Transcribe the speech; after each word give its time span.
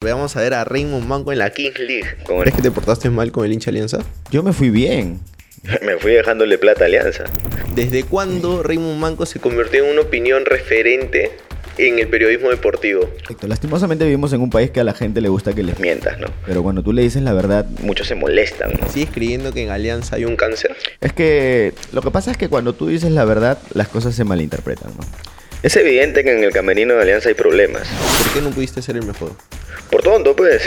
Vamos 0.00 0.36
a 0.36 0.42
ver 0.42 0.54
a 0.54 0.62
Raymond 0.62 1.08
Manco 1.08 1.32
en 1.32 1.38
la 1.38 1.50
Kings 1.50 1.80
League. 1.80 2.06
¿Cómo 2.24 2.42
¿Crees 2.42 2.54
que 2.54 2.62
te 2.62 2.70
portaste 2.70 3.10
mal 3.10 3.32
con 3.32 3.44
el 3.44 3.52
hincha 3.52 3.70
Alianza? 3.70 3.98
Yo 4.30 4.44
me 4.44 4.52
fui 4.52 4.70
bien. 4.70 5.18
Me 5.82 5.98
fui 5.98 6.12
dejándole 6.12 6.56
plata 6.56 6.84
a 6.84 6.86
Alianza. 6.86 7.24
¿Desde 7.74 8.04
cuándo 8.04 8.62
Raymond 8.62 9.00
Manco 9.00 9.26
se 9.26 9.40
convirtió 9.40 9.84
en 9.84 9.90
una 9.90 10.02
opinión 10.02 10.44
referente 10.46 11.32
en 11.78 11.98
el 11.98 12.06
periodismo 12.06 12.50
deportivo? 12.50 13.10
Lastimosamente 13.42 14.04
vivimos 14.04 14.32
en 14.32 14.40
un 14.40 14.50
país 14.50 14.70
que 14.70 14.78
a 14.78 14.84
la 14.84 14.94
gente 14.94 15.20
le 15.20 15.30
gusta 15.30 15.52
que 15.52 15.64
les 15.64 15.80
mientas, 15.80 16.16
¿no? 16.20 16.28
Pero 16.46 16.62
cuando 16.62 16.84
tú 16.84 16.92
le 16.92 17.02
dices 17.02 17.22
la 17.22 17.32
verdad, 17.32 17.66
muchos 17.82 18.06
se 18.06 18.14
molestan. 18.14 18.70
¿no? 18.80 18.88
¿Sigues 18.88 19.10
creyendo 19.12 19.52
que 19.52 19.64
en 19.64 19.70
Alianza 19.70 20.14
hay 20.14 20.26
un 20.26 20.36
cáncer? 20.36 20.76
Es 21.00 21.12
que 21.12 21.72
lo 21.92 22.02
que 22.02 22.12
pasa 22.12 22.30
es 22.30 22.36
que 22.36 22.48
cuando 22.48 22.72
tú 22.72 22.86
dices 22.86 23.10
la 23.10 23.24
verdad, 23.24 23.58
las 23.74 23.88
cosas 23.88 24.14
se 24.14 24.22
malinterpretan, 24.22 24.92
¿no? 24.96 25.04
Es 25.64 25.74
evidente 25.74 26.22
que 26.22 26.38
en 26.38 26.44
el 26.44 26.52
camerino 26.52 26.94
de 26.94 27.02
Alianza 27.02 27.30
hay 27.30 27.34
problemas. 27.34 27.88
¿Por 28.22 28.32
qué 28.32 28.40
no 28.40 28.50
pudiste 28.50 28.80
ser 28.80 28.96
el 28.96 29.04
mejor? 29.04 29.32
Por 29.90 30.02
tonto, 30.02 30.36
pues. 30.36 30.62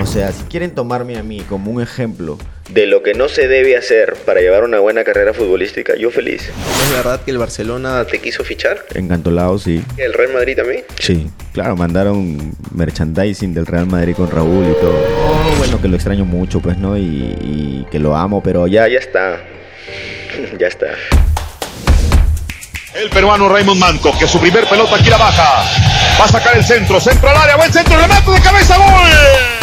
o 0.00 0.06
sea, 0.06 0.32
si 0.32 0.42
quieren 0.44 0.74
tomarme 0.74 1.16
a 1.16 1.22
mí 1.22 1.40
como 1.48 1.70
un 1.70 1.80
ejemplo 1.80 2.38
de 2.70 2.86
lo 2.86 3.02
que 3.02 3.14
no 3.14 3.28
se 3.28 3.46
debe 3.46 3.76
hacer 3.76 4.14
para 4.24 4.40
llevar 4.40 4.64
una 4.64 4.80
buena 4.80 5.04
carrera 5.04 5.32
futbolística, 5.32 5.94
yo 5.96 6.10
feliz. 6.10 6.50
¿Es 6.82 6.92
verdad 6.92 7.20
que 7.24 7.30
el 7.30 7.38
Barcelona 7.38 8.04
te 8.04 8.18
quiso 8.18 8.42
fichar? 8.42 8.84
Encantolado, 8.94 9.58
sí. 9.58 9.84
¿Y 9.96 10.00
el 10.00 10.12
Real 10.12 10.32
Madrid 10.32 10.56
también? 10.56 10.84
Sí, 10.98 11.30
claro, 11.52 11.76
mandaron 11.76 12.56
merchandising 12.74 13.54
del 13.54 13.66
Real 13.66 13.86
Madrid 13.86 14.14
con 14.16 14.30
Raúl 14.30 14.66
y 14.70 14.80
todo. 14.80 14.96
Oh, 14.96 15.54
bueno, 15.58 15.80
que 15.80 15.88
lo 15.88 15.94
extraño 15.94 16.24
mucho, 16.24 16.60
pues, 16.60 16.76
¿no? 16.76 16.96
Y, 16.96 17.02
y 17.40 17.86
que 17.90 18.00
lo 18.00 18.16
amo, 18.16 18.42
pero 18.42 18.66
ya... 18.66 18.88
Ya 18.88 18.98
está. 18.98 19.40
ya 20.58 20.66
está. 20.66 20.88
El 22.96 23.10
peruano 23.10 23.46
Raymond 23.46 23.78
Manco, 23.78 24.18
que 24.18 24.26
su 24.26 24.40
primer 24.40 24.66
pelota 24.66 24.96
aquí 24.96 25.10
la 25.10 25.18
baja. 25.18 25.64
Va 26.18 26.24
a 26.24 26.28
sacar 26.28 26.56
el 26.56 26.64
centro, 26.64 26.98
centro 26.98 27.28
al 27.28 27.36
área, 27.36 27.56
buen 27.56 27.70
centro, 27.70 27.94
remate 27.98 28.30
de 28.30 28.40
cabeza, 28.40 28.76
gol. 28.78 29.55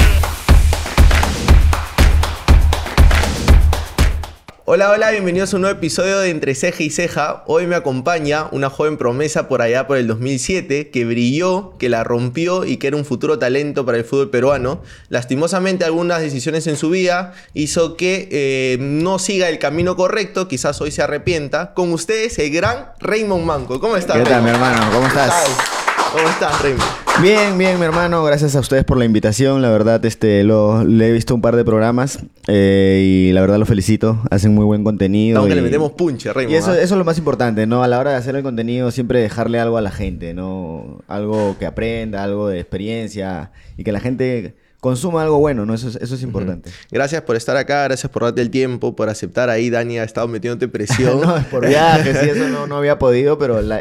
Hola, 4.66 4.92
hola, 4.92 5.12
bienvenidos 5.12 5.52
a 5.52 5.58
un 5.58 5.64
nuevo 5.64 5.78
episodio 5.78 6.20
de 6.20 6.30
Entre 6.30 6.56
Ceja 6.56 6.84
y 6.84 6.90
Ceja. 6.90 7.44
Hoy 7.48 7.68
me 7.68 7.76
acompaña 7.76 8.48
una 8.54 8.70
joven 8.70 8.96
promesa 8.96 9.50
por 9.50 9.62
allá 9.62 9.88
por 9.88 9.98
el 9.98 10.08
2007 10.08 10.90
que 10.90 11.04
brilló, 11.04 11.74
que 11.78 11.90
la 11.90 12.06
rompió 12.06 12.64
y 12.64 12.78
que 12.78 12.88
era 12.88 12.96
un 12.96 13.04
futuro 13.04 13.38
talento 13.38 13.86
para 13.86 13.98
el 13.98 14.06
fútbol 14.06 14.30
peruano. 14.30 14.82
Lastimosamente 15.10 15.84
algunas 15.84 16.22
decisiones 16.22 16.66
en 16.68 16.78
su 16.78 16.90
vida 16.90 17.34
hizo 17.54 17.98
que 17.98 18.30
eh, 18.32 18.78
no 18.80 19.20
siga 19.20 19.50
el 19.50 19.60
camino 19.60 19.98
correcto, 19.98 20.48
quizás 20.48 20.80
hoy 20.80 20.92
se 20.92 21.02
arrepienta. 21.02 21.74
Con 21.74 21.92
ustedes 21.92 22.40
el 22.40 22.50
gran 22.52 22.94
Raymond 23.02 23.44
Manco. 23.44 23.82
¿Cómo 23.82 23.98
estás? 23.98 24.16
¿Qué 24.16 24.24
tal, 24.24 24.44
mi 24.44 24.52
hermano? 24.52 24.80
¿Cómo 24.94 25.08
estás? 25.08 25.30
¿Cómo 25.30 25.60
estás, 25.60 25.83
Raymond? 26.14 26.84
Bien, 27.22 27.58
bien, 27.58 27.80
mi 27.80 27.86
hermano. 27.86 28.24
Gracias 28.24 28.56
a 28.56 28.60
ustedes 28.60 28.84
por 28.84 28.98
la 28.98 29.06
invitación. 29.06 29.62
La 29.64 29.70
verdad, 29.72 30.04
este, 30.06 30.44
lo, 30.44 30.84
le 30.84 31.10
he 31.10 31.12
visto 31.12 31.34
un 31.34 31.42
par 31.42 31.56
de 31.56 31.66
programas 31.66 32.20
eh, 32.48 33.02
y 33.04 33.32
la 33.34 33.42
verdad 33.42 33.58
lo 33.58 33.66
felicito. 33.66 34.22
Hacen 34.30 34.54
muy 34.54 34.66
buen 34.66 34.84
contenido. 34.84 35.40
Aunque 35.40 35.56
le 35.56 35.64
metemos 35.64 35.94
punche, 35.94 36.32
Raymond. 36.32 36.54
Y 36.54 36.58
eso, 36.58 36.74
eso 36.74 36.82
es 36.82 36.92
lo 36.92 37.04
más 37.04 37.18
importante, 37.18 37.66
¿no? 37.66 37.84
A 37.84 37.88
la 37.88 38.00
hora 38.00 38.12
de 38.12 38.18
hacer 38.18 38.36
el 38.36 38.44
contenido, 38.44 38.92
siempre 38.92 39.22
dejarle 39.22 39.60
algo 39.60 39.78
a 39.78 39.82
la 39.82 39.92
gente, 39.92 40.36
¿no? 40.36 41.00
Algo 41.08 41.56
que 41.58 41.66
aprenda, 41.66 42.24
algo 42.24 42.48
de 42.48 42.60
experiencia 42.60 43.52
y 43.78 43.84
que 43.84 43.92
la 43.92 44.00
gente 44.00 44.56
consuma 44.84 45.24
algo 45.24 45.40
bueno, 45.40 45.66
¿no? 45.66 45.74
Eso 45.74 45.88
es, 45.88 45.96
eso 45.96 46.16
es 46.16 46.22
importante. 46.24 46.70
Gracias 46.92 47.22
por 47.22 47.38
estar 47.38 47.56
acá, 47.56 47.86
gracias 47.86 48.12
por 48.12 48.24
darte 48.24 48.42
el 48.42 48.50
tiempo, 48.50 48.98
por 48.98 49.08
aceptar 49.08 49.50
ahí. 49.50 49.70
Dani 49.70 49.98
ha 49.98 50.04
estado 50.04 50.28
metiéndote 50.28 50.68
presión. 50.68 51.22
no, 51.26 51.38
es 51.38 51.46
por 51.46 51.66
viajes 51.66 52.18
y 52.22 52.30
eso 52.32 52.50
no, 52.50 52.68
no, 52.68 52.76
había 52.76 53.00
podido, 53.00 53.38
pero 53.38 53.62
la, 53.62 53.80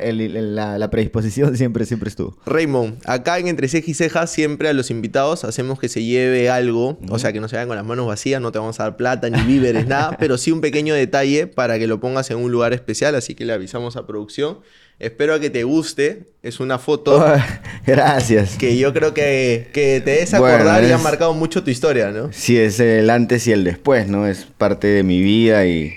la, 0.79 0.91
predisposición 0.91 1.57
siempre, 1.57 1.87
siempre 1.87 2.09
estuvo. 2.09 2.39
Raymond, 2.47 3.01
acá 3.05 3.41
en 3.41 3.49
Entre 3.49 3.67
Ceja 3.67 3.91
y 3.91 3.95
Ceja 3.95 4.29
siempre 4.29 4.69
a 4.69 4.73
los 4.75 4.93
invitados 4.93 5.43
hacemos 5.43 5.81
que 5.81 5.89
se 5.89 6.05
lleve 6.05 6.49
algo, 6.49 7.01
o 7.09 7.19
sea, 7.19 7.33
que 7.33 7.41
no 7.41 7.49
se 7.49 7.57
vayan 7.57 7.67
con 7.67 7.77
las 7.77 7.85
manos 7.87 8.07
vacías, 8.07 8.41
no 8.41 8.53
te 8.53 8.61
vamos 8.61 8.79
a 8.79 8.85
dar 8.85 8.97
plata 8.97 9.29
ni 9.29 9.43
víveres, 9.43 9.87
nada, 9.89 10.17
pero 10.21 10.39
sí 10.39 10.53
un 10.53 10.61
pequeño 10.61 10.95
detalle 10.95 11.49
para 11.49 11.81
que 11.81 11.89
lo 11.89 11.99
pongas 11.99 12.31
en 12.31 12.39
un 12.39 12.53
lugar 12.53 12.75
especial, 12.75 13.17
así 13.17 13.35
que 13.35 13.45
le 13.45 13.53
avisamos 13.53 13.97
a 13.97 14.07
producción. 14.07 14.59
Espero 15.03 15.41
que 15.41 15.51
te 15.51 15.65
guste. 15.65 16.23
Es 16.45 16.61
una 16.61 16.79
foto. 16.79 17.27
gracias. 17.87 18.57
Que 18.57 18.79
yo 18.79 18.93
creo 18.93 19.13
que, 19.13 19.67
que 19.73 20.01
te 20.01 20.13
des 20.13 20.33
acordar 20.33 20.85
y 20.85 20.93
ha 20.93 20.99
marcado 20.99 21.35
mucho 21.35 21.65
tu 21.65 21.71
historia, 21.73 22.13
¿no? 22.13 22.33
Sí, 22.33 22.57
es 22.57 22.79
el 22.79 23.11
antes 23.11 23.49
y 23.49 23.53
el 23.53 23.65
después, 23.65 24.07
¿no? 24.07 24.29
Es 24.29 24.45
parte 24.45 24.87
de 24.87 25.03
mi 25.03 25.21
vida 25.21 25.67
y, 25.67 25.93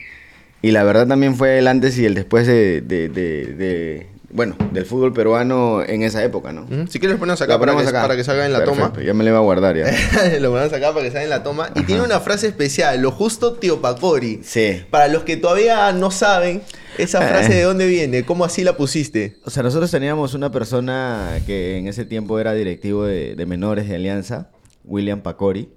y 0.64 0.72
la 0.72 0.84
verdad 0.84 1.06
también 1.06 1.36
fue 1.36 1.60
el 1.60 1.68
antes 1.68 2.00
y 2.00 2.06
el 2.06 2.16
después 2.16 2.48
de, 2.48 2.82
de, 2.82 4.08
bueno, 4.36 4.58
del 4.74 4.86
fútbol 4.86 5.14
peruano 5.14 5.82
en 5.82 6.04
esa 6.04 6.22
época, 6.22 6.52
¿no? 6.52 6.68
Si 6.90 7.00
quieres 7.00 7.18
ponemos 7.18 7.42
acá, 7.42 7.58
para, 7.58 7.74
que, 7.74 7.86
para 7.86 8.16
que 8.18 8.24
salga 8.26 8.46
en 8.46 8.52
la 8.52 8.66
toma. 8.66 8.92
Ya 9.04 9.14
me 9.14 9.24
le 9.24 9.32
va 9.32 9.38
a 9.38 9.42
guardar 9.42 9.78
ya. 9.78 9.86
lo 10.40 10.52
ponemos 10.52 10.74
acá 10.74 10.92
para 10.92 11.06
que 11.06 11.12
salga 11.12 11.24
en 11.24 11.30
la 11.30 11.42
toma. 11.42 11.70
Y 11.74 11.84
tiene 11.84 12.02
una 12.02 12.20
frase 12.20 12.48
especial, 12.48 13.02
lo 13.02 13.12
justo 13.12 13.54
tío 13.54 13.80
Pacori. 13.80 14.42
Sí. 14.44 14.84
Para 14.90 15.08
los 15.08 15.24
que 15.24 15.38
todavía 15.38 15.90
no 15.94 16.12
saben, 16.12 16.62
esa 16.98 17.24
eh. 17.26 17.30
frase 17.30 17.54
de 17.54 17.62
dónde 17.62 17.88
viene, 17.88 18.26
¿cómo 18.26 18.44
así 18.44 18.66
la 18.66 18.76
pusiste? 18.76 19.38
O 19.46 19.50
sea, 19.50 19.64
nosotros 19.64 19.90
teníamos 19.90 20.34
una 20.34 20.52
persona 20.52 21.40
que 21.46 21.78
en 21.78 21.88
ese 21.88 22.04
tiempo 22.04 22.38
era 22.38 22.54
directivo 22.54 23.06
de, 23.06 23.36
de 23.36 23.46
menores 23.46 23.88
de 23.88 23.96
Alianza, 23.96 24.50
William 24.84 25.22
Pacori. 25.22 25.70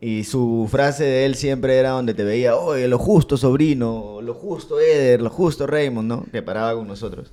Y 0.00 0.24
su 0.24 0.68
frase 0.68 1.04
de 1.04 1.24
él 1.24 1.36
siempre 1.36 1.76
era 1.76 1.90
donde 1.90 2.14
te 2.14 2.24
veía, 2.24 2.56
oye, 2.56 2.88
lo 2.88 2.98
justo 2.98 3.36
sobrino, 3.36 4.18
lo 4.22 4.34
justo 4.34 4.80
Eder, 4.80 5.22
lo 5.22 5.30
justo 5.30 5.68
Raymond, 5.68 6.08
¿no? 6.08 6.26
Que 6.32 6.42
paraba 6.42 6.74
con 6.74 6.88
nosotros. 6.88 7.32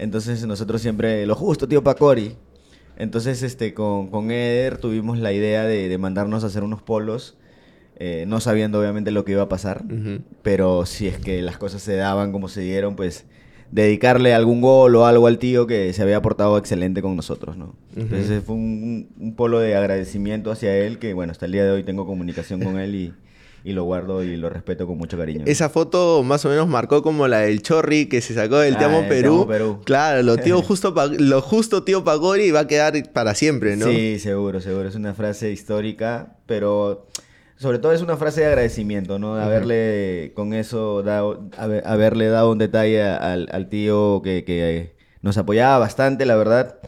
Entonces 0.00 0.46
nosotros 0.46 0.80
siempre, 0.80 1.26
lo 1.26 1.34
justo, 1.34 1.68
tío 1.68 1.84
Pacori. 1.84 2.32
Entonces 2.96 3.42
este, 3.42 3.74
con, 3.74 4.08
con 4.08 4.30
Eder 4.30 4.78
tuvimos 4.78 5.18
la 5.18 5.30
idea 5.32 5.64
de, 5.64 5.96
mandarnos 5.98 6.42
a 6.42 6.46
hacer 6.46 6.62
unos 6.62 6.80
polos, 6.80 7.36
eh, 7.96 8.24
no 8.26 8.40
sabiendo 8.40 8.80
obviamente 8.80 9.10
lo 9.10 9.26
que 9.26 9.32
iba 9.32 9.42
a 9.42 9.48
pasar, 9.48 9.84
pero 10.42 10.86
si 10.86 11.06
es 11.06 11.18
que 11.18 11.42
las 11.42 11.58
cosas 11.58 11.82
se 11.82 11.96
daban 11.96 12.32
como 12.32 12.48
se 12.48 12.62
dieron, 12.62 12.96
pues 12.96 13.26
dedicarle 13.72 14.32
algún 14.32 14.62
gol 14.62 14.96
o 14.96 15.04
algo 15.04 15.26
al 15.26 15.38
tío 15.38 15.66
que 15.66 15.92
se 15.92 16.02
había 16.02 16.22
portado 16.22 16.56
excelente 16.56 17.02
con 17.02 17.14
nosotros, 17.14 17.58
¿no? 17.58 17.74
Entonces 17.94 18.42
fue 18.42 18.56
un, 18.56 19.10
un, 19.18 19.34
polo 19.34 19.60
de 19.60 19.76
agradecimiento 19.76 20.50
hacia 20.50 20.76
él 20.76 20.98
que, 20.98 21.12
bueno, 21.12 21.30
hasta 21.30 21.44
el 21.44 21.52
día 21.52 21.64
de 21.64 21.70
hoy 21.70 21.84
tengo 21.84 22.06
comunicación 22.06 22.62
con 22.62 22.78
él 22.78 22.94
y 22.94 23.12
y 23.64 23.72
lo 23.72 23.84
guardo 23.84 24.22
y 24.22 24.36
lo 24.36 24.50
respeto 24.50 24.86
con 24.86 24.98
mucho 24.98 25.18
cariño. 25.18 25.44
Esa 25.46 25.68
foto 25.68 26.22
más 26.22 26.44
o 26.44 26.48
menos 26.48 26.68
marcó 26.68 27.02
como 27.02 27.28
la 27.28 27.40
del 27.40 27.62
Chorri 27.62 28.06
que 28.06 28.20
se 28.20 28.34
sacó 28.34 28.58
del 28.58 28.76
ah, 28.76 28.78
Te 28.78 28.84
Amo 28.84 29.06
Perú. 29.08 29.80
Claro, 29.84 30.22
lo, 30.22 30.36
tío 30.36 30.62
justo 30.62 30.94
lo 31.18 31.42
justo 31.42 31.82
tío 31.82 32.04
Pagori 32.04 32.50
va 32.50 32.60
a 32.60 32.66
quedar 32.66 32.94
para 33.12 33.34
siempre, 33.34 33.76
¿no? 33.76 33.86
Sí, 33.86 34.18
seguro, 34.18 34.60
seguro. 34.60 34.88
Es 34.88 34.94
una 34.94 35.14
frase 35.14 35.50
histórica, 35.52 36.36
pero 36.46 37.06
sobre 37.56 37.78
todo 37.78 37.92
es 37.92 38.00
una 38.00 38.16
frase 38.16 38.40
de 38.40 38.46
agradecimiento, 38.46 39.18
¿no? 39.18 39.36
De 39.36 39.42
haberle 39.42 40.32
con 40.34 40.54
eso 40.54 41.02
dado, 41.02 41.48
haberle 41.84 42.28
dado 42.28 42.50
un 42.52 42.58
detalle 42.58 43.02
al, 43.02 43.48
al 43.52 43.68
tío 43.68 44.22
que, 44.22 44.44
que 44.44 44.94
nos 45.22 45.36
apoyaba 45.36 45.78
bastante, 45.78 46.24
la 46.24 46.36
verdad 46.36 46.78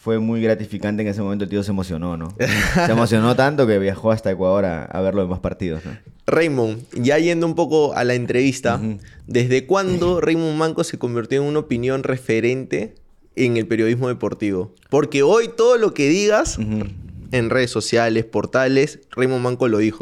fue 0.00 0.18
muy 0.18 0.40
gratificante 0.40 1.02
en 1.02 1.08
ese 1.08 1.20
momento. 1.20 1.44
El 1.44 1.50
tío 1.50 1.62
se 1.62 1.72
emocionó, 1.72 2.16
¿no? 2.16 2.34
Se 2.86 2.90
emocionó 2.90 3.36
tanto 3.36 3.66
que 3.66 3.78
viajó 3.78 4.10
hasta 4.10 4.30
Ecuador 4.30 4.64
a, 4.64 5.00
ver 5.02 5.14
los 5.14 5.26
demás 5.26 5.40
partidos, 5.40 5.84
¿no? 5.84 5.92
Raymond, 6.30 6.82
ya 6.94 7.18
yendo 7.18 7.46
un 7.46 7.54
poco 7.54 7.94
a 7.94 8.04
la 8.04 8.14
entrevista, 8.14 8.80
¿desde 9.26 9.66
cuándo 9.66 10.20
Raymond 10.20 10.56
Manco 10.56 10.84
se 10.84 10.98
convirtió 10.98 11.42
en 11.42 11.48
una 11.48 11.60
opinión 11.60 12.02
referente 12.02 12.94
en 13.36 13.56
el 13.56 13.66
periodismo 13.66 14.08
deportivo? 14.08 14.74
Porque 14.88 15.22
hoy 15.22 15.50
todo 15.56 15.76
lo 15.76 15.94
que 15.94 16.08
digas 16.08 16.58
en 16.58 17.50
redes 17.50 17.70
sociales, 17.70 18.24
portales, 18.24 19.00
Raymond 19.10 19.42
Manco 19.42 19.68
lo 19.68 19.78
dijo. 19.78 20.00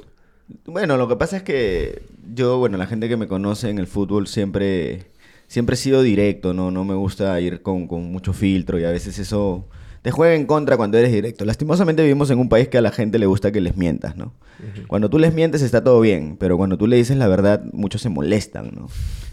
Bueno, 0.64 0.96
lo 0.96 1.08
que 1.08 1.16
pasa 1.16 1.38
es 1.38 1.42
que 1.42 2.02
yo, 2.34 2.58
bueno, 2.58 2.78
la 2.78 2.86
gente 2.86 3.08
que 3.08 3.16
me 3.16 3.28
conoce 3.28 3.70
en 3.70 3.78
el 3.78 3.86
fútbol 3.86 4.26
siempre, 4.26 5.06
siempre 5.46 5.74
he 5.74 5.76
sido 5.76 6.02
directo, 6.02 6.54
¿no? 6.54 6.70
No 6.70 6.84
me 6.84 6.94
gusta 6.94 7.38
ir 7.40 7.62
con, 7.62 7.86
con 7.86 8.04
mucho 8.10 8.32
filtro 8.32 8.78
y 8.78 8.84
a 8.84 8.90
veces 8.90 9.18
eso 9.18 9.66
te 10.02 10.10
juega 10.10 10.34
en 10.34 10.46
contra 10.46 10.76
cuando 10.76 10.98
eres 10.98 11.12
directo. 11.12 11.44
Lastimosamente 11.44 12.02
vivimos 12.02 12.30
en 12.30 12.38
un 12.38 12.48
país 12.48 12.68
que 12.68 12.78
a 12.78 12.80
la 12.80 12.90
gente 12.90 13.18
le 13.18 13.26
gusta 13.26 13.50
que 13.52 13.60
les 13.60 13.76
mientas, 13.76 14.16
¿no? 14.16 14.32
Cuando 14.88 15.08
tú 15.08 15.18
les 15.18 15.34
mientes 15.34 15.62
está 15.62 15.84
todo 15.84 16.00
bien, 16.00 16.36
pero 16.38 16.56
cuando 16.56 16.76
tú 16.76 16.86
le 16.86 16.96
dices 16.96 17.16
la 17.16 17.28
verdad, 17.28 17.62
muchos 17.72 18.02
se 18.02 18.08
molestan, 18.08 18.72
¿no? 18.74 18.88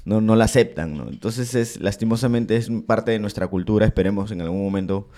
No, 0.05 0.21
no 0.21 0.35
la 0.35 0.45
aceptan, 0.45 0.97
¿no? 0.97 1.07
Entonces, 1.09 1.55
es, 1.55 1.79
lastimosamente 1.79 2.55
es 2.57 2.69
parte 2.85 3.11
de 3.11 3.19
nuestra 3.19 3.47
cultura, 3.47 3.85
esperemos 3.85 4.31
en 4.31 4.41
algún 4.41 4.63
momento 4.63 5.09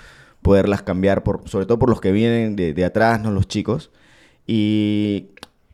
poderlas 0.41 0.81
cambiar, 0.81 1.23
por, 1.23 1.41
sobre 1.49 1.65
todo 1.65 1.77
por 1.77 1.89
los 1.89 1.99
que 1.99 2.11
vienen 2.11 2.55
de, 2.55 2.85
atrás, 2.85 3.21
¿no? 3.21 3.31
Los 3.31 3.47
chicos. 3.47 3.91
Y 4.45 5.31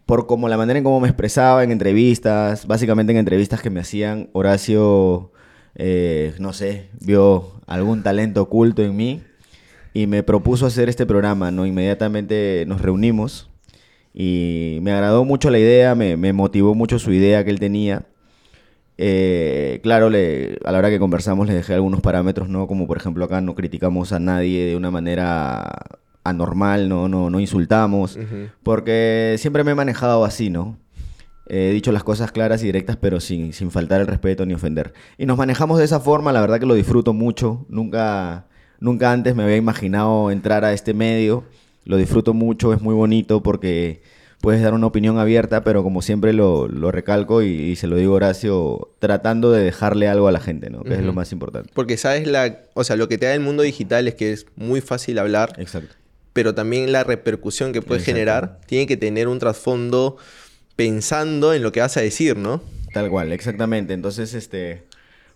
por 0.08 0.26
como 0.26 0.50
la 0.50 0.58
manera 0.58 0.80
en 0.80 0.84
cómo 0.84 1.00
me 1.00 1.08
expresaba 1.08 1.64
en 1.64 1.72
entrevistas, 1.72 2.66
básicamente 2.66 3.12
en 3.12 3.20
entrevistas 3.20 3.62
que 3.62 3.70
me 3.70 3.82
hacían, 3.82 4.30
Horacio, 4.34 5.32
eh, 5.76 6.34
no 6.40 6.54
sé, 6.54 6.90
vio 7.02 7.52
algún 7.68 8.02
talento 8.02 8.42
oculto 8.42 8.84
en 8.84 8.96
mí 8.96 9.22
y 9.94 10.08
me 10.08 10.24
propuso 10.24 10.66
hacer 10.66 10.90
este 10.90 11.06
programa, 11.06 11.52
¿no? 11.52 11.66
Inmediatamente 11.66 12.66
nos 12.68 12.82
reunimos 12.82 13.50
y 14.14 14.80
me 14.82 14.92
agradó 14.92 15.24
mucho 15.24 15.50
la 15.50 15.60
idea, 15.60 15.96
me, 15.96 16.34
motivó 16.34 16.76
mucho 16.76 17.00
su 17.00 17.12
idea 17.12 17.44
que 17.44 17.52
él 17.52 17.60
tenía. 17.60 18.06
Eh, 18.98 19.80
claro, 19.84 20.10
le, 20.10 20.60
a 20.66 20.72
la 20.72 20.78
hora 20.78 20.90
que 20.90 21.00
conversamos 21.00 21.48
le 21.48 21.54
dejé 21.54 21.74
algunos 21.74 22.02
parámetros, 22.02 22.50
¿no? 22.50 22.68
Como 22.68 22.88
por 22.88 22.98
ejemplo 22.98 23.26
acá 23.26 23.42
no 23.42 23.56
criticamos 23.56 24.12
a 24.12 24.20
nadie 24.20 24.66
de 24.66 24.76
una 24.76 24.92
manera 24.92 25.72
anormal, 26.24 26.90
no, 26.90 27.08
no, 27.08 27.30
no 27.30 27.40
insultamos, 27.40 28.18
porque 28.64 29.36
siempre 29.40 29.64
me 29.64 29.72
he 29.72 29.76
manejado 29.76 30.26
así, 30.26 30.50
¿no? 30.50 30.78
He 31.48 31.72
dicho 31.72 31.92
las 31.92 32.04
cosas 32.04 32.32
claras 32.32 32.64
y 32.64 32.68
directas, 32.68 32.96
pero 32.96 33.20
sin, 33.20 33.52
sin 33.52 33.70
faltar 33.70 34.00
el 34.00 34.08
respeto 34.08 34.46
ni 34.46 34.54
ofender. 34.54 34.94
Y 35.18 35.26
nos 35.26 35.38
manejamos 35.38 35.78
de 35.78 35.86
esa 35.86 36.00
forma, 36.00 36.32
la 36.32 36.40
verdad 36.40 36.60
que 36.60 36.66
lo 36.66 36.74
disfruto 36.74 37.14
mucho. 37.14 37.66
Nunca, 37.68 38.48
nunca 38.84 39.14
antes 39.14 39.34
me 39.34 39.44
había 39.44 39.56
imaginado 39.56 40.30
entrar 40.30 40.66
a 40.66 40.74
este 40.74 40.94
medio. 40.94 41.46
Lo 41.86 41.98
disfruto 41.98 42.34
mucho, 42.34 42.74
es 42.74 42.82
muy 42.82 42.94
bonito 42.94 43.42
porque 43.42 44.02
puedes 44.42 44.62
dar 44.62 44.74
una 44.74 44.88
opinión 44.88 45.18
abierta, 45.18 45.64
pero 45.64 45.84
como 45.84 46.02
siempre 46.02 46.34
lo, 46.34 46.68
lo 46.68 46.92
recalco 46.92 47.42
y, 47.42 47.78
se 47.78 47.88
lo 47.88 47.96
digo 47.96 48.14
Horacio, 48.14 48.90
tratando 49.00 49.52
de 49.52 49.64
dejarle 49.64 50.10
algo 50.10 50.28
a 50.28 50.34
la 50.34 50.42
gente, 50.42 50.70
¿no? 50.70 50.84
Que 50.84 50.96
es 50.96 51.02
lo 51.02 51.14
más 51.14 51.32
importante. 51.32 51.72
Porque 51.74 51.96
sabes 51.96 52.28
la, 52.28 52.60
o 52.74 52.84
sea, 52.84 52.98
lo 52.98 53.08
que 53.08 53.18
te 53.18 53.26
da 53.26 53.34
el 53.34 53.40
mundo 53.40 53.64
digital 53.64 54.08
es 54.08 54.16
que 54.16 54.34
es 54.34 54.46
muy 54.58 54.82
fácil 54.82 55.18
hablar. 55.18 55.54
Exacto. 55.58 55.96
Pero 56.34 56.54
también 56.54 56.92
la 56.92 57.06
repercusión 57.06 57.72
que 57.72 57.82
puede 57.82 58.02
generar 58.02 58.60
tiene 58.66 58.86
que 58.86 58.98
tener 58.98 59.30
un 59.30 59.40
trasfondo 59.40 60.18
pensando 60.76 61.54
en 61.54 61.64
lo 61.64 61.72
que 61.72 61.80
vas 61.80 61.96
a 61.96 62.02
decir, 62.02 62.36
¿no? 62.36 62.62
Tal 62.94 63.10
cual, 63.10 63.32
exactamente. 63.32 63.94
Entonces, 63.94 64.34
este, 64.34 64.84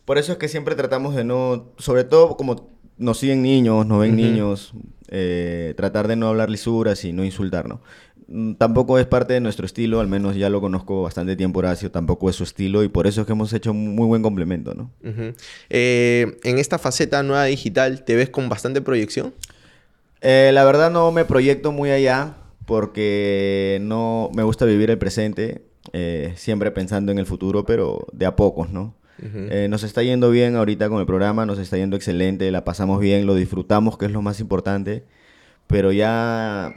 por 0.04 0.18
eso 0.18 0.34
es 0.34 0.38
que 0.38 0.48
siempre 0.48 0.76
tratamos 0.76 1.16
de 1.16 1.24
no, 1.24 1.74
sobre 1.78 2.04
todo 2.04 2.36
como 2.36 2.77
nos 2.98 3.20
siguen 3.20 3.42
niños, 3.42 3.86
nos 3.86 4.00
ven 4.00 4.16
niños, 4.16 4.74
eh, 5.10 5.74
tratar 5.78 6.08
de 6.08 6.16
no 6.16 6.28
hablar 6.28 6.50
lisuras 6.50 7.04
y 7.06 7.14
no 7.14 7.24
insultar, 7.24 7.68
¿no? 7.68 7.82
Mm, 8.28 8.54
tampoco 8.56 9.00
es 9.00 9.06
parte 9.06 9.34
de 9.34 9.40
nuestro 9.40 9.66
estilo, 9.66 10.00
al 10.00 10.08
menos 10.08 10.36
ya 10.36 10.50
lo 10.50 10.60
conozco 10.60 11.04
bastante 11.04 11.36
tiempo 11.36 11.60
Horacio, 11.60 11.92
tampoco 11.92 12.30
es 12.30 12.36
su 12.36 12.44
estilo 12.44 12.84
y 12.84 12.90
por 12.90 13.08
eso 13.08 13.22
es 13.22 13.28
que 13.28 13.34
hemos 13.34 13.54
hecho 13.54 13.72
un 13.72 13.96
muy 13.96 14.08
buen 14.08 14.22
complemento, 14.22 14.74
¿no? 14.74 14.92
Eh, 15.70 16.38
en 16.44 16.60
esta 16.60 16.78
faceta 16.78 17.24
nueva 17.24 17.46
digital, 17.46 18.04
¿te 18.04 18.16
ves 18.16 18.30
con 18.30 18.50
bastante 18.50 18.82
proyección? 18.82 19.34
Eh, 20.22 20.52
la 20.54 20.66
verdad 20.66 20.92
no 20.92 21.12
me 21.12 21.24
proyecto 21.24 21.72
muy 21.72 21.92
allá 21.92 22.36
porque 22.66 23.80
no 23.82 24.30
me 24.36 24.44
gusta 24.44 24.66
vivir 24.66 24.90
el 24.90 24.98
presente, 24.98 25.62
siempre 26.36 26.70
pensando 26.72 27.14
en 27.14 27.18
el 27.18 27.26
futuro, 27.26 27.64
pero 27.66 28.06
de 28.12 28.26
a 28.26 28.36
pocos, 28.36 28.72
¿no? 28.72 28.94
Eh, 29.22 29.68
nos 29.70 29.84
está 29.84 30.04
yendo 30.04 30.30
bien 30.30 30.56
ahorita 30.56 30.90
con 30.90 31.00
el 31.00 31.06
programa, 31.06 31.46
nos 31.46 31.60
está 31.60 31.78
yendo 31.78 31.96
excelente, 31.96 32.50
la 32.52 32.64
pasamos 32.64 33.00
bien, 33.00 33.26
lo 33.26 33.36
disfrutamos, 33.36 33.98
que 33.98 34.06
es 34.06 34.12
lo 34.12 34.22
más 34.22 34.40
importante, 34.40 35.04
pero 35.68 35.92
ya 35.92 36.74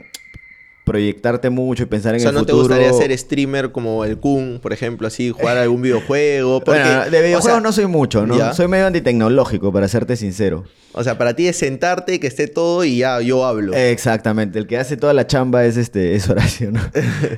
proyectarte 0.83 1.49
mucho 1.49 1.83
y 1.83 1.85
pensar 1.85 2.15
en 2.15 2.21
el 2.21 2.27
futuro. 2.27 2.41
¿no 2.41 2.45
te 2.45 2.53
gustaría 2.53 2.93
ser 2.93 3.17
streamer 3.17 3.71
como 3.71 4.03
el 4.03 4.17
Kun, 4.17 4.59
por 4.61 4.73
ejemplo, 4.73 5.07
así, 5.07 5.29
jugar 5.29 5.57
algún 5.57 5.81
videojuego? 5.81 6.61
bueno, 6.65 7.09
de 7.09 7.21
videojuegos 7.21 7.61
no 7.61 7.71
soy 7.71 7.85
mucho, 7.85 8.25
¿no? 8.25 8.53
Soy 8.53 8.67
medio 8.67 8.87
antitecnológico, 8.87 9.71
para 9.71 9.87
serte 9.87 10.15
sincero. 10.15 10.65
O 10.93 11.03
sea, 11.03 11.17
para 11.17 11.35
ti 11.35 11.47
es 11.47 11.57
sentarte, 11.57 12.19
que 12.19 12.27
esté 12.27 12.47
todo 12.47 12.83
y 12.83 12.97
ya 12.97 13.21
yo 13.21 13.45
hablo. 13.45 13.73
Exactamente. 13.73 14.59
El 14.59 14.67
que 14.67 14.77
hace 14.77 14.97
toda 14.97 15.13
la 15.13 15.25
chamba 15.25 15.63
es 15.65 15.77
este, 15.77 16.15
es 16.15 16.29
Horacio, 16.29 16.71
¿no? 16.71 16.81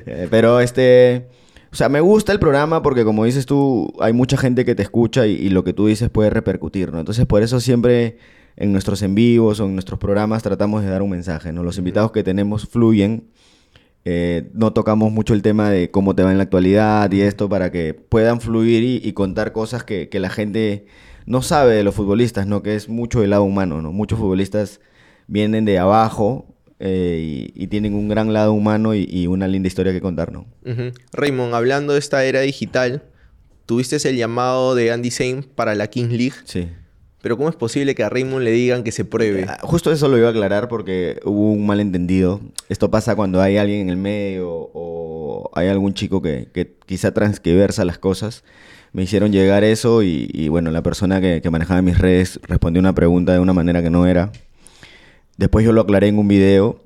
Eh, 0.06 0.28
pero 0.30 0.60
este. 0.60 1.26
O 1.74 1.76
sea, 1.76 1.88
me 1.88 2.00
gusta 2.00 2.30
el 2.30 2.38
programa 2.38 2.82
porque 2.82 3.04
como 3.04 3.24
dices 3.24 3.46
tú, 3.46 3.92
hay 3.98 4.12
mucha 4.12 4.36
gente 4.36 4.64
que 4.64 4.76
te 4.76 4.84
escucha 4.84 5.26
y, 5.26 5.32
y 5.32 5.48
lo 5.48 5.64
que 5.64 5.72
tú 5.72 5.88
dices 5.88 6.08
puede 6.08 6.30
repercutir, 6.30 6.92
¿no? 6.92 7.00
Entonces 7.00 7.26
por 7.26 7.42
eso 7.42 7.58
siempre 7.58 8.16
en 8.54 8.70
nuestros 8.70 9.02
en 9.02 9.16
vivos 9.16 9.58
o 9.58 9.64
en 9.64 9.74
nuestros 9.74 9.98
programas 9.98 10.44
tratamos 10.44 10.84
de 10.84 10.90
dar 10.90 11.02
un 11.02 11.10
mensaje, 11.10 11.52
¿no? 11.52 11.64
Los 11.64 11.76
invitados 11.76 12.12
que 12.12 12.22
tenemos 12.22 12.68
fluyen. 12.68 13.28
Eh, 14.04 14.52
no 14.54 14.72
tocamos 14.72 15.10
mucho 15.10 15.34
el 15.34 15.42
tema 15.42 15.68
de 15.68 15.90
cómo 15.90 16.14
te 16.14 16.22
va 16.22 16.30
en 16.30 16.38
la 16.38 16.44
actualidad 16.44 17.10
y 17.10 17.22
esto 17.22 17.48
para 17.48 17.72
que 17.72 17.92
puedan 17.92 18.40
fluir 18.40 18.84
y, 19.04 19.12
contar 19.12 19.50
cosas 19.50 19.82
que, 19.82 20.08
la 20.12 20.30
gente 20.30 20.86
no 21.26 21.42
sabe 21.42 21.74
de 21.74 21.82
los 21.82 21.96
futbolistas, 21.96 22.46
¿no? 22.46 22.62
Que 22.62 22.76
es 22.76 22.88
mucho 22.88 23.20
el 23.24 23.30
lado 23.30 23.42
humano, 23.42 23.82
¿no? 23.82 23.90
Muchos 23.90 24.20
futbolistas 24.20 24.80
vienen 25.26 25.64
de 25.64 25.80
abajo 25.80 26.53
eh, 26.86 27.50
y, 27.54 27.66
tienen 27.68 27.94
un 27.94 28.08
gran 28.08 28.34
lado 28.34 28.52
humano 28.52 28.94
y, 28.94 29.26
una 29.26 29.48
linda 29.48 29.68
historia 29.68 29.90
que 29.94 30.02
contar, 30.02 30.32
¿no? 30.32 30.44
Raymond, 31.12 31.54
hablando 31.54 31.94
de 31.94 31.98
esta 31.98 32.22
era 32.26 32.42
digital, 32.42 33.02
tuviste 33.64 33.96
el 34.06 34.16
llamado 34.16 34.74
de 34.74 34.92
Andy 34.92 35.10
Zane 35.10 35.44
para 35.54 35.74
la 35.74 35.86
Kings 35.86 36.12
League. 36.12 36.36
Sí. 36.44 36.68
Pero 37.22 37.38
¿cómo 37.38 37.48
es 37.48 37.56
posible 37.56 37.94
que 37.94 38.04
a 38.04 38.10
Raymond 38.10 38.44
le 38.44 38.50
digan 38.50 38.84
que 38.84 38.92
se 38.92 39.06
pruebe? 39.06 39.46
Ah, 39.48 39.58
justo 39.62 39.90
eso 39.90 40.08
lo 40.08 40.18
iba 40.18 40.26
a 40.26 40.30
aclarar 40.32 40.68
porque 40.68 41.20
hubo 41.24 41.52
un 41.52 41.64
malentendido. 41.64 42.42
Esto 42.68 42.90
pasa 42.90 43.16
cuando 43.16 43.40
hay 43.40 43.56
alguien 43.56 43.80
en 43.80 43.88
el 43.88 43.96
medio 43.96 44.50
o 44.50 45.50
hay 45.54 45.68
algún 45.68 45.94
chico 45.94 46.20
que, 46.20 46.76
quizá 46.84 47.14
transquiversa 47.14 47.86
las 47.86 47.96
cosas. 47.96 48.44
Me 48.92 49.04
hicieron 49.04 49.32
llegar 49.32 49.64
eso 49.64 50.02
y, 50.02 50.48
bueno, 50.48 50.70
la 50.70 50.82
persona 50.82 51.22
que, 51.22 51.40
que, 51.40 51.48
manejaba 51.48 51.80
mis 51.80 51.96
redes 51.96 52.40
respondió 52.42 52.78
una 52.80 52.94
pregunta 52.94 53.32
de 53.32 53.38
una 53.38 53.54
manera 53.54 53.82
que 53.82 53.88
no 53.88 54.06
era. 54.06 54.30
Después 55.36 55.64
yo 55.64 55.72
lo 55.72 55.80
aclaré 55.80 56.08
en 56.08 56.18
un 56.18 56.28
video, 56.28 56.80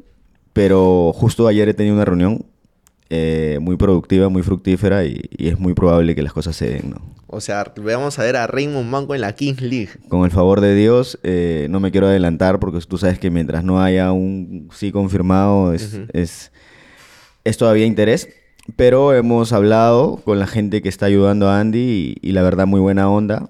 pero 0.53 1.13
justo 1.15 1.47
ayer 1.47 1.69
he 1.69 1.75
tenido 1.75 1.95
una 1.95 2.05
reunión 2.05 2.45
eh, 3.11 3.59
muy 3.63 3.77
productiva, 3.77 4.29
muy 4.29 4.43
fructífera 4.43 5.05
y, 5.05 5.31
es 5.39 5.59
muy 5.59 5.73
probable 5.73 6.15
que 6.15 6.23
las 6.23 6.35
cosas 6.35 6.57
se 6.57 6.69
den, 6.69 6.91
¿no? 6.91 7.01
O 7.27 7.41
sea, 7.41 7.73
vamos 7.77 8.19
a 8.19 8.23
ver 8.23 8.37
a 8.37 8.47
Raymond 8.47 8.89
Manco 8.89 9.15
en 9.15 9.23
la 9.23 9.35
Kings 9.35 9.63
League. 9.63 9.91
Con 10.09 10.25
el 10.25 10.31
favor 10.31 10.61
de 10.61 10.75
Dios, 10.75 11.19
eh, 11.23 11.67
no 11.71 11.81
me 11.81 11.91
quiero 11.91 12.07
adelantar 12.07 12.59
porque 12.59 12.81
tú 12.87 12.99
sabes 12.99 13.19
que 13.19 13.31
mientras 13.31 13.65
no 13.65 13.83
haya 13.83 14.13
un 14.13 14.69
sí 14.75 14.93
confirmado 14.93 15.73
es, 15.73 16.01
es, 16.13 16.51
todavía 17.57 17.87
interés. 17.87 18.29
Pero 18.77 19.15
hemos 19.15 19.53
hablado 19.55 20.17
con 20.25 20.39
la 20.39 20.47
gente 20.47 20.83
que 20.83 20.91
está 20.91 21.07
ayudando 21.07 21.49
a 21.49 21.61
Andy 21.61 22.17
y, 22.21 22.33
la 22.33 22.43
verdad 22.43 22.67
muy 22.67 22.81
buena 22.81 23.11
onda. 23.11 23.49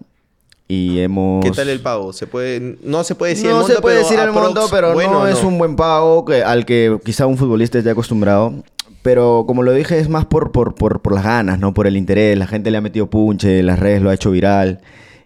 Y 0.68 1.00
hemos... 1.00 1.42
¿Qué 1.42 1.50
tal 1.50 1.70
el 1.70 1.80
pago? 1.80 2.12
¿Se 2.12 2.26
puede... 2.26 2.76
No 2.82 3.02
se 3.02 3.14
puede 3.14 3.34
decir 3.34 3.46
no 3.46 3.52
el 3.52 3.58
monto, 3.60 3.74
se 3.74 3.80
puede 3.80 3.98
decir 3.98 4.18
el 4.18 4.30
monto, 4.30 4.68
pero 4.70 4.94
no, 4.94 5.26
es 5.26 5.42
un 5.42 5.56
buen 5.56 5.76
pago 5.76 6.26
que, 6.26 6.42
al 6.42 6.66
que 6.66 6.98
quizá 7.04 7.26
un 7.26 7.38
futbolista 7.38 7.78
esté 7.78 7.90
acostumbrado 7.90 8.62
pero 9.00 9.44
como 9.46 9.62
lo 9.62 9.72
dije, 9.72 9.98
es 9.98 10.10
más 10.10 10.26
por, 10.26 10.52
por, 10.52 10.74
por, 10.74 11.00
por, 11.00 11.14
las 11.14 11.24
ganas, 11.24 11.58
¿no? 11.58 11.72
Por 11.72 11.86
el 11.86 11.96
interés. 11.96 12.36
La 12.36 12.46
gente 12.46 12.70
le 12.70 12.76
ha 12.76 12.82
metido 12.82 13.08
punche, 13.08 13.62
las 13.62 13.78
redes 13.78 14.02
lo 14.02 14.10
ha 14.10 14.14
hecho 14.14 14.30
viral. 14.30 14.80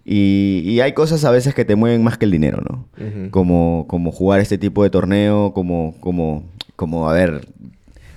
Y, 0.04 0.62
y 0.64 0.80
hay 0.80 0.92
cosas 0.92 1.24
a 1.24 1.32
veces 1.32 1.54
que 1.54 1.64
te 1.64 1.74
mueven 1.74 2.04
más 2.04 2.18
que 2.18 2.24
el 2.24 2.30
dinero, 2.30 2.60
¿no? 2.60 2.86
como, 3.30 3.86
como 3.88 4.12
jugar 4.12 4.40
este 4.40 4.58
tipo 4.58 4.82
de 4.82 4.90
torneo, 4.90 5.52
como, 5.52 5.94
como, 6.00 6.44
como, 6.76 7.08
a 7.08 7.12
ver, 7.12 7.48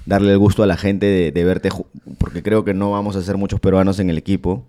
darle 0.05 0.31
el 0.31 0.37
gusto 0.39 0.63
a 0.63 0.67
la 0.67 0.77
gente 0.77 1.05
de, 1.05 1.31
de 1.31 1.43
verte, 1.43 1.69
porque 2.17 2.41
creo 2.41 2.65
que 2.65 2.73
no 2.73 2.91
vamos 2.91 3.15
a 3.15 3.21
ser 3.21 3.37
muchos 3.37 3.59
peruanos 3.59 3.99
en 3.99 4.09
el 4.09 4.17
equipo. 4.17 4.65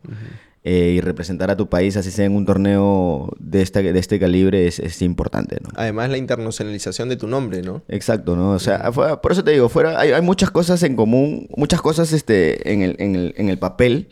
Eh, 0.68 0.94
y 0.96 1.00
representar 1.00 1.48
a 1.48 1.56
tu 1.56 1.68
país, 1.68 1.96
así 1.96 2.10
sea 2.10 2.24
en 2.24 2.34
un 2.34 2.44
torneo 2.44 3.32
de 3.38 3.62
este, 3.62 3.92
de 3.92 3.98
este 4.00 4.18
calibre, 4.18 4.66
es, 4.66 4.80
es, 4.80 5.00
importante, 5.00 5.58
¿no? 5.62 5.68
Además, 5.76 6.10
la 6.10 6.18
internacionalización 6.18 7.08
de 7.08 7.14
tu 7.14 7.28
nombre, 7.28 7.62
¿no? 7.62 7.84
Exacto, 7.86 8.34
¿no? 8.34 8.50
O 8.50 8.58
sea, 8.58 8.90
por 8.90 9.30
eso 9.30 9.44
te 9.44 9.52
digo, 9.52 9.68
fuera, 9.68 10.00
hay, 10.00 10.10
hay, 10.10 10.22
muchas 10.22 10.50
cosas 10.50 10.82
en 10.82 10.96
común, 10.96 11.46
muchas 11.56 11.80
cosas 11.80 12.12
este, 12.12 12.72
en, 12.72 12.82
el, 12.82 12.96
en, 12.98 13.14
el, 13.14 13.34
en 13.36 13.48
el 13.48 13.60
papel 13.60 14.08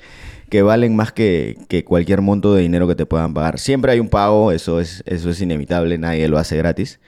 que 0.48 0.62
valen 0.62 0.94
más 0.94 1.10
que, 1.10 1.58
que, 1.66 1.82
cualquier 1.82 2.20
monto 2.20 2.54
de 2.54 2.62
dinero 2.62 2.86
que 2.86 2.94
te 2.94 3.04
puedan 3.04 3.34
pagar. 3.34 3.58
Siempre 3.58 3.90
hay 3.90 3.98
un 3.98 4.08
pago, 4.08 4.52
eso 4.52 4.78
es, 4.78 5.02
eso 5.06 5.30
es 5.30 5.40
inevitable, 5.40 5.98
nadie 5.98 6.28
lo 6.28 6.38
hace 6.38 6.56
gratis. 6.56 7.00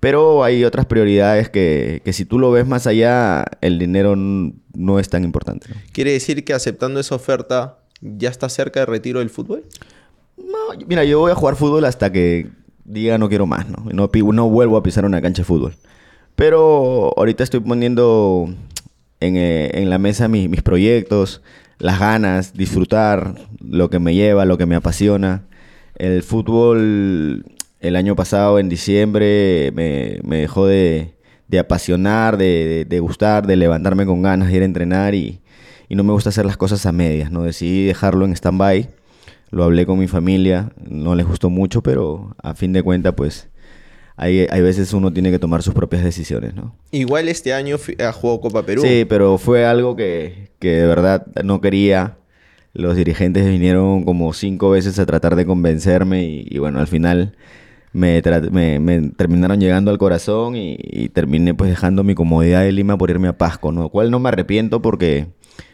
Pero 0.00 0.42
hay 0.42 0.64
otras 0.64 0.86
prioridades 0.86 1.50
que, 1.50 2.00
que 2.02 2.14
si 2.14 2.24
tú 2.24 2.38
lo 2.38 2.50
ves 2.50 2.66
más 2.66 2.86
allá, 2.86 3.44
el 3.60 3.78
dinero 3.78 4.16
no 4.16 4.98
es 4.98 5.10
tan 5.10 5.22
importante. 5.24 5.66
Quiere 5.92 6.12
decir 6.12 6.46
que 6.46 6.54
aceptando 6.54 6.98
esa 6.98 7.14
oferta 7.14 7.79
¿Ya 8.00 8.30
está 8.30 8.48
cerca 8.48 8.80
de 8.80 8.86
retiro 8.86 9.18
del 9.18 9.30
fútbol? 9.30 9.64
No, 10.36 10.86
mira, 10.86 11.04
yo 11.04 11.20
voy 11.20 11.32
a 11.32 11.34
jugar 11.34 11.56
fútbol 11.56 11.84
hasta 11.84 12.10
que 12.10 12.48
diga 12.84 13.18
no 13.18 13.28
quiero 13.28 13.46
más, 13.46 13.68
¿no? 13.68 13.84
No, 13.92 14.10
no 14.32 14.48
vuelvo 14.48 14.76
a 14.76 14.82
pisar 14.82 15.04
una 15.04 15.20
cancha 15.20 15.42
de 15.42 15.46
fútbol. 15.46 15.74
Pero 16.34 17.12
ahorita 17.16 17.44
estoy 17.44 17.60
poniendo 17.60 18.48
en, 19.20 19.36
eh, 19.36 19.84
la 19.86 19.98
mesa 19.98 20.28
mis 20.28 20.62
proyectos, 20.62 21.42
las 21.78 22.00
ganas, 22.00 22.54
disfrutar 22.54 23.34
lo 23.60 23.90
que 23.90 23.98
me 23.98 24.14
lleva, 24.14 24.44
lo 24.44 24.56
que 24.56 24.66
me 24.66 24.76
apasiona. 24.76 25.44
El 25.96 26.22
fútbol 26.22 27.44
el 27.80 27.96
año 27.96 28.16
pasado, 28.16 28.58
en 28.58 28.68
diciembre, 28.68 29.72
me, 29.74 30.36
dejó 30.38 30.66
de, 30.66 31.14
apasionar, 31.58 32.36
de, 32.36 32.86
de, 32.88 33.00
gustar, 33.00 33.46
de 33.46 33.56
levantarme 33.56 34.06
con 34.06 34.22
ganas, 34.22 34.48
de 34.48 34.56
ir 34.56 34.62
a 34.62 34.66
entrenar 34.66 35.14
y, 35.14 35.40
y 35.90 35.96
no 35.96 36.04
me 36.04 36.12
gusta 36.12 36.28
hacer 36.28 36.46
las 36.46 36.56
cosas 36.56 36.86
a 36.86 36.92
medias, 36.92 37.32
¿no? 37.32 37.42
Decidí 37.42 37.84
dejarlo 37.84 38.24
en 38.24 38.32
stand-by, 38.32 38.88
lo 39.50 39.64
hablé 39.64 39.84
con 39.86 39.98
mi 39.98 40.06
familia, 40.06 40.70
no 40.88 41.16
les 41.16 41.26
gustó 41.26 41.50
mucho, 41.50 41.82
pero 41.82 42.36
a 42.40 42.54
fin 42.54 42.72
de 42.72 42.84
cuentas, 42.84 43.12
pues, 43.16 43.48
hay, 44.16 44.46
hay 44.50 44.62
veces 44.62 44.92
uno 44.92 45.12
tiene 45.12 45.32
que 45.32 45.40
tomar 45.40 45.64
sus 45.64 45.74
propias 45.74 46.04
decisiones, 46.04 46.54
¿no? 46.54 46.76
Igual 46.92 47.28
este 47.28 47.52
año 47.52 47.76
ha 48.06 48.12
jugado 48.12 48.40
Copa 48.40 48.62
Perú. 48.64 48.82
Sí, 48.82 49.04
pero 49.04 49.36
fue 49.36 49.66
algo 49.66 49.96
que, 49.96 50.50
que 50.60 50.76
de 50.76 50.86
verdad 50.86 51.26
no 51.42 51.60
quería. 51.60 52.18
Los 52.72 52.94
dirigentes 52.94 53.44
vinieron 53.44 54.04
como 54.04 54.32
cinco 54.32 54.70
veces 54.70 54.96
a 55.00 55.06
tratar 55.06 55.34
de 55.34 55.44
convencerme 55.44 56.22
y, 56.22 56.56
bueno, 56.58 56.78
al 56.78 56.86
final 56.86 57.34
me, 57.92 58.22
me, 58.78 59.10
terminaron 59.16 59.58
llegando 59.58 59.90
al 59.90 59.98
corazón 59.98 60.54
y, 60.54 60.76
y, 60.78 61.08
terminé 61.08 61.52
pues 61.52 61.68
dejando 61.68 62.04
mi 62.04 62.14
comodidad 62.14 62.62
de 62.62 62.70
Lima 62.70 62.96
por 62.96 63.10
irme 63.10 63.26
a 63.26 63.36
Pasco, 63.36 63.72
¿no? 63.72 63.88
Cual 63.88 64.12
no 64.12 64.20
me 64.20 64.28
arrepiento 64.28 64.80
porque 64.80 65.26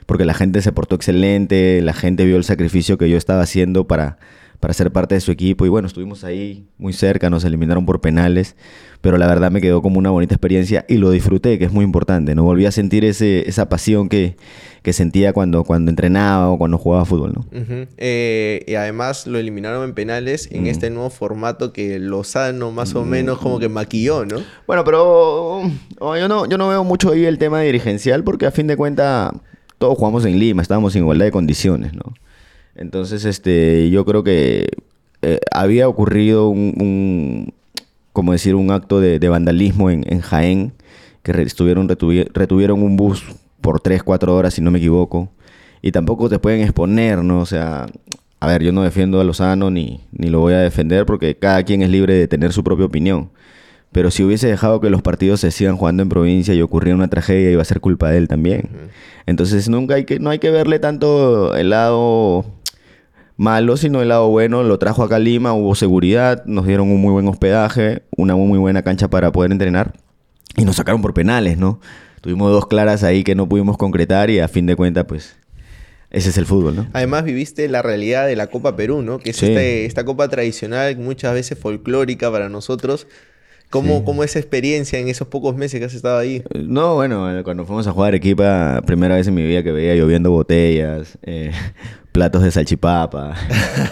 porque 0.07 0.25
la 0.25 0.35
gente 0.35 0.63
se 0.63 0.73
portó 0.73 0.95
excelente, 0.95 1.81
la 1.83 1.93
gente 1.93 2.25
vio 2.25 2.37
el 2.37 2.45
sacrificio 2.45 2.97
que 2.99 3.11
yo 3.11 3.17
estaba 3.17 3.43
haciendo 3.43 3.87
para, 3.87 4.19
para 4.61 4.73
ser 4.73 4.91
parte 4.93 5.15
de 5.17 5.21
su 5.21 5.31
equipo. 5.33 5.67
Y 5.67 5.69
bueno, 5.69 5.87
estuvimos 5.89 6.25
ahí 6.25 6.65
muy 6.79 6.93
cerca, 6.93 7.29
nos 7.29 7.45
eliminaron 7.45 7.85
por 7.87 8.01
penales, 8.01 8.57
pero 9.01 9.19
la 9.19 9.27
verdad 9.27 9.51
me 9.51 9.61
quedó 9.61 9.83
como 9.83 9.99
una 9.99 10.11
bonita 10.11 10.35
experiencia 10.35 10.85
y 10.89 10.97
lo 10.97 11.11
disfruté, 11.11 11.59
que 11.59 11.65
es 11.65 11.73
muy 11.73 11.85
importante. 11.85 12.35
No 12.35 12.45
volví 12.45 12.67
a 12.67 12.73
sentir 12.73 13.05
ese, 13.05 13.49
esa 13.49 13.69
pasión 13.69 14.09
que, 14.09 14.37
que 14.83 14.93
sentía 14.93 15.33
cuando, 15.33 15.65
cuando 15.65 15.91
entrenaba 15.91 16.49
o 16.51 16.59
cuando 16.59 16.79
jugaba 16.79 17.05
fútbol. 17.05 17.33
¿no? 17.35 17.45
Eh, 17.97 18.65
y 18.67 18.75
además 18.77 19.27
lo 19.27 19.39
eliminaron 19.39 19.85
en 19.85 19.95
penales 19.95 20.49
en 20.53 20.63
Mm. 20.65 20.67
este 20.69 20.91
nuevo 20.91 21.11
formato 21.11 21.73
que 21.73 21.99
Lozano 21.99 22.71
más 22.71 22.95
o 22.95 23.05
menos 23.05 23.39
como 23.39 23.59
que 23.59 23.69
maquilló, 23.69 24.25
¿no? 24.25 24.39
Bueno, 24.67 24.85
pero 24.85 25.63
oh, 25.99 26.17
yo, 26.17 26.29
no, 26.29 26.47
yo 26.47 26.59
no 26.59 26.69
veo 26.69 26.85
mucho 26.85 27.11
ahí 27.11 27.25
el 27.25 27.39
tema 27.39 27.61
dirigencial 27.61 28.23
porque 28.25 28.47
a 28.47 28.51
fin 28.53 28.67
de 28.69 28.77
cuentas 28.77 29.33
todos 29.79 29.97
jugamos 29.99 30.25
en 30.25 30.39
Lima, 30.39 30.63
estábamos 30.63 30.95
en 30.97 31.03
igualdad 31.03 31.27
de 31.27 31.33
condiciones, 31.33 31.93
¿no? 31.95 32.15
Entonces, 32.75 33.25
este, 33.25 33.89
yo 33.91 34.05
creo 34.05 34.23
que 34.23 34.69
eh, 35.23 35.41
había 35.51 35.89
ocurrido 35.89 36.49
un, 36.49 37.53
como 38.13 38.33
decir, 38.33 38.55
un 38.55 38.71
acto 38.71 39.01
de, 39.01 39.19
vandalismo 39.29 39.91
en, 39.91 40.05
en 40.13 40.21
Jaén, 40.21 40.73
que 41.23 41.33
re- 41.33 41.43
estuvieron, 41.43 41.89
retuvi- 41.89 42.29
retuvieron 42.33 42.83
un 42.83 42.97
bus 42.97 43.25
por 43.61 43.81
3, 43.81 44.03
4 44.03 44.35
horas, 44.35 44.55
si 44.55 44.61
no 44.63 44.71
me 44.71 44.79
equivoco, 44.79 45.31
y 45.83 45.93
tampoco 45.93 46.29
te 46.29 46.39
pueden 46.39 46.61
exponer, 46.61 47.23
¿no? 47.25 47.41
O 47.41 47.47
sea, 47.47 47.87
a 48.41 48.47
ver, 48.47 48.63
yo 48.63 48.73
no 48.73 48.83
defiendo 48.83 49.21
a 49.21 49.25
Lozano 49.25 49.71
ni, 49.71 50.01
ni 50.13 50.29
lo 50.29 50.41
voy 50.41 50.53
a 50.55 50.59
defender 50.59 51.07
porque 51.07 51.37
cada 51.37 51.63
quien 51.65 51.83
es 51.83 51.89
libre 51.91 52.15
de 52.15 52.29
tener 52.29 52.53
su 52.53 52.63
propia 52.63 52.87
opinión. 52.87 53.31
Pero 53.97 54.11
si 54.11 54.23
hubiese 54.23 54.47
dejado 54.47 54.79
que 54.83 54.91
los 54.91 55.01
partidos 55.01 55.41
se 55.41 55.51
sigan 55.51 55.79
jugando 55.79 56.03
en 56.03 56.11
provincia 56.11 56.53
y 56.53 56.61
ocurriera 56.61 56.95
una 56.95 57.09
tragedia, 57.09 57.51
iba 57.51 57.63
a 57.63 57.65
ser 57.65 57.81
culpa 57.81 58.11
de 58.11 58.19
él 58.19 58.29
también. 58.29 58.69
Entonces 59.25 59.71
nunca 59.71 59.95
hay 59.95 60.05
que, 60.05 60.19
no 60.21 60.29
hay 60.29 60.39
que 60.39 60.51
verle 60.51 60.79
tanto 60.81 61.57
el 61.57 61.71
lado 61.71 62.45
malo, 63.39 63.79
sino 63.79 64.03
el 64.03 64.09
lado 64.09 64.29
bueno. 64.29 64.63
Lo 64.65 64.79
trajo 64.79 65.03
acá 65.03 65.17
a 65.17 65.19
Lima, 65.19 65.55
hubo 65.55 65.75
seguridad, 65.75 66.45
nos 66.45 66.67
dieron 66.67 66.91
un 66.91 67.01
muy 67.01 67.11
buen 67.11 67.27
hospedaje, 67.27 68.03
una 68.19 68.37
muy 68.37 68.59
buena 68.59 68.83
cancha 68.83 69.09
para 69.09 69.33
poder 69.33 69.51
entrenar 69.51 69.95
y 70.59 70.67
nos 70.67 70.77
sacaron 70.77 71.01
por 71.01 71.15
penales, 71.15 71.57
¿no? 71.57 71.81
Tuvimos 72.21 72.53
dos 72.53 72.67
claras 72.67 73.03
ahí 73.03 73.25
que 73.25 73.35
no 73.35 73.49
pudimos 73.49 73.79
concretar 73.79 74.29
y 74.29 74.41
a 74.41 74.49
fin 74.49 74.67
de 74.67 74.77
cuentas, 74.77 75.07
pues, 75.09 75.37
ese 76.11 76.29
es 76.29 76.37
el 76.37 76.45
fútbol, 76.45 76.77
¿no? 76.77 76.87
Además 76.93 77.25
viviste 77.25 77.67
la 77.69 77.81
realidad 77.81 78.27
de 78.27 78.37
la 78.37 78.49
Copa 78.49 78.77
Perú, 78.77 79.01
¿no? 79.01 79.19
Que 79.21 79.31
es 79.31 79.37
Sí. 79.39 79.47
este- 79.47 79.87
esta 79.87 80.05
copa 80.05 80.29
tradicional, 80.29 80.99
muchas 80.99 81.33
veces 81.33 81.59
folclórica 81.59 82.31
para 82.31 82.51
nosotros. 82.51 83.07
¿Cómo, 83.77 84.05
¿Cómo 84.05 84.25
esa 84.25 84.39
experiencia 84.39 84.99
en 84.99 85.09
esos 85.09 85.29
pocos 85.29 85.55
meses 85.55 85.79
que 85.79 85.85
has 85.85 85.93
estado 85.93 86.19
ahí? 86.19 86.43
No, 86.55 86.95
bueno, 86.95 87.39
eh, 87.39 87.43
cuando 87.43 87.67
fuimos 87.67 87.87
a 87.87 87.93
jugar 87.93 88.09
Arequipa, 88.09 88.83
primera 88.87 89.17
vez 89.17 89.29
en 89.29 89.35
mi 89.35 89.43
vida 89.43 89.63
que 89.63 89.71
veía 89.71 89.95
lloviendo 89.95 90.31
botellas, 90.31 91.19
eh, 91.23 91.53
platos 92.13 92.43
de 92.43 92.51
salchipapa. 92.51 93.35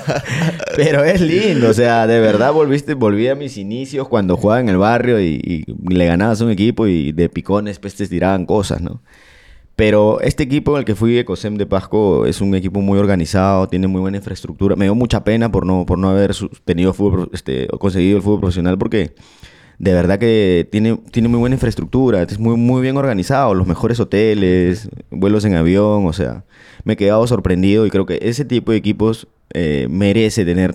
Pero 0.77 1.05
es 1.05 1.21
lindo, 1.21 1.69
o 1.69 1.75
sea, 1.75 2.07
de 2.07 2.19
verdad 2.19 2.53
volviste, 2.53 2.95
volví 2.95 3.29
a 3.29 3.35
mis 3.35 3.59
inicios 3.59 4.09
cuando 4.09 4.39
jugaba 4.39 4.61
en 4.61 4.71
el 4.71 4.79
barrio 4.79 5.21
y, 5.21 5.41
y 5.45 5.95
le 5.95 6.07
ganabas 6.07 6.41
a 6.41 6.45
un 6.45 6.51
equipo 6.51 6.87
y 6.87 7.13
de 7.13 7.29
picones 7.29 7.79
pues 7.79 7.95
te 7.95 8.07
tiraban 8.07 8.47
cosas, 8.47 8.81
¿no? 8.81 9.03
Pero 9.77 10.21
este 10.21 10.45
equipo 10.45 10.73
en 10.73 10.79
el 10.79 10.85
que 10.85 10.95
fui, 10.95 11.19
Ecosem 11.19 11.57
de 11.57 11.67
Pasco, 11.67 12.27
es 12.27 12.41
un 12.41 12.55
equipo 12.55 12.81
muy 12.81 12.99
organizado, 12.99 13.69
tiene 13.69 13.89
muy 13.89 14.01
buena 14.01 14.19
infraestructura. 14.19 14.77
Me 14.77 14.85
dio 14.85 14.95
mucha 14.95 15.25
pena 15.25 15.51
por 15.51 15.67
no, 15.67 15.85
por 15.85 15.99
no 15.99 16.11
haber 16.11 16.33
tenido 16.65 16.93
fútbol, 16.95 17.29
este, 17.33 17.67
conseguido 17.79 18.17
el 18.17 18.23
fútbol 18.23 18.41
profesional 18.41 18.79
porque 18.79 19.15
de 19.79 19.93
verdad 19.93 20.19
que 20.19 20.69
tiene, 20.71 20.97
tiene 21.11 21.29
muy 21.29 21.39
buena 21.41 21.57
infraestructura, 21.57 22.23
es 22.23 22.39
muy, 22.39 22.57
muy 22.57 22.83
bien 22.83 22.97
organizado, 22.97 23.55
los 23.55 23.67
mejores 23.67 23.99
hoteles, 24.01 24.89
vuelos 25.11 25.45
en 25.45 25.55
avión, 25.55 26.07
o 26.07 26.13
sea, 26.13 26.45
me 26.85 26.93
he 26.95 26.97
quedado 26.97 27.27
sorprendido 27.27 27.87
y 27.87 27.91
creo 27.91 28.07
que 28.07 28.19
ese 28.23 28.45
tipo 28.45 28.73
de 28.73 28.79
equipos 28.79 29.27
eh, 29.53 29.87
merece 29.91 30.45
tener 30.45 30.75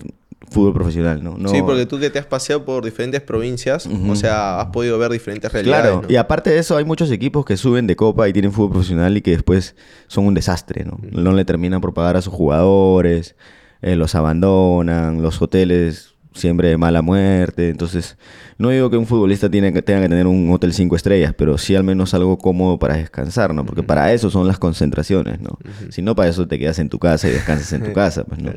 fútbol 0.52 0.74
profesional, 0.74 1.24
¿no? 1.24 1.38
No- 1.38 1.50
Sí, 1.50 1.62
porque 1.62 1.86
tú 1.86 2.00
que 2.00 2.10
te 2.10 2.18
has 2.18 2.26
paseado 2.26 2.66
por 2.66 2.84
diferentes 2.84 3.22
provincias, 3.22 3.86
o 3.88 4.16
sea, 4.16 4.60
has 4.62 4.68
podido 4.68 4.98
ver 4.98 5.12
diferentes 5.12 5.52
realidades. 5.52 5.84
Claro, 5.92 6.02
¿no? 6.02 6.12
y 6.12 6.16
aparte 6.16 6.50
de 6.50 6.58
eso, 6.58 6.76
hay 6.76 6.86
muchos 6.86 7.12
equipos 7.12 7.46
que 7.46 7.56
suben 7.56 7.86
de 7.86 7.96
copa 7.96 8.28
y 8.28 8.34
tienen 8.34 8.52
fútbol 8.52 8.72
profesional 8.72 9.16
y 9.16 9.22
que 9.22 9.32
después 9.32 9.76
son 10.08 10.26
un 10.26 10.34
desastre, 10.34 10.86
¿no? 10.86 10.98
No 11.12 11.34
le 11.34 11.46
terminan 11.46 11.82
por 11.82 11.94
pagar 11.94 12.18
a 12.18 12.22
sus 12.24 12.34
jugadores, 12.34 13.36
eh, 13.84 13.96
los 13.96 14.16
abandonan, 14.16 15.22
los 15.22 15.40
hoteles 15.42 16.16
siempre 16.34 16.70
de 16.70 16.78
mala 16.78 17.02
muerte. 17.02 17.70
Entonces, 17.70 18.18
no 18.58 18.70
digo 18.70 18.90
que 18.90 18.98
un 18.98 19.06
futbolista 19.06 19.50
tiene 19.50 19.74
que, 19.74 19.82
tenga 19.82 20.02
que 20.02 20.10
tener 20.10 20.28
un 20.28 20.52
hotel 20.52 20.74
cinco 20.74 20.96
estrellas, 20.96 21.34
pero 21.38 21.58
sí 21.58 21.76
al 21.76 21.84
menos 21.84 22.14
algo 22.14 22.38
cómodo 22.38 22.78
para 22.80 22.96
descansar, 22.96 23.54
¿no? 23.54 23.66
Porque 23.66 23.84
para 23.84 24.14
eso 24.14 24.30
son 24.30 24.48
las 24.48 24.60
concentraciones, 24.60 25.40
¿no? 25.42 25.58
Si 25.90 26.02
no, 26.02 26.16
para 26.16 26.30
eso 26.30 26.48
te 26.48 26.60
quedas 26.60 26.80
en 26.80 26.90
tu 26.90 27.00
casa 27.00 27.28
y 27.28 27.32
descansas 27.32 27.74
en 27.74 27.84
tu 27.84 27.94
casa, 27.94 28.24
pues, 28.24 28.42
¿no? 28.42 28.52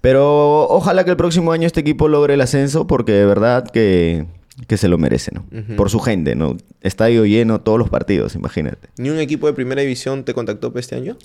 Pero 0.00 0.68
ojalá 0.68 1.04
que 1.04 1.10
el 1.10 1.16
próximo 1.16 1.52
año 1.52 1.66
este 1.66 1.80
equipo 1.80 2.08
logre 2.08 2.34
el 2.34 2.40
ascenso 2.40 2.88
porque 2.88 3.12
de 3.12 3.24
verdad 3.24 3.70
que, 3.70 4.26
que 4.66 4.76
se 4.76 4.88
lo 4.88 4.98
merece, 4.98 5.30
¿no? 5.32 5.46
Por 5.76 5.90
su 5.90 6.00
gente, 6.00 6.34
¿no? 6.34 6.56
Estadio 6.80 7.24
lleno 7.24 7.60
todos 7.60 7.78
los 7.78 7.88
partidos, 7.88 8.34
imagínate. 8.34 8.88
¿Ni 8.98 9.10
un 9.10 9.18
equipo 9.18 9.46
de 9.46 9.52
primera 9.52 9.80
división 9.80 10.24
te 10.24 10.34
contactó 10.34 10.72
para 10.72 10.80
este 10.80 10.96
año? 10.96 11.16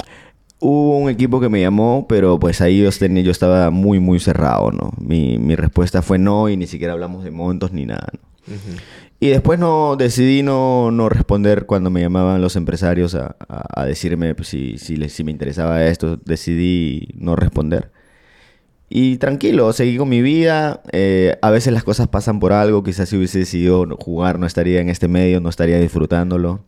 Hubo 0.60 0.98
un 0.98 1.10
equipo 1.10 1.40
que 1.40 1.50
me 1.50 1.62
llamó, 1.62 2.08
pero 2.10 2.40
pues 2.40 2.62
ahí 2.62 2.82
yo, 2.82 2.90
tenía, 2.92 3.22
yo 3.24 3.32
estaba 3.32 3.70
muy, 3.70 4.00
muy 4.00 4.20
cerrado, 4.20 4.72
¿no? 4.72 4.92
Mi, 5.00 5.38
mi 5.38 5.56
respuesta 5.56 6.02
fue 6.02 6.18
no 6.18 6.50
y 6.50 6.58
ni 6.58 6.66
siquiera 6.66 6.94
hablamos 6.94 7.24
de 7.24 7.30
montos 7.32 7.72
ni 7.74 7.86
nada, 7.86 8.08
¿no? 8.14 8.20
Y 9.20 9.28
después 9.30 9.60
no 9.60 9.96
decidí 9.98 10.42
no, 10.44 10.90
no 10.92 11.10
responder 11.10 11.66
cuando 11.66 11.90
me 11.90 12.02
llamaban 12.02 12.42
los 12.42 12.56
empresarios 12.56 13.14
a, 13.16 13.36
a- 13.50 13.82
a 13.82 13.86
decirme 13.86 14.34
pues, 14.36 14.48
si, 14.48 14.78
si, 14.78 14.96
les- 14.96 15.12
si 15.14 15.24
me 15.24 15.32
interesaba 15.32 15.84
esto. 15.86 16.18
Decidí 16.24 17.10
no 17.16 17.36
responder. 17.36 17.92
Y 18.90 19.18
tranquilo, 19.18 19.74
seguí 19.74 19.98
con 19.98 20.08
mi 20.10 20.22
vida. 20.22 20.82
Eh, 20.92 21.36
a 21.42 21.50
veces 21.52 21.74
las 21.74 21.84
cosas 21.84 22.08
pasan 22.08 22.40
por 22.40 22.54
algo. 22.54 22.84
Quizás 22.84 23.10
si 23.10 23.18
hubiese 23.18 23.40
decidido 23.40 23.86
jugar 24.00 24.40
no 24.40 24.46
estaría 24.46 24.80
en 24.82 24.90
este 24.90 25.08
medio, 25.08 25.42
no 25.42 25.50
estaría 25.50 25.80
disfrutándolo. 25.80 26.62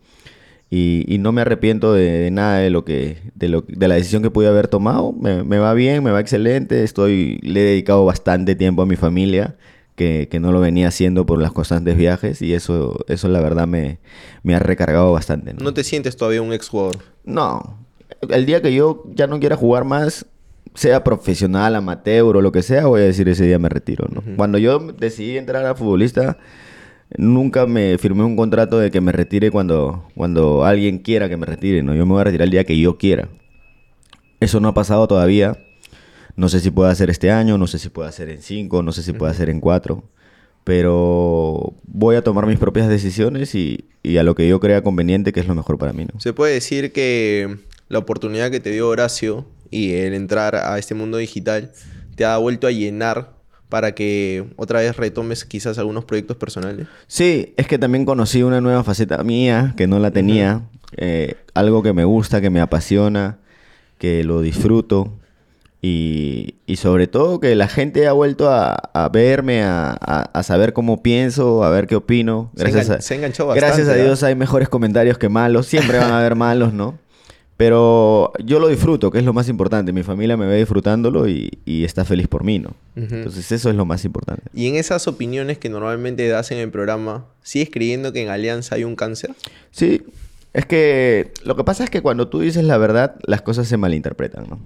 Y, 0.71 1.03
y 1.07 1.17
no 1.17 1.31
me 1.31 1.41
arrepiento 1.41 1.93
de, 1.93 2.09
de 2.19 2.31
nada 2.31 2.59
de 2.59 2.69
lo 2.69 2.85
que 2.85 3.17
de, 3.33 3.49
lo, 3.49 3.63
de 3.67 3.87
la 3.87 3.95
decisión 3.95 4.21
que 4.21 4.29
pude 4.29 4.47
haber 4.47 4.67
tomado. 4.67 5.13
Me, 5.13 5.43
me 5.43 5.57
va 5.57 5.73
bien, 5.73 6.03
me 6.03 6.11
va 6.11 6.19
excelente. 6.19 6.83
Estoy 6.83 7.39
le 7.41 7.61
he 7.61 7.63
dedicado 7.63 8.05
bastante 8.05 8.55
tiempo 8.55 8.83
a 8.83 8.85
mi 8.85 8.95
familia 8.95 9.55
que, 9.95 10.27
que 10.29 10.39
no 10.39 10.51
lo 10.51 10.61
venía 10.61 10.87
haciendo 10.87 11.25
por 11.25 11.41
las 11.41 11.51
constantes 11.51 11.97
viajes 11.97 12.41
y 12.41 12.53
eso 12.53 13.03
eso 13.07 13.27
la 13.27 13.41
verdad 13.41 13.67
me, 13.67 13.99
me 14.43 14.55
ha 14.55 14.59
recargado 14.59 15.11
bastante. 15.11 15.53
¿no? 15.53 15.63
¿No 15.63 15.73
te 15.73 15.83
sientes 15.83 16.15
todavía 16.15 16.41
un 16.41 16.53
exjugador? 16.53 16.97
No. 17.25 17.79
El 18.29 18.45
día 18.45 18.61
que 18.61 18.73
yo 18.73 19.03
ya 19.13 19.27
no 19.27 19.39
quiera 19.39 19.55
jugar 19.55 19.85
más, 19.85 20.25
sea 20.75 21.03
profesional, 21.03 21.75
amateur 21.75 22.37
o 22.37 22.41
lo 22.41 22.51
que 22.51 22.63
sea, 22.63 22.85
voy 22.85 23.01
a 23.01 23.05
decir 23.05 23.27
ese 23.27 23.45
día 23.45 23.59
me 23.59 23.69
retiro, 23.69 24.07
¿no? 24.09 24.23
Cuando 24.35 24.57
yo 24.57 24.79
decidí 24.79 25.37
entrar 25.37 25.65
a 25.65 25.75
futbolista, 25.75 26.37
nunca 27.17 27.65
me 27.65 27.97
firmé 27.97 28.23
un 28.23 28.35
contrato 28.35 28.79
de 28.79 28.91
que 28.91 29.01
me 29.01 29.11
retire 29.11 29.51
cuando, 29.51 30.07
cuando 30.15 30.65
alguien 30.65 30.99
quiera 30.99 31.29
que 31.29 31.37
me 31.37 31.45
retire, 31.45 31.83
¿no? 31.83 31.95
Yo 31.95 32.05
me 32.05 32.13
voy 32.13 32.21
a 32.21 32.25
retirar 32.25 32.45
el 32.45 32.51
día 32.51 32.63
que 32.63 32.79
yo 32.79 32.97
quiera. 32.97 33.29
Eso 34.39 34.59
no 34.59 34.69
ha 34.69 34.73
pasado 34.73 35.07
todavía. 35.07 35.57
No 36.35 36.47
sé 36.47 36.59
si 36.59 36.71
puede 36.71 36.91
hacer 36.91 37.09
este 37.09 37.31
año, 37.31 37.57
no 37.57 37.67
sé 37.67 37.79
si 37.79 37.89
puede 37.89 38.09
hacer 38.09 38.29
en 38.29 38.41
cinco, 38.41 38.83
no 38.83 38.91
sé 38.91 39.03
si 39.03 39.11
puede 39.11 39.31
hacer 39.31 39.49
en 39.49 39.59
cuatro. 39.59 40.03
Pero 40.63 41.73
voy 41.83 42.15
a 42.15 42.23
tomar 42.23 42.45
mis 42.45 42.59
propias 42.59 42.87
decisiones 42.87 43.55
y, 43.55 43.89
y 44.03 44.17
a 44.17 44.23
lo 44.23 44.35
que 44.35 44.47
yo 44.47 44.59
crea 44.59 44.83
conveniente, 44.83 45.33
que 45.33 45.39
es 45.39 45.47
lo 45.47 45.55
mejor 45.55 45.77
para 45.77 45.93
mí, 45.93 46.05
¿no? 46.05 46.19
Se 46.19 46.31
puede 46.31 46.53
decir 46.53 46.91
que 46.93 47.57
la 47.89 47.99
oportunidad 47.99 48.51
que 48.51 48.59
te 48.59 48.71
dio 48.71 48.87
Horacio 48.87 49.45
y 49.71 49.93
el 49.93 50.13
entrar 50.13 50.55
a 50.55 50.77
este 50.77 50.95
mundo 50.95 51.17
digital 51.17 51.71
te 52.15 52.23
ha 52.23 52.37
vuelto 52.37 52.67
a 52.67 52.71
llenar 52.71 53.38
para 53.69 53.93
que 53.93 54.45
otra 54.57 54.79
vez 54.79 54.97
retomes 54.97 55.45
quizás 55.45 55.77
algunos 55.77 56.03
proyectos 56.05 56.37
personales. 56.37 56.87
Sí, 57.07 57.53
es 57.55 57.67
que 57.67 57.77
también 57.77 58.03
conocí 58.05 58.43
una 58.43 58.61
nueva 58.61 58.83
faceta 58.83 59.23
mía 59.23 59.73
que 59.77 59.87
no 59.87 59.99
la 59.99 60.11
tenía. 60.11 60.61
eh, 60.97 61.35
algo 61.53 61.83
que 61.83 61.93
me 61.93 62.03
gusta, 62.03 62.41
que 62.41 62.49
me 62.49 62.59
apasiona, 62.61 63.37
que 63.99 64.23
lo 64.23 64.41
disfruto. 64.41 65.13
Y, 65.81 66.55
y 66.65 66.75
sobre 66.75 67.07
todo 67.07 67.39
que 67.39 67.55
la 67.55 67.67
gente 67.69 68.05
ha 68.07 68.11
vuelto 68.11 68.49
a, 68.49 68.73
a 68.93 69.07
verme, 69.09 69.63
a, 69.63 69.91
a- 70.01 70.23
a 70.33 70.43
saber 70.43 70.73
cómo 70.73 71.01
pienso, 71.01 71.63
a 71.63 71.69
ver 71.69 71.87
qué 71.87 71.95
opino. 71.95 72.51
Se 72.57 72.63
Gracias, 72.63 72.89
engan- 72.89 73.01
se 73.01 73.15
enganchó 73.15 73.47
gracias 73.47 73.73
a 73.73 73.77
bastante. 73.83 74.03
Dios 74.03 74.23
hay 74.23 74.35
mejores 74.35 74.67
comentarios 74.67 75.17
que 75.17 75.29
malos. 75.29 75.67
Siempre 75.67 75.97
van 75.99 76.11
a 76.11 76.19
haber 76.19 76.35
malos, 76.35 76.73
¿no? 76.73 76.97
Pero 77.59 78.31
yo 78.41 78.57
lo 78.57 78.69
disfruto, 78.69 79.11
que 79.11 79.17
es 79.17 79.25
lo 79.25 79.33
más 79.33 79.49
importante. 79.49 79.91
Mi 79.91 80.01
familia 80.01 80.37
me 80.37 80.47
ve 80.47 80.59
disfrutándolo 80.59 81.27
y, 81.27 81.59
y 81.65 81.83
está 81.83 82.05
feliz 82.05 82.29
por 82.29 82.45
mí, 82.45 82.57
¿no? 82.57 82.73
Entonces 82.95 83.51
eso 83.51 83.69
es 83.69 83.75
lo 83.75 83.83
más 83.83 84.05
importante. 84.05 84.43
Y 84.53 84.67
en 84.67 84.77
esas 84.77 85.09
opiniones 85.09 85.57
que 85.57 85.67
normalmente 85.67 86.25
das 86.29 86.51
en 86.51 86.59
el 86.59 86.69
programa, 86.71 87.25
¿sigues 87.43 87.69
creyendo 87.69 88.13
que 88.13 88.23
en 88.23 88.29
Alianza 88.29 88.75
hay 88.75 88.85
un 88.85 88.95
cáncer? 88.95 89.31
Sí, 89.71 90.03
es 90.53 90.65
que 90.67 91.33
lo 91.43 91.57
que 91.57 91.65
pasa 91.65 91.83
es 91.83 91.89
que 91.89 92.01
cuando 92.01 92.29
tú 92.29 92.39
dices 92.39 92.63
la 92.63 92.77
verdad, 92.77 93.17
las 93.25 93.41
cosas 93.41 93.67
se 93.67 93.75
malinterpretan, 93.75 94.45
¿no? 94.49 94.61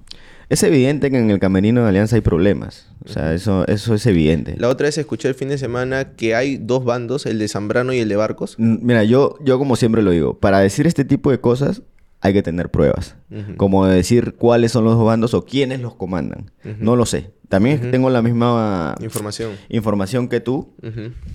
Es 0.50 0.62
evidente 0.62 1.10
que 1.10 1.18
en 1.18 1.32
el 1.32 1.40
camerino 1.40 1.82
de 1.82 1.90
Alianza 1.90 2.16
hay 2.16 2.22
problemas. 2.22 2.90
O 3.04 3.10
sea, 3.10 3.34
eso, 3.34 3.66
eso 3.66 3.96
es 3.96 4.06
evidente. 4.06 4.54
La 4.60 4.70
otra 4.70 4.86
vez 4.86 5.00
escuché 5.00 5.28
el 5.30 5.34
fin 5.34 5.50
de 5.50 5.58
semana 5.58 6.12
que 6.16 6.36
hay 6.36 6.58
dos 6.58 6.86
bandos, 6.86 7.26
el 7.26 7.40
de 7.40 7.48
Zambrano 7.48 7.92
y 7.92 7.98
el 7.98 8.10
de 8.10 8.18
Barcos. 8.18 8.54
Mira, 8.60 9.04
yo, 9.04 9.36
yo 9.44 9.58
como 9.58 9.78
siempre 9.78 10.04
lo 10.04 10.12
digo, 10.12 10.38
para 10.38 10.60
decir 10.60 10.86
este 10.86 11.06
tipo 11.06 11.32
de 11.32 11.40
cosas 11.40 11.82
hay 12.24 12.32
que 12.34 12.42
tener 12.42 12.72
pruebas. 12.72 13.16
Como 13.58 13.86
decir 13.86 14.36
cuáles 14.36 14.72
son 14.72 14.86
los 14.86 14.96
dos 14.96 15.06
bandos 15.06 15.34
o 15.34 15.44
quiénes 15.46 15.82
los 15.82 15.94
comandan. 15.96 16.52
No 16.80 16.96
lo 16.96 17.06
sé. 17.06 17.32
También 17.50 17.92
tengo 17.92 18.10
la 18.10 18.22
misma 18.22 18.96
Información. 19.02 19.52
información 19.70 20.28
que 20.30 20.40
tú, 20.40 20.74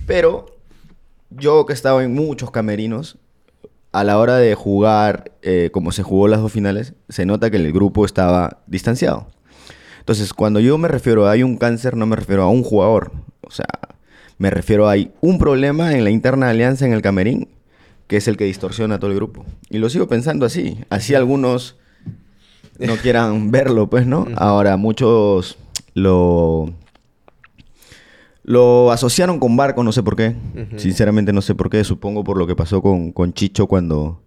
pero 0.07 0.47
yo 1.29 1.65
que 1.67 1.73
he 1.73 1.75
estado 1.75 2.01
en 2.01 2.13
muchos 2.13 2.49
camerinos, 2.51 3.17
a 3.91 4.03
la 4.03 4.17
hora 4.19 4.37
de 4.37 4.53
jugar, 4.55 5.31
eh, 5.43 5.69
como 5.71 5.91
se 5.91 6.03
jugó 6.03 6.27
las 6.27 6.41
dos 6.41 6.51
finales, 6.51 6.93
se 7.07 7.25
nota 7.25 7.49
que 7.51 7.57
el 7.57 7.71
grupo 7.71 8.03
estaba 8.05 8.61
distanciado. 8.67 9.27
Entonces, 9.99 10.33
cuando 10.33 10.59
yo 10.59 10.77
me 10.79 10.87
refiero 10.87 11.27
a 11.27 11.31
hay 11.31 11.43
un 11.43 11.55
cáncer, 11.57 11.95
no 11.95 12.05
me 12.07 12.15
refiero 12.15 12.43
a 12.43 12.49
un 12.49 12.63
jugador. 12.63 13.11
O 13.41 13.51
sea, 13.51 13.67
me 14.39 14.49
refiero 14.49 14.87
a 14.87 14.91
hay 14.93 15.11
un 15.21 15.37
problema 15.37 15.93
en 15.93 16.03
la 16.03 16.09
interna 16.09 16.49
alianza 16.49 16.85
en 16.85 16.93
el 16.93 17.01
camerín, 17.03 17.47
que 18.09 18.17
es 18.17 18.27
el 18.27 18.35
que 18.35 18.43
distorsiona 18.43 18.99
todo 18.99 19.11
el 19.11 19.15
grupo. 19.15 19.45
Y 19.69 19.77
lo 19.77 19.87
sigo 19.89 20.07
pensando 20.09 20.45
así. 20.45 20.79
Así 20.89 21.15
algunos 21.15 21.77
no 22.79 22.95
quieran 23.01 23.51
verlo, 23.51 23.87
pues, 23.89 24.05
¿no? 24.05 24.25
Ahora, 24.35 24.75
muchos 24.75 25.57
lo 25.93 26.73
lo 28.43 28.91
asociaron 28.91 29.39
con 29.39 29.55
Barco, 29.55 29.83
no 29.83 29.91
sé 29.91 30.01
por 30.01 30.15
qué. 30.15 30.35
Sinceramente 30.77 31.33
no 31.33 31.41
sé 31.41 31.53
por 31.55 31.69
qué. 31.69 31.83
Supongo 31.83 32.23
por 32.23 32.37
lo 32.37 32.47
que 32.47 32.55
pasó 32.55 32.81
con, 32.81 33.11
con 33.11 33.33
Chicho 33.33 33.67
cuando, 33.67 34.23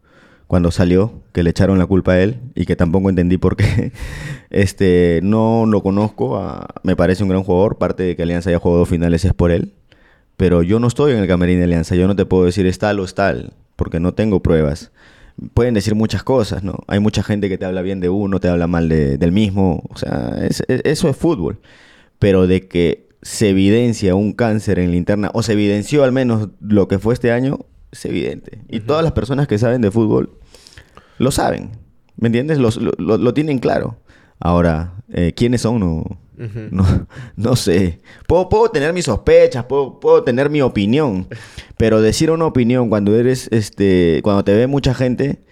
cuando 0.47 0.71
salió, 0.71 1.23
que 1.33 1.43
le 1.43 1.51
echaron 1.51 1.79
la 1.79 1.87
culpa 1.87 2.13
a 2.13 2.21
él 2.23 2.39
y 2.55 2.65
que 2.67 2.77
tampoco 2.77 3.09
entendí 3.11 3.37
por 3.39 3.57
qué. 3.57 3.93
Este, 4.51 5.21
no 5.23 5.65
lo 5.67 5.83
conozco. 5.83 6.37
a- 6.37 6.69
me 6.83 6.95
parece 6.95 7.23
un 7.23 7.31
gran 7.31 7.43
jugador. 7.43 7.79
Parte 7.79 8.03
de 8.03 8.15
que 8.17 8.23
Alianza 8.23 8.51
haya 8.51 8.59
jugado 8.59 8.81
dos 8.81 8.89
finales 8.91 9.25
es 9.25 9.33
por 9.33 9.51
él. 9.51 9.73
Pero 10.43 10.65
yo 10.65 10.81
no 10.81 10.89
estoy 10.89 11.13
en 11.13 11.19
el 11.19 11.29
camerín 11.29 11.59
de 11.59 11.65
Alianza. 11.67 11.95
Yo 11.95 12.09
no 12.09 12.17
te 12.17 12.27
puedo 12.27 12.47
decir 12.47 12.67
es 12.67 12.77
tal 12.81 12.99
o 12.99 13.05
es 13.05 13.15
tal, 13.15 13.53
porque 13.77 14.01
no 14.01 14.13
tengo 14.13 14.43
pruebas. 14.43 14.91
Pueden 15.55 15.73
decir 15.73 15.95
muchas 15.95 16.25
cosas, 16.25 16.65
¿no? 16.65 16.81
Hay 16.89 16.99
mucha 16.99 17.23
gente 17.23 17.49
que 17.49 17.59
te 17.59 17.65
habla 17.65 17.81
bien 17.81 18.01
de 18.01 18.09
uno, 18.09 18.41
te 18.41 18.49
habla 18.49 18.67
mal 18.67 18.89
de- 18.89 19.19
del 19.19 19.31
mismo. 19.31 19.85
O 19.89 19.97
sea, 19.97 20.35
es- 20.45 20.65
es- 20.67 20.81
eso 20.83 21.09
es 21.09 21.17
fútbol. 21.17 21.61
Pero 22.19 22.49
de 22.49 22.67
que 22.67 23.07
se 23.23 23.51
evidencia 23.51 24.17
un 24.17 24.33
cáncer 24.33 24.81
en 24.81 24.91
la 24.91 24.97
interna, 24.97 25.31
o 25.33 25.45
se 25.45 25.53
evidenció 25.53 26.03
al 26.03 26.11
menos 26.11 26.49
lo 26.61 26.89
que 26.89 26.99
fue 26.99 27.15
este 27.15 27.31
año, 27.31 27.61
es 27.93 28.05
evidente. 28.05 28.63
Y 28.69 28.81
todas 28.81 29.05
las 29.05 29.13
personas 29.13 29.47
que 29.47 29.59
saben 29.59 29.81
de 29.81 29.93
fútbol 29.93 30.31
lo 31.19 31.31
saben. 31.31 31.71
¿Me 32.17 32.27
entiendes? 32.27 32.59
Los- 32.59 32.79
lo, 32.79 32.91
lo- 32.99 33.17
lo 33.17 33.33
tienen 33.33 33.61
claro. 33.61 34.01
Ahora, 34.41 34.95
eh, 35.13 35.35
¿quiénes 35.37 35.61
son? 35.61 35.79
No, 35.79 36.19
No, 36.37 37.07
no 37.37 37.57
sé. 37.57 38.01
Puedo, 38.27 38.49
puedo 38.49 38.71
tener 38.71 38.93
mis 38.93 39.05
sospechas, 39.05 39.65
puedo, 39.65 40.01
puedo 40.01 40.25
tener 40.25 40.51
mi 40.51 40.61
opinión. 40.63 41.29
Pero 41.77 42.01
decir 42.01 42.31
una 42.31 42.47
opinión 42.47 42.89
cuando 42.89 43.17
eres, 43.17 43.49
este, 43.53 44.21
cuando 44.23 44.45
te 44.45 44.55
ve 44.55 44.67
mucha 44.67 44.95
gente, 44.95 45.43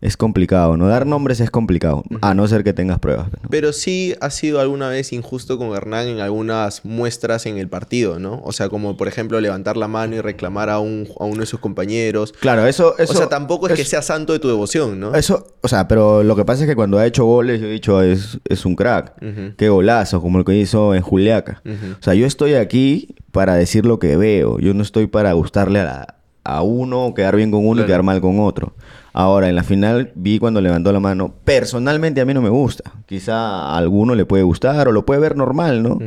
es 0.00 0.16
complicado, 0.16 0.78
¿no? 0.78 0.88
Dar 0.88 1.06
nombres 1.06 1.40
es 1.40 1.50
complicado. 1.50 2.02
A 2.22 2.32
no 2.32 2.48
ser 2.48 2.64
que 2.64 2.72
tengas 2.72 2.98
pruebas. 3.00 3.26
¿no? 3.32 3.48
Pero 3.50 3.72
sí 3.74 4.14
ha 4.22 4.30
sido 4.30 4.58
alguna 4.60 4.88
vez 4.88 5.12
injusto 5.12 5.58
con 5.58 5.76
Hernán 5.76 6.08
en 6.08 6.20
algunas 6.20 6.84
muestras 6.86 7.44
en 7.44 7.58
el 7.58 7.68
partido, 7.68 8.18
¿no? 8.18 8.40
O 8.44 8.52
sea, 8.52 8.70
como 8.70 8.96
por 8.96 9.08
ejemplo 9.08 9.38
levantar 9.40 9.76
la 9.76 9.88
mano 9.88 10.16
y 10.16 10.20
reclamar 10.22 10.70
a, 10.70 10.78
un, 10.78 11.06
a 11.20 11.24
uno 11.24 11.40
de 11.40 11.46
sus 11.46 11.60
compañeros. 11.60 12.32
Claro, 12.40 12.66
eso, 12.66 12.96
eso. 12.98 13.12
o 13.12 13.16
sea, 13.16 13.28
tampoco 13.28 13.68
es 13.68 13.74
que 13.74 13.84
sea 13.84 14.00
santo 14.00 14.32
de 14.32 14.38
tu 14.38 14.48
devoción, 14.48 14.98
¿no? 14.98 15.14
Eso, 15.14 15.46
o 15.60 15.68
sea, 15.68 15.86
pero 15.86 16.22
lo 16.22 16.34
que 16.34 16.46
pasa 16.46 16.62
es 16.62 16.68
que 16.68 16.76
cuando 16.76 16.98
ha 16.98 17.04
hecho 17.06 17.26
goles, 17.26 17.60
yo 17.60 17.66
he 17.66 17.70
dicho, 17.72 18.00
es, 18.02 18.38
es 18.48 18.64
un 18.64 18.76
crack. 18.76 19.12
Qué 19.58 19.68
golazo, 19.68 20.22
como 20.22 20.38
el 20.38 20.44
que 20.46 20.56
hizo 20.56 20.94
en 20.94 21.02
Juliaca. 21.02 21.62
O 21.66 22.02
sea, 22.02 22.14
yo 22.14 22.24
estoy 22.26 22.54
aquí 22.54 23.14
para 23.32 23.54
decir 23.54 23.84
lo 23.84 23.98
que 23.98 24.16
veo. 24.16 24.58
Yo 24.60 24.72
no 24.72 24.82
estoy 24.82 25.06
para 25.08 25.32
gustarle 25.34 25.80
a, 25.80 25.84
la- 25.84 26.14
a 26.42 26.62
uno, 26.62 27.12
quedar 27.14 27.36
bien 27.36 27.50
con 27.50 27.60
uno 27.60 27.74
Claro. 27.74 27.84
y 27.84 27.86
quedar 27.86 28.02
mal 28.02 28.20
con 28.22 28.40
otro. 28.40 28.72
Ahora, 29.12 29.48
en 29.48 29.56
la 29.56 29.62
final 29.62 30.12
vi 30.14 30.38
cuando 30.38 30.60
levantó 30.60 30.92
la 30.92 31.00
mano. 31.00 31.34
Personalmente 31.44 32.20
a 32.20 32.24
mí 32.24 32.34
no 32.34 32.42
me 32.42 32.48
gusta. 32.48 32.92
Quizá 33.06 33.34
a 33.36 33.76
alguno 33.76 34.14
le 34.14 34.24
puede 34.24 34.42
gustar 34.42 34.88
o 34.88 34.92
lo 34.92 35.04
puede 35.04 35.20
ver 35.20 35.36
normal, 35.36 35.82
¿no? 35.82 35.98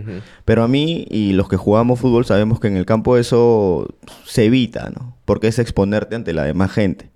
Pero 0.46 0.64
a 0.64 0.68
mí 0.68 1.06
y 1.10 1.34
los 1.34 1.50
que 1.50 1.58
jugamos 1.58 2.00
fútbol 2.00 2.26
sabemos 2.26 2.60
que 2.60 2.68
en 2.68 2.78
el 2.78 2.86
campo 2.86 3.18
eso 3.18 3.88
se 4.26 4.46
evita, 4.46 4.90
¿no? 4.90 5.18
Porque 5.26 5.48
es 5.48 5.60
exponerte 5.60 6.16
ante 6.16 6.34
la 6.34 6.44
demás 6.44 6.72
gente. 6.72 7.12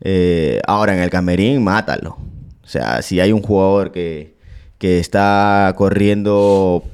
Eh, 0.00 0.60
ahora, 0.66 0.94
en 0.94 1.00
el 1.00 1.10
camerín, 1.10 1.62
mátalo. 1.62 2.18
O 2.62 2.66
sea, 2.66 3.02
si 3.02 3.20
hay 3.20 3.32
un 3.32 3.42
jugador 3.42 3.92
que, 3.92 4.36
que 4.78 4.98
está 4.98 5.72
corriendo 5.76 6.84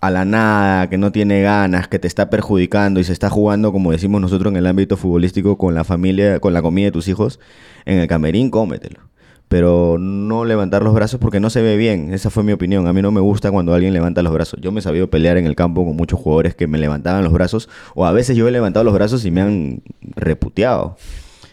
a 0.00 0.10
la 0.10 0.24
nada, 0.24 0.88
que 0.88 0.96
no 0.96 1.12
tiene 1.12 1.42
ganas, 1.42 1.88
que 1.88 1.98
te 1.98 2.08
está 2.08 2.30
perjudicando 2.30 3.00
y 3.00 3.04
se 3.04 3.12
está 3.12 3.28
jugando, 3.28 3.72
como 3.72 3.92
decimos 3.92 4.20
nosotros 4.20 4.50
en 4.50 4.56
el 4.56 4.66
ámbito 4.66 4.96
futbolístico, 4.96 5.58
con 5.58 5.74
la 5.74 5.84
familia, 5.84 6.40
con 6.40 6.54
la 6.54 6.62
comida 6.62 6.86
de 6.86 6.92
tus 6.92 7.08
hijos, 7.08 7.38
en 7.84 7.98
el 7.98 8.08
camerín, 8.08 8.50
cómetelo. 8.50 9.00
Pero 9.48 9.98
no 9.98 10.44
levantar 10.44 10.84
los 10.84 10.94
brazos 10.94 11.18
porque 11.18 11.40
no 11.40 11.50
se 11.50 11.60
ve 11.60 11.76
bien. 11.76 12.14
Esa 12.14 12.30
fue 12.30 12.44
mi 12.44 12.52
opinión. 12.52 12.86
A 12.86 12.92
mí 12.92 13.02
no 13.02 13.10
me 13.10 13.20
gusta 13.20 13.50
cuando 13.50 13.74
alguien 13.74 13.92
levanta 13.92 14.22
los 14.22 14.32
brazos. 14.32 14.60
Yo 14.62 14.70
me 14.70 14.78
he 14.78 14.82
sabido 14.82 15.10
pelear 15.10 15.38
en 15.38 15.46
el 15.46 15.56
campo 15.56 15.84
con 15.84 15.96
muchos 15.96 16.20
jugadores 16.20 16.54
que 16.54 16.68
me 16.68 16.78
levantaban 16.78 17.24
los 17.24 17.32
brazos. 17.32 17.68
O 17.96 18.06
a 18.06 18.12
veces 18.12 18.36
yo 18.36 18.46
he 18.46 18.52
levantado 18.52 18.84
los 18.84 18.94
brazos 18.94 19.24
y 19.24 19.32
me 19.32 19.40
han 19.40 19.82
reputeado. 20.14 20.96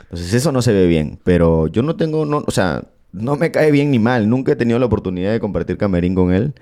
Entonces 0.03 0.31
eso 0.35 0.51
no 0.51 0.61
se 0.61 0.73
ve 0.73 0.85
bien. 0.85 1.17
Pero 1.23 1.65
yo 1.65 1.81
no 1.81 1.95
tengo, 1.95 2.27
no, 2.27 2.43
o 2.45 2.51
sea, 2.51 2.83
no 3.13 3.35
me 3.35 3.49
cae 3.49 3.71
bien 3.71 3.89
ni 3.89 3.97
mal. 3.97 4.29
Nunca 4.29 4.51
he 4.51 4.55
tenido 4.55 4.77
la 4.77 4.85
oportunidad 4.85 5.31
de 5.31 5.39
compartir 5.39 5.77
camerín 5.77 6.13
con 6.13 6.31
él. 6.31 6.53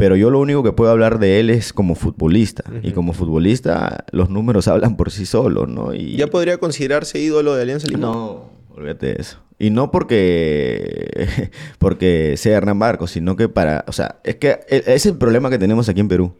Pero 0.00 0.16
yo 0.16 0.30
lo 0.30 0.40
único 0.40 0.62
que 0.62 0.72
puedo 0.72 0.90
hablar 0.90 1.18
de 1.18 1.38
él 1.40 1.50
es 1.50 1.72
como 1.72 1.94
futbolista. 1.94 2.64
Y 2.82 2.92
como 2.92 3.12
futbolista 3.12 4.04
los 4.12 4.30
números 4.30 4.66
hablan 4.68 4.96
por 4.96 5.10
sí 5.10 5.26
solos, 5.26 5.68
¿no? 5.68 5.94
Y 5.94 6.16
¿Ya 6.16 6.26
podría 6.26 6.56
considerarse 6.58 7.20
ídolo 7.20 7.54
de 7.54 7.62
Alianza 7.62 7.86
Lima? 7.86 8.00
no, 8.00 8.50
olvídate 8.70 9.06
de 9.14 9.16
eso. 9.20 9.38
Y 9.58 9.68
no 9.68 9.90
porque, 9.90 11.28
porque 11.78 12.34
sea 12.38 12.56
Hernán 12.56 12.78
Barcos, 12.78 13.10
sino 13.10 13.36
que 13.36 13.48
para... 13.50 13.84
O 13.88 13.92
sea, 13.92 14.20
es 14.24 14.36
que 14.36 14.58
e- 14.68 14.84
es 14.86 15.04
el 15.04 15.16
problema 15.18 15.50
que 15.50 15.58
tenemos 15.58 15.88
aquí 15.90 16.00
en 16.00 16.08
Perú. 16.08 16.32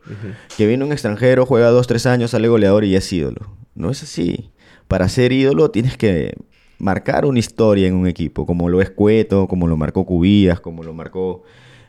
Que 0.57 0.67
viene 0.67 0.85
un 0.85 0.93
extranjero, 0.93 1.45
juega 1.45 1.69
dos, 1.69 1.87
tres 1.87 2.07
años, 2.07 2.31
sale 2.31 2.49
goleador 2.49 2.85
y 2.85 2.93
ya 2.93 2.99
es 2.99 3.13
ídolo. 3.13 3.55
No 3.75 3.91
es 3.91 4.03
así. 4.03 4.51
Para 4.89 5.09
ser 5.11 5.33
ídolo 5.33 5.71
tienes 5.71 5.99
que 5.99 6.35
marcar 6.79 7.27
una 7.27 7.39
historia 7.39 7.87
en 7.89 7.95
un 7.95 8.07
equipo, 8.07 8.47
como 8.47 8.71
lo 8.71 8.81
es 8.81 8.89
Cueto, 8.89 9.47
como 9.49 9.67
lo 9.69 9.77
marcó 9.77 10.07
Cubías, 10.07 10.61
como 10.61 10.83
lo 10.83 10.95
marcó 10.95 11.43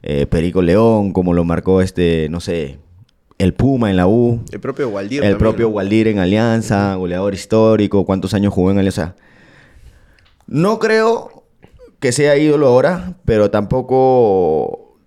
eh, 0.03 0.25
Perico 0.25 0.61
León, 0.61 1.13
como 1.13 1.33
lo 1.33 1.43
marcó 1.43 1.81
este, 1.81 2.27
no 2.29 2.39
sé, 2.39 2.79
el 3.37 3.53
Puma 3.53 3.89
en 3.89 3.97
la 3.97 4.07
U. 4.07 4.41
El 4.51 4.59
propio 4.59 4.89
Waldir. 4.89 5.19
El 5.19 5.31
también, 5.31 5.37
propio 5.39 5.67
¿no? 5.67 5.75
Waldir 5.75 6.07
en 6.07 6.19
Alianza, 6.19 6.95
goleador 6.95 7.33
histórico, 7.33 8.05
cuántos 8.05 8.33
años 8.33 8.53
jugó 8.53 8.71
en 8.71 8.77
Alianza. 8.77 9.15
No 10.47 10.79
creo 10.79 11.43
que 11.99 12.11
sea 12.11 12.37
ídolo 12.37 12.67
ahora, 12.67 13.15
pero 13.25 13.51
tampoco 13.51 14.97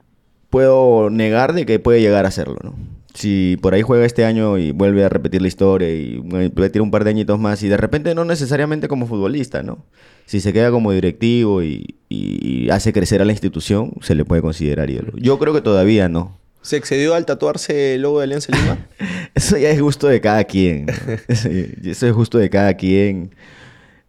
puedo 0.50 1.11
negar 1.11 1.52
de 1.52 1.66
que 1.66 1.78
puede 1.78 2.00
llegar 2.00 2.26
a 2.26 2.30
serlo, 2.30 2.59
¿no? 2.62 2.93
Si 3.14 3.57
por 3.62 3.74
ahí 3.74 3.83
juega 3.83 4.05
este 4.05 4.24
año 4.24 4.59
y 4.59 4.72
vuelve 4.72 5.05
a 5.05 5.09
repetir 5.09 5.40
la 5.40 5.48
historia 5.48 5.88
y 5.88 6.20
repetir 6.55 6.83
un 6.83 6.90
par 6.90 7.05
de 7.05 7.11
añitos 7.11 7.38
más 7.38 7.62
y 7.62 7.68
de 7.68 7.77
repente 7.77 8.14
no 8.14 8.24
necesariamente 8.24 8.88
como 8.88 9.07
futbolista, 9.07 9.62
¿no? 9.62 9.85
Si 10.27 10.40
se 10.40 10.53
queda 10.53 10.70
como 10.70 10.90
directivo 10.90 11.62
y, 11.62 11.96
y 12.09 12.68
hace 12.70 12.92
crecer 12.92 13.22
a 13.22 13.24
la 13.24 13.33
institución, 13.33 13.92
se 14.00 14.14
le 14.14 14.24
puede 14.24 14.42
considerar 14.42 14.90
ídolo. 14.90 15.12
Yo 15.16 15.38
creo 15.38 15.55
que 15.55 15.61
todavía 15.61 16.09
no. 16.09 16.38
¿Se 16.64 16.79
excedió 16.79 17.14
al 17.14 17.27
tatuarse 17.27 17.94
el 17.94 18.03
logo 18.03 18.20
de 18.20 18.24
Alianza 18.24 18.50
Lima? 18.50 18.88
Eso 19.35 19.59
ya 19.59 19.68
es 19.68 19.81
gusto 19.81 20.09
de 20.09 20.22
cada 20.22 20.44
quien. 20.44 20.87
¿no? 20.87 20.92
Eso, 21.29 21.48
eso 21.50 22.07
es 22.07 22.12
gusto 22.14 22.38
de 22.38 22.48
cada 22.48 22.74
quien. 22.74 23.35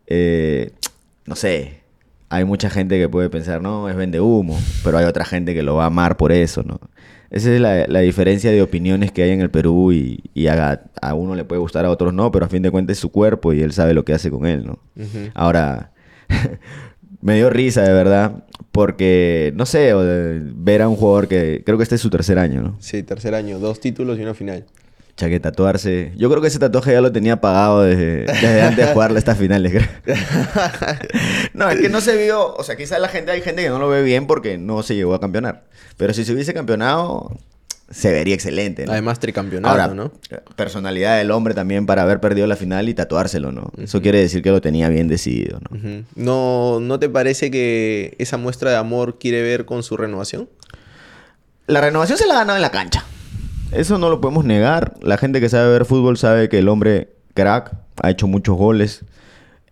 Eh, 0.08 0.72
no 1.26 1.36
sé. 1.36 1.82
Hay 2.30 2.44
mucha 2.46 2.70
gente 2.70 3.00
que 3.00 3.08
puede 3.08 3.30
pensar, 3.30 3.62
no, 3.62 3.90
es 3.90 3.96
vende 3.96 4.20
humo. 4.20 4.60
Pero 4.84 4.98
hay 4.98 5.06
otra 5.06 5.26
gente 5.26 5.54
que 5.54 5.64
lo 5.64 5.76
va 5.76 5.84
a 5.84 5.88
amar 5.88 6.18
por 6.18 6.32
eso, 6.32 6.64
¿no? 6.64 6.80
Esa 7.30 7.54
es 7.54 7.60
la, 7.60 7.86
la 7.88 8.00
diferencia 8.00 8.52
de 8.52 8.62
opiniones 8.62 9.12
que 9.12 9.24
hay 9.24 9.32
en 9.32 9.42
el 9.42 9.50
Perú 9.50 9.92
y, 9.92 10.24
y 10.34 10.48
a, 10.48 10.84
a 11.02 11.14
uno 11.16 11.36
le 11.36 11.44
puede 11.44 11.60
gustar, 11.60 11.84
a 11.86 11.90
otros 11.90 12.14
no, 12.14 12.32
pero 12.32 12.46
a 12.46 12.50
fin 12.50 12.62
de 12.62 12.72
cuentas 12.72 12.98
es 12.98 13.02
su 13.02 13.12
cuerpo 13.12 13.52
y 13.52 13.62
él 13.62 13.74
sabe 13.74 13.94
lo 13.94 14.06
que 14.06 14.14
hace 14.14 14.30
con 14.30 14.46
él, 14.46 14.66
¿no? 14.66 14.80
Ahora, 15.34 15.92
me 17.22 17.36
dio 17.36 17.50
risa 17.50 17.82
de 17.82 17.94
verdad, 17.94 18.44
porque, 18.72 19.52
no 19.56 19.66
sé, 19.66 19.94
ver 20.56 20.82
a 20.82 20.88
un 20.88 20.96
jugador 20.96 21.28
que 21.28 21.64
creo 21.66 21.78
que 21.78 21.84
este 21.84 21.96
es 21.96 22.02
su 22.02 22.10
tercer 22.10 22.38
año, 22.38 22.62
¿no? 22.62 22.78
Sí, 22.80 23.04
tercer 23.04 23.34
año, 23.34 23.60
dos 23.60 23.80
títulos 23.80 24.20
y 24.20 24.22
una 24.22 24.34
final. 24.34 24.66
Chaque 25.18 25.40
tatuarse. 25.40 26.12
Yo 26.18 26.30
creo 26.30 26.42
que 26.42 26.50
ese 26.50 26.60
tatuaje 26.60 26.92
ya 26.92 27.00
lo 27.00 27.12
tenía 27.12 27.40
pagado 27.40 27.84
desde, 27.84 28.26
desde 28.26 28.62
antes 28.62 28.86
de 28.86 28.94
jugarle 28.94 29.18
estas 29.18 29.38
finales, 29.38 29.72
creo. 29.72 30.18
no, 31.54 31.70
es 31.70 31.80
que 31.80 31.88
no 31.88 32.02
se 32.02 32.18
vio. 32.18 32.54
O 32.56 32.64
sea, 32.64 32.76
quizás 32.76 33.00
la 33.00 33.08
gente, 33.08 33.32
hay 33.32 33.42
gente 33.42 33.64
que 33.64 33.70
no 33.70 33.80
lo 33.80 33.88
ve 33.88 34.04
bien 34.04 34.28
porque 34.28 34.58
no 34.58 34.84
se 34.84 34.94
llegó 34.96 35.14
a 35.14 35.22
campeonar. 35.22 35.64
Pero 35.96 36.14
si 36.14 36.26
se 36.26 36.34
hubiese 36.34 36.54
campeonado, 36.54 37.32
se 37.90 38.12
vería 38.12 38.36
excelente. 38.36 38.86
¿no? 38.86 38.92
Además, 38.92 39.20
tricampeonato, 39.20 39.72
Ahora, 39.72 39.94
¿no? 39.94 40.12
personalidad 40.58 41.18
del 41.18 41.32
hombre 41.32 41.54
también 41.54 41.86
para 41.86 42.02
haber 42.02 42.20
perdido 42.20 42.46
la 42.48 42.58
final 42.58 42.90
y 42.90 42.94
tatuárselo, 42.94 43.54
¿no? 43.54 43.72
Eso 43.78 44.02
quiere 44.02 44.20
decir 44.20 44.42
que 44.42 44.52
lo 44.52 44.60
tenía 44.60 44.90
bien 44.90 45.08
decidido, 45.08 45.60
¿no? 45.70 46.04
¿No, 46.16 46.80
¿No 46.82 47.00
te 47.00 47.08
parece 47.08 47.52
que 47.52 48.16
esa 48.18 48.36
muestra 48.36 48.72
de 48.72 48.78
amor 48.78 49.18
quiere 49.18 49.42
ver 49.42 49.66
con 49.66 49.82
su 49.84 49.96
renovación? 49.96 50.50
La 51.68 51.80
renovación 51.80 52.18
se 52.18 52.28
la 52.28 52.34
ha 52.34 52.38
ganado 52.40 52.58
en 52.58 52.62
la 52.62 52.72
cancha. 52.72 53.06
Eso 53.76 53.98
no 53.98 54.10
lo 54.10 54.22
podemos 54.22 54.46
negar. 54.46 54.94
La 55.02 55.18
gente 55.18 55.40
que 55.42 55.50
sabe 55.50 55.70
ver 55.72 55.86
fútbol 55.86 56.18
sabe 56.18 56.50
que 56.50 56.60
el 56.60 56.70
hombre 56.70 57.10
crack 57.34 57.74
ha 58.02 58.10
hecho 58.10 58.28
muchos 58.28 58.56
goles. 58.58 59.04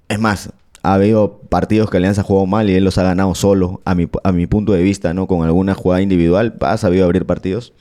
Es 0.10 0.20
más, 0.20 0.50
ha 0.84 0.94
habido 0.96 1.40
partidos 1.50 1.90
que 1.90 1.98
Alianza 1.98 2.22
ha 2.22 2.26
jugado 2.26 2.46
mal 2.46 2.70
y 2.70 2.76
él 2.76 2.84
los 2.84 2.98
ha 2.98 3.04
ganado 3.04 3.34
solo, 3.36 3.82
a 3.86 3.96
mi, 3.96 4.10
a 4.24 4.32
mi 4.32 4.48
punto 4.48 4.74
de 4.74 4.84
vista, 4.84 5.14
¿no? 5.14 5.28
Con 5.28 5.44
alguna 5.46 5.74
jugada 5.74 6.02
individual, 6.02 6.56
ha 6.62 6.78
sabido 6.78 7.06
abrir 7.06 7.26
partidos. 7.26 7.74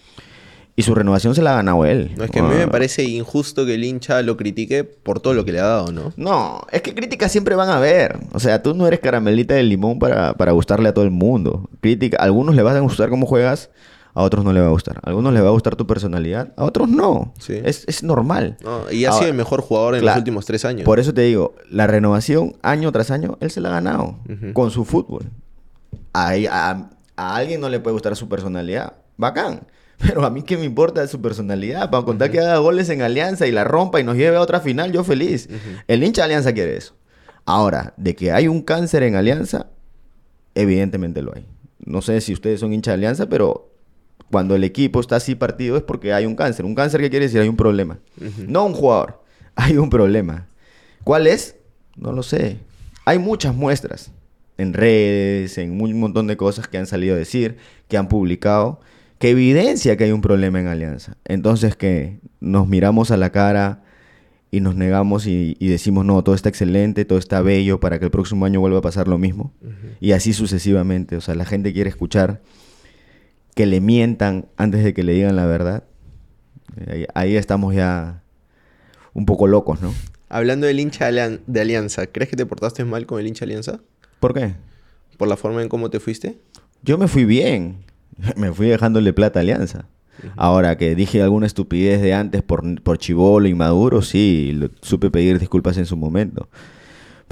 Y 0.75 0.85
su 0.85 0.95
renovación 0.95 1.35
se 1.35 1.43
la 1.43 1.53
ha 1.53 1.57
ganado 1.57 1.85
él. 1.85 2.13
No, 2.17 2.25
es 2.25 2.31
que 2.31 2.39
a 2.39 2.43
mí 2.43 2.55
me 2.55 2.63
Ah. 2.63 2.71
parece 2.71 3.03
injusto 3.05 3.67
que 3.67 3.75
el 3.75 3.85
hincha 3.85 4.23
lo 4.23 4.39
critique 4.39 4.85
por 4.85 5.21
todo 5.21 5.35
lo 5.35 5.45
que 5.45 5.53
le 5.53 5.61
ha 5.61 5.65
dado, 5.67 5.93
¿no? 5.93 6.15
No, 6.17 6.63
es 6.73 6.81
que 6.81 6.95
críticas 6.95 7.31
siempre 7.31 7.55
van 7.57 7.69
a 7.69 7.77
haber. 7.77 8.17
O 8.33 8.41
sea, 8.41 8.63
tú 8.63 8.73
no 8.73 8.87
eres 8.87 9.01
caramelita 9.01 9.53
de 9.53 9.65
limón 9.65 9.99
para, 9.99 10.33
para 10.33 10.53
gustarle 10.53 10.89
a 10.89 10.95
todo 10.95 11.05
el 11.05 11.11
mundo. 11.11 11.69
Crítica, 11.83 12.17
a 12.19 12.25
algunos 12.25 12.55
les 12.55 12.65
va 12.65 12.75
a 12.75 12.81
gustar 12.81 13.11
cómo 13.11 13.27
juegas, 13.27 13.69
a 14.15 14.23
otros 14.23 14.45
no 14.45 14.53
les 14.53 14.63
va 14.63 14.67
a 14.67 14.71
gustar. 14.71 14.99
A 15.03 15.09
algunos 15.09 15.33
les 15.33 15.43
va 15.43 15.49
a 15.49 15.53
gustar 15.53 15.75
tu 15.77 15.87
personalidad, 15.87 16.53
a 16.57 16.65
otros 16.65 16.89
no. 16.89 17.33
Sí. 17.39 17.59
Es, 17.65 17.85
es 17.89 18.03
normal. 18.03 18.57
No, 18.63 18.91
y 18.91 19.05
ha 19.07 19.13
sido 19.13 19.29
el 19.29 19.35
mejor 19.35 19.61
jugador 19.63 19.95
en 19.95 20.01
claro, 20.03 20.17
los 20.17 20.21
últimos 20.21 20.45
tres 20.47 20.65
años. 20.65 20.85
Por 20.85 21.01
eso 21.01 21.15
te 21.15 21.23
digo, 21.23 21.55
la 21.71 21.87
renovación 21.87 22.57
año 22.63 22.93
tras 22.93 23.11
año, 23.11 23.39
él 23.41 23.51
se 23.51 23.61
la 23.61 23.69
ha 23.71 23.73
ganado 23.73 24.19
con 24.53 24.71
su 24.71 24.85
fútbol. 24.85 25.25
A, 26.13 26.33
a- 26.51 26.91
a 27.17 27.37
alguien 27.37 27.61
no 27.61 27.69
le 27.69 27.79
puede 27.81 27.93
gustar 27.95 28.17
su 28.17 28.29
personalidad. 28.29 28.95
Bacán. 29.17 29.61
Pero 29.99 30.25
a 30.25 30.31
mí 30.31 30.43
qué 30.43 30.57
me 30.57 30.65
importa 30.65 31.07
su 31.07 31.21
personalidad. 31.21 31.89
Para 31.91 32.05
contar 32.05 32.31
que 32.31 32.41
haga 32.41 32.57
goles 32.59 32.89
en 32.89 33.03
Alianza 33.03 33.47
y 33.47 33.53
la 33.53 33.63
rompa 33.65 34.01
y 34.01 34.05
nos 34.05 34.17
lleve 34.17 34.37
a 34.37 34.41
otra 34.41 34.61
final, 34.61 34.91
yo 34.93 35.05
feliz. 35.05 35.49
El 35.87 36.03
hincha 36.03 36.23
de 36.23 36.27
Alianza 36.27 36.53
quiere 36.53 36.77
eso. 36.77 36.95
Ahora, 37.45 37.95
de 37.97 38.17
que 38.17 38.33
hay 38.33 38.49
un 38.49 38.63
cáncer 38.63 39.05
en 39.05 39.15
Alianza, 39.15 39.67
evidentemente 40.55 41.23
lo 41.23 41.35
hay. 41.35 41.47
No 41.85 42.03
sé 42.03 42.21
si 42.21 42.33
ustedes 42.33 42.61
son 42.61 42.73
hincha 42.73 42.93
de 42.93 42.95
Alianza, 42.97 43.27
pero 43.29 43.72
cuando 44.33 44.55
el 44.55 44.65
equipo 44.65 44.99
está 44.99 45.17
así 45.17 45.35
partido 45.35 45.77
es 45.77 45.83
porque 45.83 46.15
hay 46.15 46.25
un 46.25 46.35
cáncer. 46.35 46.65
¿Un 46.65 46.75
cáncer 46.75 47.03
qué 47.03 47.11
quiere 47.11 47.27
decir? 47.27 47.43
Hay 47.43 47.51
un 47.51 47.57
problema. 47.57 47.99
No 48.49 48.65
un 48.65 48.73
jugador. 48.73 49.23
Hay 49.55 49.77
un 49.77 49.91
problema. 49.91 50.49
¿Cuál 51.05 51.27
es? 51.27 51.57
No 51.95 52.13
lo 52.13 52.23
sé. 52.23 52.57
Hay 53.05 53.19
muchas 53.19 53.55
muestras 53.55 54.11
en 54.57 54.73
redes, 54.73 55.59
en 55.59 55.79
un 55.79 56.01
montón 56.01 56.27
de 56.27 56.39
cosas 56.39 56.67
que 56.67 56.79
han 56.79 56.87
salido 56.87 57.15
a 57.15 57.19
decir, 57.19 57.59
que 57.89 57.99
han 57.99 58.09
publicado, 58.09 58.81
que 59.19 59.29
evidencia 59.29 59.99
que 59.99 60.05
hay 60.05 60.13
un 60.13 60.23
problema 60.23 60.59
en 60.59 60.69
Alianza. 60.69 61.19
Entonces 61.27 61.77
que 61.77 62.19
nos 62.41 62.67
miramos 62.67 63.11
a 63.11 63.19
la 63.19 63.31
cara 63.31 63.83
y 64.51 64.61
nos 64.61 64.75
negamos 64.75 65.27
y, 65.27 65.59
y 65.61 65.69
decimos, 65.69 66.07
no, 66.07 66.25
todo 66.25 66.35
está 66.35 66.49
excelente, 66.49 67.05
todo 67.05 67.19
está 67.19 67.43
bello 67.43 67.79
para 67.79 67.99
que 67.99 68.07
el 68.07 68.11
próximo 68.11 68.47
año 68.47 68.61
vuelva 68.61 68.79
a 68.79 68.83
pasar 68.83 69.07
lo 69.07 69.19
mismo. 69.19 69.53
Y 70.01 70.13
así 70.13 70.33
sucesivamente. 70.33 71.17
O 71.17 71.21
sea, 71.21 71.35
la 71.35 71.45
gente 71.45 71.75
quiere 71.75 71.91
escuchar 71.91 72.41
que 73.55 73.67
le 73.67 73.81
mientan 73.81 74.47
antes 74.57 74.83
de 74.85 74.95
que 74.95 75.03
le 75.03 75.13
digan 75.13 75.37
la 75.37 75.47
verdad. 75.47 75.85
Ahí, 76.89 77.07
ahí 77.15 77.37
estamos 77.37 77.75
ya 77.75 78.23
un 79.15 79.27
poco 79.27 79.47
locos, 79.47 79.81
¿no? 79.83 79.93
Hablando 80.29 80.67
del 80.67 80.81
hincha 80.81 81.05
de 81.05 81.11
Alian- 81.21 81.41
de 81.47 81.61
Alianza, 81.61 82.07
¿crees 82.07 82.31
que 82.31 82.37
te 82.37 82.47
portaste 82.47 82.85
mal 82.85 83.05
con 83.07 83.21
el 83.21 83.27
hincha 83.27 83.41
de 83.45 83.53
Alianza? 83.53 83.81
¿Por 84.21 84.33
qué? 84.33 84.55
¿Por 85.19 85.29
la 85.29 85.37
forma 85.37 85.63
en 85.63 85.69
cómo 85.69 85.91
te 85.91 86.01
fuiste? 86.01 86.39
Yo 86.83 86.97
me 86.99 87.09
fui 87.09 87.25
bien. 87.25 87.85
Me 88.37 88.53
fui 88.53 88.69
dejándole 88.69 89.13
plata 89.13 89.41
a 89.41 89.43
Alianza. 89.43 89.87
Ahora 90.37 90.77
que 90.79 90.95
dije 90.95 91.23
alguna 91.23 91.47
estupidez 91.47 92.01
de 92.03 92.15
antes 92.15 92.43
por, 92.43 92.81
por 92.83 92.99
chivolo, 92.99 93.49
inmaduro, 93.49 94.03
sí, 94.03 94.53
lo- 94.55 94.71
supe 94.83 95.11
pedir 95.11 95.39
disculpas 95.39 95.77
en 95.79 95.87
su 95.87 95.97
momento. 95.97 96.49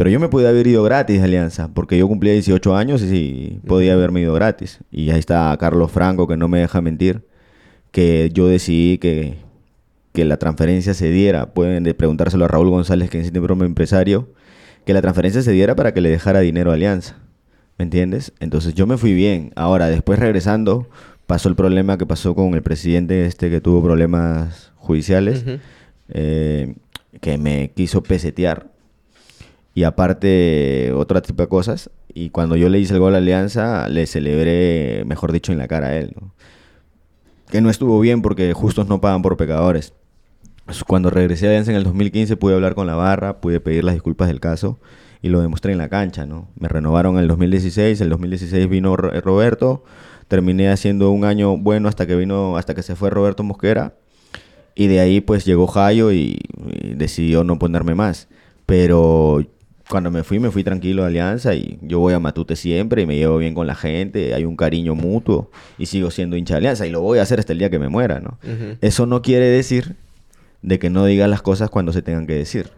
Pero 0.00 0.08
yo 0.08 0.18
me 0.18 0.30
pude 0.30 0.48
haber 0.48 0.66
ido 0.66 0.82
gratis 0.82 1.20
Alianza, 1.20 1.68
porque 1.74 1.98
yo 1.98 2.08
cumplía 2.08 2.32
18 2.32 2.74
años 2.74 3.02
y 3.02 3.08
sí, 3.10 3.60
podía 3.66 3.92
haberme 3.92 4.22
ido 4.22 4.32
gratis. 4.32 4.78
Y 4.90 5.10
ahí 5.10 5.18
está 5.18 5.54
Carlos 5.60 5.92
Franco, 5.92 6.26
que 6.26 6.38
no 6.38 6.48
me 6.48 6.58
deja 6.58 6.80
mentir, 6.80 7.26
que 7.90 8.30
yo 8.32 8.48
decidí 8.48 8.96
que, 8.96 9.36
que 10.14 10.24
la 10.24 10.38
transferencia 10.38 10.94
se 10.94 11.10
diera. 11.10 11.52
Pueden 11.52 11.84
de 11.84 11.92
preguntárselo 11.92 12.46
a 12.46 12.48
Raúl 12.48 12.70
González, 12.70 13.10
que 13.10 13.20
es 13.20 13.30
un 13.30 13.62
empresario, 13.62 14.30
que 14.86 14.94
la 14.94 15.02
transferencia 15.02 15.42
se 15.42 15.52
diera 15.52 15.76
para 15.76 15.92
que 15.92 16.00
le 16.00 16.08
dejara 16.08 16.40
dinero 16.40 16.70
a 16.70 16.74
Alianza. 16.76 17.16
¿Me 17.76 17.82
entiendes? 17.82 18.32
Entonces 18.40 18.72
yo 18.72 18.86
me 18.86 18.96
fui 18.96 19.12
bien. 19.12 19.52
Ahora, 19.54 19.88
después 19.88 20.18
regresando, 20.18 20.88
pasó 21.26 21.50
el 21.50 21.56
problema 21.56 21.98
que 21.98 22.06
pasó 22.06 22.34
con 22.34 22.54
el 22.54 22.62
presidente 22.62 23.26
este 23.26 23.50
que 23.50 23.60
tuvo 23.60 23.82
problemas 23.82 24.72
judiciales, 24.76 25.44
eh, 26.08 26.74
que 27.20 27.36
me 27.36 27.72
quiso 27.76 28.02
pesetear. 28.02 28.79
Y 29.74 29.84
aparte, 29.84 30.92
otra 30.92 31.22
tipo 31.22 31.42
de 31.42 31.48
cosas. 31.48 31.90
Y 32.12 32.30
cuando 32.30 32.56
yo 32.56 32.68
le 32.68 32.78
hice 32.78 32.94
el 32.94 33.00
gol 33.00 33.14
a 33.14 33.18
Alianza, 33.18 33.88
le 33.88 34.06
celebré, 34.06 35.04
mejor 35.06 35.32
dicho, 35.32 35.52
en 35.52 35.58
la 35.58 35.68
cara 35.68 35.88
a 35.88 35.96
él. 35.96 36.12
¿no? 36.20 36.32
Que 37.50 37.60
no 37.60 37.70
estuvo 37.70 38.00
bien 38.00 38.22
porque 38.22 38.52
justos 38.52 38.88
no 38.88 39.00
pagan 39.00 39.22
por 39.22 39.36
pecadores. 39.36 39.92
Pues, 40.64 40.84
Cuando 40.84 41.10
regresé 41.10 41.46
a 41.46 41.50
Alianza 41.50 41.70
en 41.70 41.76
el 41.76 41.84
2015 41.84 42.36
pude 42.36 42.54
hablar 42.54 42.74
con 42.74 42.86
la 42.86 42.94
barra, 42.94 43.40
pude 43.40 43.60
pedir 43.60 43.84
las 43.84 43.94
disculpas 43.94 44.28
del 44.28 44.40
caso 44.40 44.78
y 45.22 45.28
lo 45.28 45.40
demostré 45.40 45.72
en 45.72 45.78
la 45.78 45.88
cancha, 45.88 46.26
¿no? 46.26 46.48
Me 46.58 46.68
renovaron 46.68 47.16
en 47.16 47.22
el 47.22 47.28
2016, 47.28 48.00
el 48.00 48.08
2016 48.08 48.68
vino 48.68 48.94
eh, 49.12 49.20
Roberto, 49.20 49.84
terminé 50.28 50.70
haciendo 50.70 51.10
un 51.10 51.24
año 51.24 51.56
bueno 51.56 51.88
hasta 51.88 52.06
que 52.06 52.16
vino, 52.16 52.56
hasta 52.56 52.74
que 52.74 52.82
se 52.82 52.96
fue 52.96 53.10
Roberto 53.10 53.42
Mosquera 53.42 53.94
y 54.74 54.86
de 54.86 55.00
ahí 55.00 55.20
pues 55.20 55.44
llegó 55.44 55.66
Jayo 55.66 56.12
y, 56.12 56.38
y 56.64 56.94
decidió 56.94 57.44
no 57.44 57.58
ponerme 57.58 57.94
más. 57.94 58.28
Pero 58.64 59.44
cuando 59.90 60.10
me 60.10 60.22
fui, 60.22 60.38
me 60.38 60.50
fui 60.50 60.62
tranquilo 60.62 61.02
a 61.02 61.08
Alianza 61.08 61.54
y 61.54 61.78
yo 61.82 61.98
voy 61.98 62.14
a 62.14 62.20
Matute 62.20 62.54
siempre 62.54 63.02
y 63.02 63.06
me 63.06 63.16
llevo 63.16 63.38
bien 63.38 63.54
con 63.54 63.66
la 63.66 63.74
gente, 63.74 64.34
hay 64.34 64.44
un 64.44 64.56
cariño 64.56 64.94
mutuo 64.94 65.50
y 65.78 65.86
sigo 65.86 66.10
siendo 66.12 66.36
hincha 66.36 66.54
de 66.54 66.58
Alianza 66.58 66.86
y 66.86 66.90
lo 66.90 67.00
voy 67.00 67.18
a 67.18 67.22
hacer 67.22 67.40
hasta 67.40 67.52
el 67.52 67.58
día 67.58 67.70
que 67.70 67.80
me 67.80 67.88
muera, 67.88 68.20
¿no? 68.20 68.38
Eso 68.80 69.06
no 69.06 69.20
quiere 69.20 69.46
decir 69.46 69.96
de 70.62 70.78
que 70.78 70.90
no 70.90 71.04
digas 71.04 71.28
las 71.28 71.42
cosas 71.42 71.70
cuando 71.70 71.92
se 71.92 72.02
tengan 72.02 72.26
que 72.28 72.34
decir. 72.34 72.70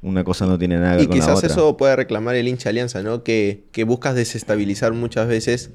Una 0.00 0.22
cosa 0.22 0.46
no 0.46 0.56
tiene 0.56 0.76
nada 0.76 0.92
que 0.92 0.96
ver 0.98 1.04
Y 1.04 1.06
con 1.08 1.18
la 1.18 1.24
quizás 1.24 1.38
otra. 1.38 1.48
eso 1.50 1.76
puede 1.76 1.96
reclamar 1.96 2.36
el 2.36 2.46
hincha 2.46 2.64
de 2.64 2.70
Alianza, 2.70 3.02
¿no? 3.02 3.24
Que, 3.24 3.64
que 3.72 3.82
buscas 3.82 4.14
desestabilizar 4.14 4.92
muchas 4.92 5.26
veces 5.26 5.70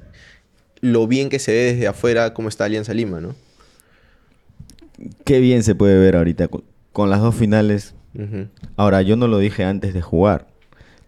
lo 0.80 1.06
bien 1.06 1.28
que 1.28 1.40
se 1.40 1.52
ve 1.52 1.74
desde 1.74 1.88
afuera 1.88 2.34
como 2.34 2.48
está 2.48 2.64
Alianza 2.64 2.94
Lima, 2.94 3.20
¿no? 3.20 3.36
Qué 5.26 5.42
bien 5.42 5.64
se 5.64 5.76
puede 5.76 6.00
ver 6.00 6.16
ahorita 6.16 6.48
con 6.94 7.10
las 7.10 7.20
dos 7.20 7.36
finales. 7.36 7.94
Ahora, 8.76 9.02
yo 9.02 9.16
no 9.16 9.28
lo 9.28 9.38
dije 9.38 9.64
antes 9.64 9.94
de 9.94 10.02
jugar, 10.02 10.48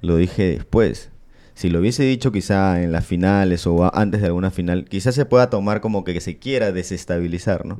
lo 0.01 0.17
dije 0.17 0.43
después. 0.43 1.11
Si 1.53 1.69
lo 1.69 1.79
hubiese 1.79 2.03
dicho 2.03 2.31
quizá 2.31 2.83
en 2.83 2.91
las 2.91 3.05
finales 3.05 3.65
o 3.65 3.89
antes 3.95 4.19
de 4.21 4.27
alguna 4.27 4.51
final, 4.51 4.85
quizás 4.85 5.15
se 5.15 5.25
pueda 5.25 5.49
tomar 5.49 5.79
como 5.79 6.03
que 6.03 6.19
se 6.19 6.37
quiera 6.37 6.71
desestabilizar, 6.71 7.65
¿no? 7.65 7.79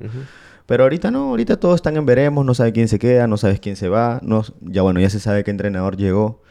Pero 0.66 0.84
ahorita 0.84 1.12
no, 1.12 1.30
ahorita 1.30 1.60
todos 1.60 1.76
están 1.76 1.98
en 1.98 2.06
veremos, 2.06 2.46
no 2.46 2.54
sabe 2.54 2.72
quién 2.72 2.88
se 2.88 3.00
queda, 3.00 3.28
no 3.28 3.38
sabes 3.38 3.60
quién 3.60 3.76
se 3.76 3.90
va, 3.90 4.20
no, 4.24 4.44
ya 4.62 4.82
bueno, 4.82 5.00
ya 5.00 5.10
se 5.10 5.20
sabe 5.20 5.44
qué 5.44 5.52
entrenador 5.52 5.98
llegó. 5.98 6.42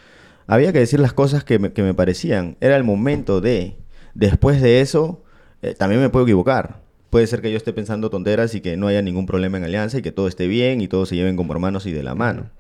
Había 0.47 0.73
que 0.73 0.79
decir 0.79 1.01
las 1.01 1.13
cosas 1.13 1.45
que 1.45 1.59
me, 1.59 1.73
que 1.73 1.83
me 1.83 1.95
parecían, 1.95 2.57
era 2.61 2.77
el 2.77 2.85
momento 2.85 3.41
de. 3.41 3.77
Después 4.15 4.61
de 4.61 4.81
eso, 4.81 5.25
eh, 5.63 5.75
también 5.75 6.01
me 6.01 6.11
puedo 6.11 6.27
equivocar. 6.27 6.83
Puede 7.11 7.27
ser 7.27 7.41
que 7.41 7.51
yo 7.51 7.57
esté 7.57 7.73
pensando 7.73 8.11
tonteras 8.11 8.55
y 8.55 8.61
que 8.61 8.77
no 8.77 8.87
haya 8.87 9.01
ningún 9.01 9.27
problema 9.27 9.57
en 9.57 9.65
Alianza 9.65 9.99
y 9.99 10.03
que 10.03 10.13
todo 10.13 10.29
esté 10.29 10.47
bien 10.47 10.81
y 10.81 10.89
todos 10.89 11.09
se 11.09 11.17
lleven 11.17 11.37
como 11.37 11.53
hermanos 11.53 11.87
y 11.87 11.93
de 11.93 12.03
la 12.03 12.15
mano. 12.15 12.51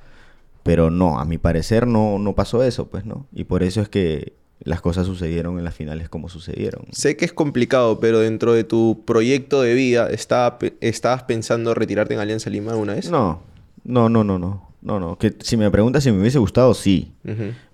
Pero 0.64 0.90
no, 0.90 1.20
a 1.20 1.24
mi 1.24 1.38
parecer 1.38 1.86
no, 1.86 2.18
no 2.18 2.34
pasó 2.34 2.64
eso, 2.64 2.86
pues, 2.88 3.04
¿no? 3.04 3.26
Y 3.32 3.44
por 3.44 3.62
eso 3.62 3.80
es 3.80 3.88
que 3.88 4.32
las 4.60 4.80
cosas 4.80 5.06
sucedieron 5.06 5.58
en 5.58 5.64
las 5.64 5.74
finales 5.74 6.08
como 6.08 6.28
sucedieron. 6.28 6.86
Sé 6.90 7.16
que 7.16 7.24
es 7.26 7.32
complicado, 7.32 8.00
pero 8.00 8.18
dentro 8.20 8.52
de 8.54 8.64
tu 8.64 9.02
proyecto 9.04 9.60
de 9.62 9.74
vida, 9.74 10.08
¿estaba 10.10 10.58
pe- 10.58 10.74
¿estabas 10.80 11.22
pensando 11.24 11.74
retirarte 11.74 12.14
en 12.14 12.20
Alianza 12.20 12.50
Lima 12.50 12.72
alguna 12.72 12.94
vez? 12.94 13.10
No, 13.10 13.40
no, 13.84 14.08
no, 14.08 14.24
no, 14.24 14.38
no. 14.38 14.68
No, 14.80 14.98
no. 15.00 15.16
Que 15.18 15.34
si 15.40 15.56
me 15.56 15.70
preguntas 15.70 16.02
si 16.02 16.10
me 16.12 16.20
hubiese 16.20 16.38
gustado, 16.38 16.74
sí. 16.74 17.12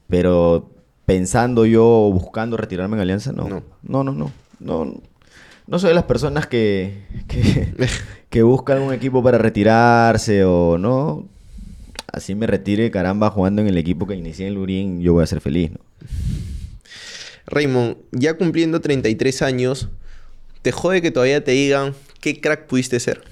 Pero 0.08 0.70
pensando 1.06 1.64
yo 1.66 1.84
o 1.86 2.12
buscando 2.12 2.56
retirarme 2.56 2.96
en 2.96 3.02
Alianza, 3.02 3.32
no. 3.32 3.48
No. 3.48 3.62
No, 3.82 4.04
no, 4.04 4.12
no. 4.12 4.32
No, 4.58 4.84
no. 4.84 4.94
No 5.66 5.78
soy 5.78 5.88
de 5.90 5.94
las 5.94 6.04
personas 6.04 6.46
que, 6.48 7.04
que, 7.28 7.72
que 8.30 8.42
buscan 8.42 8.82
un 8.82 8.92
equipo 8.92 9.22
para 9.22 9.38
retirarse 9.38 10.44
o 10.44 10.76
no. 10.78 11.24
Así 12.12 12.34
me 12.34 12.46
retire, 12.46 12.90
caramba, 12.90 13.30
jugando 13.30 13.62
en 13.62 13.68
el 13.68 13.78
equipo 13.78 14.06
que 14.06 14.14
inicié 14.14 14.48
en 14.48 14.54
Lurín, 14.54 15.00
yo 15.00 15.12
voy 15.12 15.22
a 15.22 15.26
ser 15.26 15.40
feliz, 15.40 15.70
¿no? 15.72 15.80
Raymond, 17.46 17.96
ya 18.12 18.36
cumpliendo 18.36 18.80
33 18.80 19.42
años, 19.42 19.88
¿te 20.62 20.72
jode 20.72 21.02
que 21.02 21.10
todavía 21.10 21.42
te 21.42 21.52
digan 21.52 21.94
qué 22.20 22.40
crack 22.40 22.66
pudiste 22.66 23.00
ser? 23.00 23.22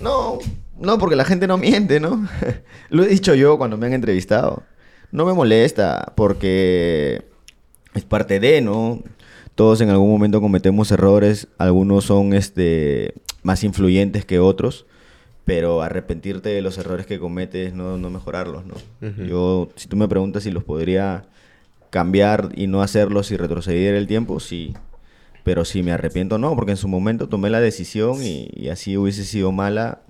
No, 0.00 0.38
no, 0.78 0.98
porque 0.98 1.16
la 1.16 1.24
gente 1.24 1.46
no 1.46 1.58
miente, 1.58 2.00
¿no? 2.00 2.28
Lo 2.90 3.04
he 3.04 3.08
dicho 3.08 3.34
yo 3.34 3.58
cuando 3.58 3.76
me 3.76 3.86
han 3.86 3.92
entrevistado. 3.92 4.62
No 5.12 5.24
me 5.24 5.32
molesta 5.32 6.12
porque 6.16 7.24
es 7.94 8.04
parte 8.04 8.40
de, 8.40 8.60
¿no? 8.60 9.02
Todos 9.54 9.80
en 9.80 9.88
algún 9.88 10.10
momento 10.10 10.40
cometemos 10.40 10.90
errores, 10.90 11.48
algunos 11.56 12.04
son 12.04 12.34
este 12.34 13.14
más 13.42 13.64
influyentes 13.64 14.26
que 14.26 14.38
otros, 14.38 14.84
pero 15.46 15.80
arrepentirte 15.80 16.50
de 16.50 16.60
los 16.60 16.76
errores 16.76 17.06
que 17.06 17.18
cometes, 17.18 17.72
no, 17.72 17.96
no 17.96 18.10
mejorarlos, 18.10 18.64
¿no? 18.66 18.74
Yo, 19.26 19.68
si 19.76 19.86
tú 19.88 19.96
me 19.96 20.08
preguntas 20.08 20.42
si 20.42 20.50
los 20.50 20.64
podría 20.64 21.24
cambiar 21.90 22.50
y 22.56 22.66
no 22.66 22.82
hacerlos 22.82 23.30
y 23.30 23.36
retroceder 23.38 23.94
el 23.94 24.06
tiempo, 24.06 24.40
sí. 24.40 24.74
Pero 25.44 25.64
si 25.64 25.82
me 25.84 25.92
arrepiento, 25.92 26.36
no, 26.38 26.54
porque 26.56 26.72
en 26.72 26.76
su 26.76 26.88
momento 26.88 27.28
tomé 27.28 27.48
la 27.48 27.60
decisión 27.60 28.22
y, 28.22 28.48
y 28.52 28.68
así 28.70 28.96
hubiese 28.96 29.24
sido 29.24 29.52
mala, 29.52 30.00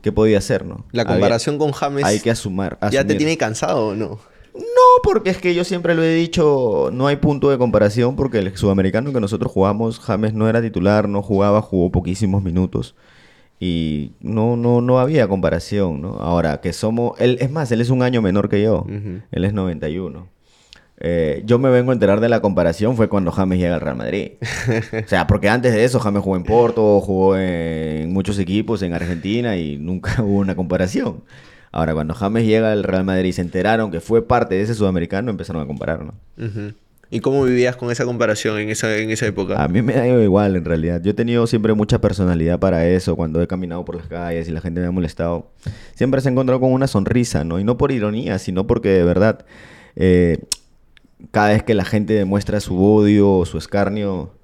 ¿qué 0.00 0.12
podía 0.12 0.38
hacer, 0.38 0.64
no? 0.64 0.86
La 0.92 1.02
Había- 1.02 1.14
comparación 1.14 1.58
con 1.58 1.72
James 1.72 2.04
hay 2.04 2.20
que 2.20 2.30
asumar, 2.30 2.78
ya 2.82 2.88
te 2.90 2.98
asumir. 2.98 3.16
tiene 3.18 3.36
cansado 3.36 3.88
o 3.88 3.94
no? 3.96 4.20
No, 4.54 5.02
porque 5.02 5.30
es 5.30 5.38
que 5.38 5.54
yo 5.56 5.64
siempre 5.64 5.96
lo 5.96 6.02
he 6.04 6.14
dicho, 6.14 6.90
no 6.92 7.08
hay 7.08 7.16
punto 7.16 7.50
de 7.50 7.58
comparación 7.58 8.14
porque 8.14 8.38
el 8.38 8.56
sudamericano 8.56 9.12
que 9.12 9.20
nosotros 9.20 9.50
jugamos, 9.50 9.98
James 9.98 10.32
no 10.32 10.48
era 10.48 10.62
titular, 10.62 11.08
no 11.08 11.20
jugaba, 11.20 11.60
jugó 11.60 11.90
poquísimos 11.90 12.42
minutos 12.44 12.94
y 13.58 14.12
no 14.20 14.56
no 14.56 14.80
no 14.80 14.98
había 14.98 15.28
comparación, 15.28 16.02
¿no? 16.02 16.14
Ahora 16.20 16.60
que 16.60 16.72
somos 16.72 17.18
él 17.20 17.38
es 17.40 17.50
más, 17.50 17.70
él 17.72 17.80
es 17.80 17.90
un 17.90 18.02
año 18.02 18.22
menor 18.22 18.48
que 18.48 18.62
yo. 18.62 18.86
Él 19.30 19.44
es 19.44 19.52
91. 19.52 20.28
Eh, 20.98 21.42
yo 21.44 21.58
me 21.58 21.68
vengo 21.68 21.90
a 21.90 21.94
enterar 21.94 22.20
de 22.20 22.28
la 22.30 22.40
comparación 22.40 22.96
fue 22.96 23.08
cuando 23.08 23.30
James 23.30 23.58
llega 23.58 23.74
al 23.74 23.80
Real 23.80 23.96
Madrid. 23.96 24.32
o 25.04 25.08
sea, 25.08 25.26
porque 25.26 25.48
antes 25.48 25.72
de 25.72 25.84
eso 25.84 26.00
James 26.00 26.22
jugó 26.22 26.36
en 26.36 26.44
Porto, 26.44 27.00
jugó 27.00 27.36
en 27.36 28.12
muchos 28.12 28.38
equipos 28.38 28.82
en 28.82 28.94
Argentina 28.94 29.56
y 29.56 29.78
nunca 29.78 30.16
hubo 30.22 30.38
una 30.38 30.54
comparación. 30.54 31.22
Ahora, 31.72 31.92
cuando 31.92 32.14
James 32.14 32.46
llega 32.46 32.72
al 32.72 32.84
Real 32.84 33.04
Madrid 33.04 33.28
y 33.28 33.32
se 33.34 33.42
enteraron 33.42 33.90
que 33.90 34.00
fue 34.00 34.26
parte 34.26 34.54
de 34.54 34.62
ese 34.62 34.74
sudamericano, 34.74 35.30
empezaron 35.30 35.60
a 35.60 35.66
comparar, 35.66 36.04
¿no? 36.04 36.14
¿Y 37.10 37.20
cómo 37.20 37.44
vivías 37.44 37.76
con 37.76 37.90
esa 37.90 38.04
comparación 38.04 38.58
en 38.58 38.68
esa, 38.68 38.96
en 38.96 39.10
esa 39.10 39.26
época? 39.26 39.62
A 39.62 39.68
mí 39.68 39.80
me 39.80 39.94
da 39.94 40.08
igual, 40.08 40.56
en 40.56 40.64
realidad. 40.64 41.00
Yo 41.02 41.12
he 41.12 41.14
tenido 41.14 41.46
siempre 41.46 41.72
mucha 41.74 42.00
personalidad 42.00 42.58
para 42.58 42.86
eso. 42.88 43.14
Cuando 43.14 43.40
he 43.40 43.46
caminado 43.46 43.84
por 43.84 43.94
las 43.94 44.08
calles 44.08 44.48
y 44.48 44.50
la 44.50 44.60
gente 44.60 44.80
me 44.80 44.86
ha 44.86 44.90
molestado, 44.90 45.50
siempre 45.94 46.20
se 46.20 46.28
ha 46.28 46.32
encontrado 46.32 46.60
con 46.60 46.72
una 46.72 46.88
sonrisa, 46.88 47.44
¿no? 47.44 47.60
Y 47.60 47.64
no 47.64 47.78
por 47.78 47.92
ironía, 47.92 48.38
sino 48.38 48.66
porque 48.66 48.88
de 48.88 49.04
verdad, 49.04 49.44
eh, 49.94 50.38
cada 51.30 51.50
vez 51.50 51.62
que 51.62 51.74
la 51.74 51.84
gente 51.84 52.14
demuestra 52.14 52.58
su 52.60 52.82
odio 52.82 53.30
o 53.30 53.46
su 53.46 53.58
escarnio, 53.58 54.34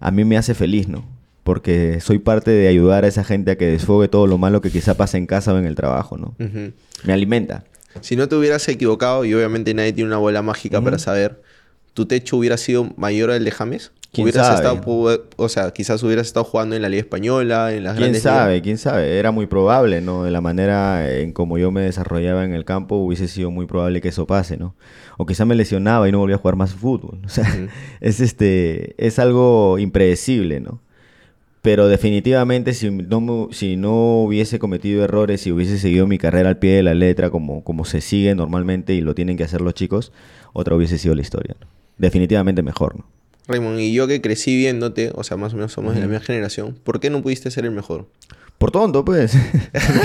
a 0.00 0.10
mí 0.10 0.24
me 0.24 0.38
hace 0.38 0.54
feliz, 0.54 0.88
¿no? 0.88 1.04
Porque 1.44 2.00
soy 2.00 2.18
parte 2.18 2.50
de 2.50 2.68
ayudar 2.68 3.04
a 3.04 3.08
esa 3.08 3.24
gente 3.24 3.50
a 3.50 3.56
que 3.56 3.66
desfogue 3.66 4.08
todo 4.08 4.26
lo 4.26 4.38
malo 4.38 4.60
que 4.62 4.70
quizá 4.70 4.94
pasa 4.96 5.18
en 5.18 5.26
casa 5.26 5.52
o 5.52 5.58
en 5.58 5.66
el 5.66 5.74
trabajo, 5.74 6.16
¿no? 6.16 6.34
Ujú. 6.38 6.72
Me 7.04 7.12
alimenta. 7.12 7.64
Si 8.00 8.16
no 8.16 8.28
te 8.28 8.36
hubieras 8.36 8.68
equivocado, 8.68 9.24
y 9.24 9.34
obviamente 9.34 9.74
nadie 9.74 9.92
tiene 9.92 10.08
una 10.08 10.18
bola 10.18 10.42
mágica 10.42 10.80
para 10.80 10.98
saber, 10.98 11.42
¿tu 11.98 12.06
techo 12.06 12.36
hubiera 12.36 12.56
sido 12.56 12.88
mayor 12.96 13.30
al 13.30 13.44
de 13.44 13.50
James? 13.50 13.90
¿Quién 14.12 14.24
¿Hubieras 14.26 14.46
sabe? 14.46 14.76
estado, 14.76 15.28
o 15.36 15.48
sea, 15.48 15.70
quizás 15.72 16.02
hubieras 16.02 16.26
estado 16.28 16.44
jugando 16.44 16.74
en 16.76 16.82
la 16.82 16.88
Liga 16.88 17.00
Española, 17.02 17.74
en 17.74 17.84
las 17.84 17.94
¿Quién 17.94 18.04
grandes 18.06 18.22
sabe? 18.22 18.52
ligas? 18.52 18.62
¿Quién 18.62 18.78
sabe? 18.78 19.18
Era 19.18 19.32
muy 19.32 19.46
probable, 19.46 20.00
¿no? 20.00 20.24
De 20.24 20.30
la 20.30 20.40
manera 20.40 21.12
en 21.18 21.32
como 21.32 21.58
yo 21.58 21.70
me 21.70 21.82
desarrollaba 21.82 22.44
en 22.44 22.54
el 22.54 22.64
campo, 22.64 22.96
hubiese 22.96 23.28
sido 23.28 23.50
muy 23.50 23.66
probable 23.66 24.00
que 24.00 24.08
eso 24.08 24.26
pase, 24.26 24.56
¿no? 24.56 24.74
O 25.18 25.26
quizá 25.26 25.44
me 25.44 25.54
lesionaba 25.54 26.08
y 26.08 26.12
no 26.12 26.20
volvía 26.20 26.36
a 26.36 26.38
jugar 26.38 26.56
más 26.56 26.72
fútbol. 26.74 27.18
O 27.26 27.28
sea, 27.28 27.46
es 28.00 28.20
este, 28.20 28.94
es 29.04 29.18
algo 29.18 29.78
impredecible, 29.78 30.60
¿no? 30.60 30.80
Pero 31.60 31.88
definitivamente 31.88 32.72
si 32.72 32.90
no, 32.90 33.20
me- 33.20 33.52
si 33.52 33.76
no 33.76 34.22
hubiese 34.22 34.58
cometido 34.58 35.04
errores, 35.04 35.40
si 35.42 35.52
hubiese 35.52 35.78
seguido 35.78 36.06
mi 36.06 36.16
carrera 36.18 36.48
al 36.48 36.58
pie 36.58 36.76
de 36.76 36.82
la 36.84 36.94
letra 36.94 37.30
como, 37.30 37.62
como 37.64 37.84
se 37.84 38.00
sigue 38.00 38.34
normalmente 38.34 38.94
y 38.94 39.00
lo 39.02 39.14
tienen 39.14 39.36
que 39.36 39.44
hacer 39.44 39.60
los 39.60 39.74
chicos, 39.74 40.12
otra 40.54 40.76
hubiese 40.76 40.98
sido 40.98 41.14
la 41.14 41.22
historia. 41.22 41.56
¿no? 41.60 41.66
Definitivamente 41.98 42.62
mejor, 42.62 42.96
¿no? 42.96 43.04
Raymond, 43.48 43.80
y 43.80 43.92
yo 43.92 44.06
que 44.06 44.20
crecí 44.20 44.56
viéndote, 44.56 45.10
o 45.14 45.24
sea, 45.24 45.36
más 45.36 45.52
o 45.54 45.56
menos 45.56 45.72
somos 45.72 45.94
de 45.94 46.00
la 46.00 46.06
misma 46.06 46.20
generación, 46.24 46.78
¿por 46.84 47.00
qué 47.00 47.08
no 47.10 47.22
pudiste 47.22 47.50
ser 47.50 47.64
el 47.64 47.70
mejor? 47.70 48.06
Por 48.58 48.70
tonto, 48.70 49.04
pues. 49.04 49.32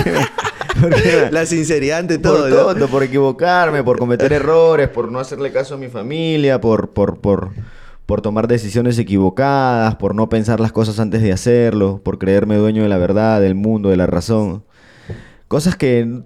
Porque- 0.80 1.28
La 1.30 1.46
sinceridad 1.46 1.98
ante 2.00 2.18
todo, 2.18 2.40
por 2.42 2.50
¿no? 2.50 2.56
tonto, 2.56 2.88
por 2.88 3.02
equivocarme, 3.02 3.82
por 3.84 3.98
cometer 3.98 4.32
errores, 4.32 4.88
por 4.88 5.10
no 5.12 5.18
hacerle 5.20 5.52
caso 5.52 5.74
a 5.74 5.78
mi 5.78 5.88
familia, 5.88 6.60
por, 6.60 6.90
por, 6.90 7.18
por, 7.20 7.50
por 8.06 8.22
tomar 8.22 8.48
decisiones 8.48 8.98
equivocadas, 8.98 9.96
por 9.96 10.14
no 10.14 10.28
pensar 10.28 10.58
las 10.60 10.72
cosas 10.72 10.98
antes 10.98 11.22
de 11.22 11.32
hacerlo, 11.32 12.00
por 12.02 12.18
creerme 12.18 12.56
dueño 12.56 12.82
de 12.82 12.88
la 12.88 12.98
verdad, 12.98 13.40
del 13.40 13.54
mundo, 13.54 13.90
de 13.90 13.96
la 13.96 14.06
razón. 14.06 14.64
Cosas 15.48 15.76
que 15.76 16.22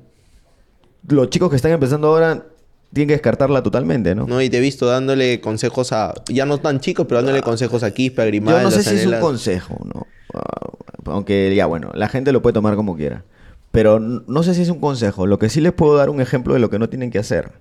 los 1.09 1.31
chicos 1.31 1.51
que 1.51 1.57
están 1.57 1.73
empezando 1.73 2.09
ahora 2.09 2.47
tienen 2.93 3.09
que 3.09 3.15
descartarla 3.15 3.63
totalmente, 3.63 4.15
¿no? 4.15 4.27
¿no? 4.27 4.41
Y 4.41 4.49
te 4.49 4.59
he 4.59 4.61
visto 4.61 4.87
dándole 4.87 5.41
consejos 5.41 5.93
a, 5.93 6.15
ya 6.29 6.47
no 6.47 6.59
tan 6.59 6.81
chicos, 6.81 7.07
pero 7.09 7.19
dándole 7.19 7.43
consejos 7.43 7.83
a 7.83 7.91
Quispe, 7.91 8.23
a 8.23 8.29
Yo 8.29 8.41
no 8.41 8.71
sé 8.71 8.83
si 8.83 8.95
es 8.97 9.07
un 9.07 9.21
consejo, 9.21 9.79
¿no? 9.85 10.07
Ah, 10.35 10.71
Aunque 11.07 11.55
ya, 11.55 11.67
bueno, 11.67 11.91
la 11.95 12.09
gente 12.09 12.33
lo 12.33 12.43
puede 12.43 12.55
tomar 12.55 12.77
como 12.77 12.97
quiera. 12.97 13.25
Pero 13.71 14.01
no 14.01 14.43
sé 14.43 14.55
si 14.55 14.63
es 14.63 14.71
un 14.71 14.81
consejo. 14.81 15.27
Lo 15.27 15.39
que 15.39 15.51
sí 15.51 15.61
les 15.61 15.73
puedo 15.73 15.97
dar 15.97 16.09
un 16.09 16.21
ejemplo 16.21 16.55
de 16.55 16.61
lo 16.61 16.71
que 16.71 16.79
no 16.79 16.89
tienen 16.89 17.11
que 17.11 17.19
hacer. 17.19 17.53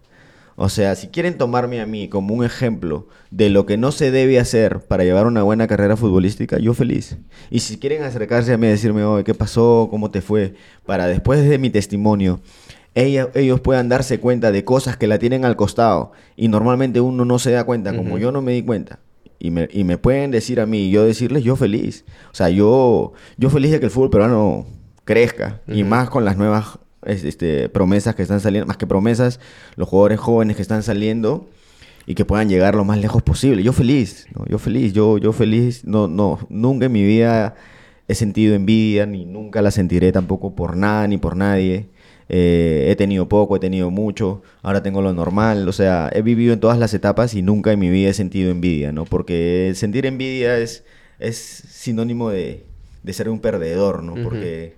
O 0.60 0.70
sea, 0.70 0.96
si 0.96 1.10
quieren 1.10 1.38
tomarme 1.38 1.82
a 1.82 1.86
mí 1.86 2.10
como 2.10 2.34
un 2.34 2.44
ejemplo 2.44 3.08
de 3.30 3.52
lo 3.52 3.68
que 3.68 3.78
no 3.78 3.92
se 3.92 4.10
debe 4.10 4.40
hacer 4.40 4.80
para 4.80 5.04
llevar 5.04 5.28
una 5.28 5.44
buena 5.44 5.68
carrera 5.68 5.96
futbolística, 5.96 6.58
yo 6.58 6.74
feliz. 6.74 7.18
Y 7.52 7.60
si 7.60 7.78
quieren 7.78 8.02
acercarse 8.02 8.54
a 8.54 8.58
mí 8.58 8.66
y 8.66 8.72
decirme, 8.72 9.04
oye, 9.04 9.24
¿qué 9.24 9.36
pasó? 9.36 9.88
¿Cómo 9.92 10.10
te 10.10 10.22
fue? 10.22 10.56
Para 10.84 11.06
después 11.06 11.48
de 11.48 11.60
mi 11.60 11.70
testimonio, 11.70 12.40
ella- 13.06 13.30
ellos 13.36 13.60
puedan 13.60 13.90
darse 13.90 14.20
cuenta 14.20 14.52
de 14.52 14.64
cosas 14.64 14.98
que 14.98 15.08
la 15.08 15.20
tienen 15.20 15.46
al 15.46 15.56
costado 15.56 16.12
y 16.36 16.48
normalmente 16.48 17.00
uno 17.02 17.26
no 17.26 17.40
se 17.40 17.52
da 17.52 17.64
cuenta, 17.64 17.96
como 17.96 18.18
yo 18.18 18.32
no 18.32 18.42
me 18.42 18.54
di 18.54 18.64
cuenta. 18.64 19.00
Y 19.40 19.52
me, 19.52 19.68
y 19.72 19.84
me 19.84 19.98
pueden 20.00 20.32
decir 20.32 20.60
a 20.60 20.66
mí 20.66 20.90
yo 20.90 21.06
decirles, 21.06 21.44
yo 21.44 21.56
feliz. 21.56 22.06
O 22.32 22.36
sea, 22.36 22.50
yo, 22.50 23.14
yo 23.38 23.50
feliz 23.52 23.72
de 23.72 23.80
que 23.80 23.86
el 23.86 23.92
fútbol 23.92 24.10
peruano 24.10 24.66
crezca. 25.06 25.62
Y 25.68 25.84
más 25.84 26.10
con 26.10 26.26
las 26.26 26.38
nuevas 26.38 26.80
es- 27.06 27.24
este, 27.24 27.70
promesas 27.70 28.16
que 28.16 28.24
están 28.24 28.40
saliendo, 28.40 28.66
más 28.68 28.78
que 28.78 28.88
promesas, 28.88 29.40
los 29.76 29.88
jugadores 29.88 30.20
jóvenes 30.20 30.56
que 30.56 30.62
están 30.64 30.82
saliendo 30.82 31.48
y 32.08 32.16
que 32.16 32.26
puedan 32.26 32.50
llegar 32.50 32.74
lo 32.74 32.84
más 32.84 32.98
lejos 33.00 33.22
posible. 33.22 33.62
Yo 33.62 33.74
feliz, 33.74 34.26
¿no? 34.36 34.46
yo 34.48 34.58
feliz, 34.58 34.94
yo, 34.94 35.18
yo 35.20 35.32
feliz. 35.34 35.86
No, 35.86 36.08
no, 36.08 36.40
nunca 36.50 36.88
en 36.88 36.92
mi 36.94 37.04
vida 37.04 37.54
he 38.08 38.16
sentido 38.16 38.56
envidia, 38.56 39.06
ni 39.06 39.26
nunca 39.26 39.62
la 39.62 39.70
sentiré 39.70 40.12
tampoco 40.12 40.56
por 40.56 40.76
nada 40.76 41.08
ni 41.08 41.18
por 41.18 41.36
nadie. 41.36 41.90
Eh, 42.30 42.88
he 42.90 42.96
tenido 42.96 43.30
poco, 43.30 43.56
he 43.56 43.60
tenido 43.60 43.90
mucho, 43.90 44.42
ahora 44.62 44.84
tengo 44.84 45.02
lo 45.02 45.14
normal, 45.14 45.68
o 45.68 45.72
sea, 45.72 46.10
he 46.14 46.22
vivido 46.22 46.54
en 46.54 46.60
todas 46.60 46.78
las 46.78 46.94
etapas 46.94 47.34
y 47.34 47.42
nunca 47.42 47.72
en 47.72 47.80
mi 47.80 47.90
vida 47.90 48.10
he 48.10 48.14
sentido 48.14 48.52
envidia, 48.52 48.92
¿no? 48.92 49.06
Porque 49.06 49.72
sentir 49.76 50.06
envidia 50.06 50.58
es, 50.58 50.84
es 51.20 51.38
sinónimo 51.38 52.30
de, 52.30 52.66
de 53.04 53.14
ser 53.14 53.30
un 53.30 53.40
perdedor, 53.40 54.04
¿no? 54.04 54.16
Porque 54.22 54.74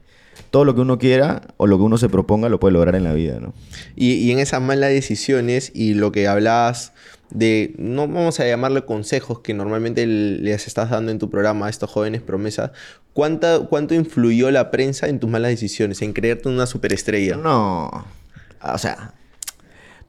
todo 0.52 0.64
lo 0.64 0.76
que 0.76 0.82
uno 0.82 1.00
quiera 1.00 1.42
o 1.58 1.66
lo 1.66 1.78
que 1.78 1.84
uno 1.84 1.98
se 1.98 2.08
proponga 2.08 2.50
lo 2.50 2.60
puede 2.60 2.74
lograr 2.74 2.96
en 2.96 3.04
la 3.04 3.14
vida, 3.14 3.40
¿no? 3.40 3.54
Y, 3.96 4.14
y 4.14 4.32
en 4.32 4.40
esas 4.40 4.62
malas 4.62 4.92
decisiones 4.92 5.72
y 5.74 5.96
lo 5.96 6.12
que 6.12 6.28
hablabas 6.28 6.94
de, 7.32 7.76
no 7.78 8.08
vamos 8.08 8.40
a 8.40 8.48
llamarle 8.48 8.86
consejos 8.86 9.40
que 9.40 9.54
normalmente 9.54 10.06
les 10.08 10.68
estás 10.68 10.90
dando 10.90 11.12
en 11.12 11.20
tu 11.20 11.30
programa 11.30 11.68
a 11.68 11.70
estos 11.70 11.90
jóvenes 11.90 12.22
promesas, 12.22 12.72
¿cuánta, 13.14 13.60
¿cuánto 13.60 13.94
influyó 13.96 14.52
la 14.52 14.72
prensa 14.72 15.08
en 15.08 15.20
tus 15.20 15.30
malas 15.30 15.52
decisiones, 15.52 16.02
en 16.02 16.14
creerte 16.14 16.50
una 16.50 16.66
superestrella? 16.66 17.36
No, 17.36 18.06
o 18.62 18.78
sea, 18.78 19.14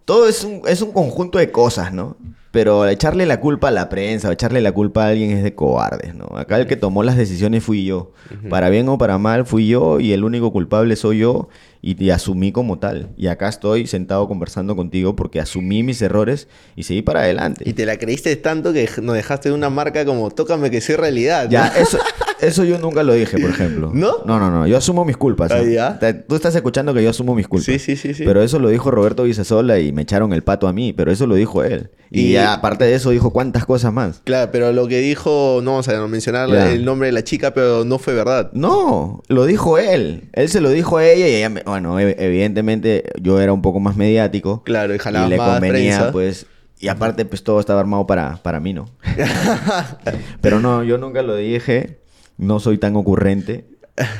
todo 0.04 0.28
es 0.28 0.44
un, 0.44 0.62
es 0.66 0.82
un 0.82 0.92
conjunto 0.92 1.38
de 1.38 1.50
cosas, 1.50 1.92
¿no? 1.92 2.16
Pero 2.52 2.84
echarle 2.88 3.26
la 3.26 3.38
culpa 3.38 3.68
a 3.68 3.70
la 3.70 3.88
prensa 3.88 4.28
o 4.28 4.32
echarle 4.32 4.60
la 4.60 4.72
culpa 4.72 5.04
a 5.04 5.08
alguien 5.10 5.30
es 5.30 5.44
de 5.44 5.54
cobardes, 5.54 6.16
¿no? 6.16 6.26
Acá 6.36 6.58
el 6.58 6.66
que 6.66 6.74
tomó 6.76 7.04
las 7.04 7.16
decisiones 7.16 7.62
fui 7.62 7.84
yo. 7.84 8.12
Para 8.48 8.68
bien 8.70 8.88
o 8.88 8.98
para 8.98 9.18
mal 9.18 9.46
fui 9.46 9.68
yo 9.68 10.00
y 10.00 10.12
el 10.12 10.24
único 10.24 10.52
culpable 10.52 10.96
soy 10.96 11.18
yo 11.18 11.48
y 11.82 11.94
te 11.94 12.10
asumí 12.12 12.50
como 12.52 12.78
tal. 12.80 13.10
Y 13.16 13.28
acá 13.28 13.48
estoy 13.48 13.86
sentado 13.86 14.26
conversando 14.26 14.74
contigo 14.74 15.14
porque 15.16 15.38
asumí 15.40 15.82
mis 15.84 16.02
errores 16.02 16.48
y 16.74 16.82
seguí 16.82 17.02
para 17.02 17.20
adelante. 17.20 17.62
Y 17.68 17.72
te 17.72 17.86
la 17.86 17.96
creíste 17.98 18.34
tanto 18.36 18.72
que 18.72 18.88
nos 19.00 19.14
dejaste 19.14 19.52
una 19.52 19.70
marca 19.70 20.04
como 20.04 20.30
tócame 20.30 20.70
que 20.72 20.80
soy 20.80 20.96
realidad. 20.96 21.44
¿no? 21.44 21.50
Ya, 21.50 21.68
eso, 21.68 21.98
eso 22.40 22.64
yo 22.64 22.78
nunca 22.78 23.02
lo 23.04 23.14
dije, 23.14 23.38
por 23.38 23.50
ejemplo. 23.50 23.90
¿No? 23.94 24.24
No, 24.26 24.38
no, 24.40 24.50
no. 24.50 24.66
Yo 24.66 24.76
asumo 24.76 25.04
mis 25.04 25.16
culpas. 25.16 25.52
Ah, 25.52 25.62
ya. 25.62 25.98
Te- 26.00 26.14
Tú 26.14 26.34
estás 26.34 26.54
escuchando 26.56 26.92
que 26.94 27.02
yo 27.02 27.10
asumo 27.10 27.34
mis 27.36 27.46
culpas. 27.48 27.66
Sí, 27.66 27.78
sí, 27.78 27.94
sí, 27.96 28.12
sí. 28.12 28.24
Pero 28.24 28.42
eso 28.42 28.58
lo 28.58 28.68
dijo 28.68 28.90
Roberto 28.90 29.22
Vicesola 29.22 29.78
y 29.78 29.92
me 29.92 30.02
echaron 30.02 30.32
el 30.32 30.42
pato 30.42 30.66
a 30.68 30.72
mí, 30.72 30.92
pero 30.92 31.10
eso 31.12 31.26
lo 31.28 31.36
dijo 31.36 31.62
él. 31.64 31.90
Y, 32.12 32.22
Y- 32.22 32.32
ya, 32.32 32.39
aparte 32.44 32.84
de 32.84 32.94
eso 32.94 33.10
dijo 33.10 33.30
cuántas 33.30 33.64
cosas 33.66 33.92
más. 33.92 34.20
Claro, 34.24 34.50
pero 34.52 34.72
lo 34.72 34.86
que 34.88 34.98
dijo, 34.98 35.60
no 35.62 35.72
vamos 35.72 35.88
a 35.88 36.06
mencionar 36.06 36.48
el 36.50 36.84
nombre 36.84 37.06
de 37.08 37.12
la 37.12 37.24
chica, 37.24 37.52
pero 37.54 37.84
no 37.84 37.98
fue 37.98 38.14
verdad. 38.14 38.50
No, 38.52 39.22
lo 39.28 39.46
dijo 39.46 39.78
él. 39.78 40.28
Él 40.32 40.48
se 40.48 40.60
lo 40.60 40.70
dijo 40.70 40.98
a 40.98 41.04
ella 41.06 41.28
y 41.28 41.34
ella, 41.36 41.48
me- 41.48 41.62
bueno, 41.62 41.98
e- 42.00 42.16
evidentemente 42.18 43.04
yo 43.20 43.40
era 43.40 43.52
un 43.52 43.62
poco 43.62 43.80
más 43.80 43.96
mediático. 43.96 44.62
Claro, 44.64 44.92
y 44.92 44.96
y 44.96 44.98
jalabas 44.98 45.28
le 45.30 45.36
más 45.36 45.50
convenía, 45.54 45.96
prensa. 45.98 46.12
pues. 46.12 46.46
Y 46.78 46.88
aparte, 46.88 47.24
pues 47.26 47.44
todo 47.44 47.60
estaba 47.60 47.78
armado 47.80 48.06
para, 48.06 48.36
para 48.42 48.58
mí, 48.58 48.72
¿no? 48.72 48.88
pero 50.40 50.60
no, 50.60 50.82
yo 50.82 50.98
nunca 50.98 51.22
lo 51.22 51.36
dije. 51.36 51.98
No 52.38 52.58
soy 52.60 52.78
tan 52.78 52.96
ocurrente. 52.96 53.66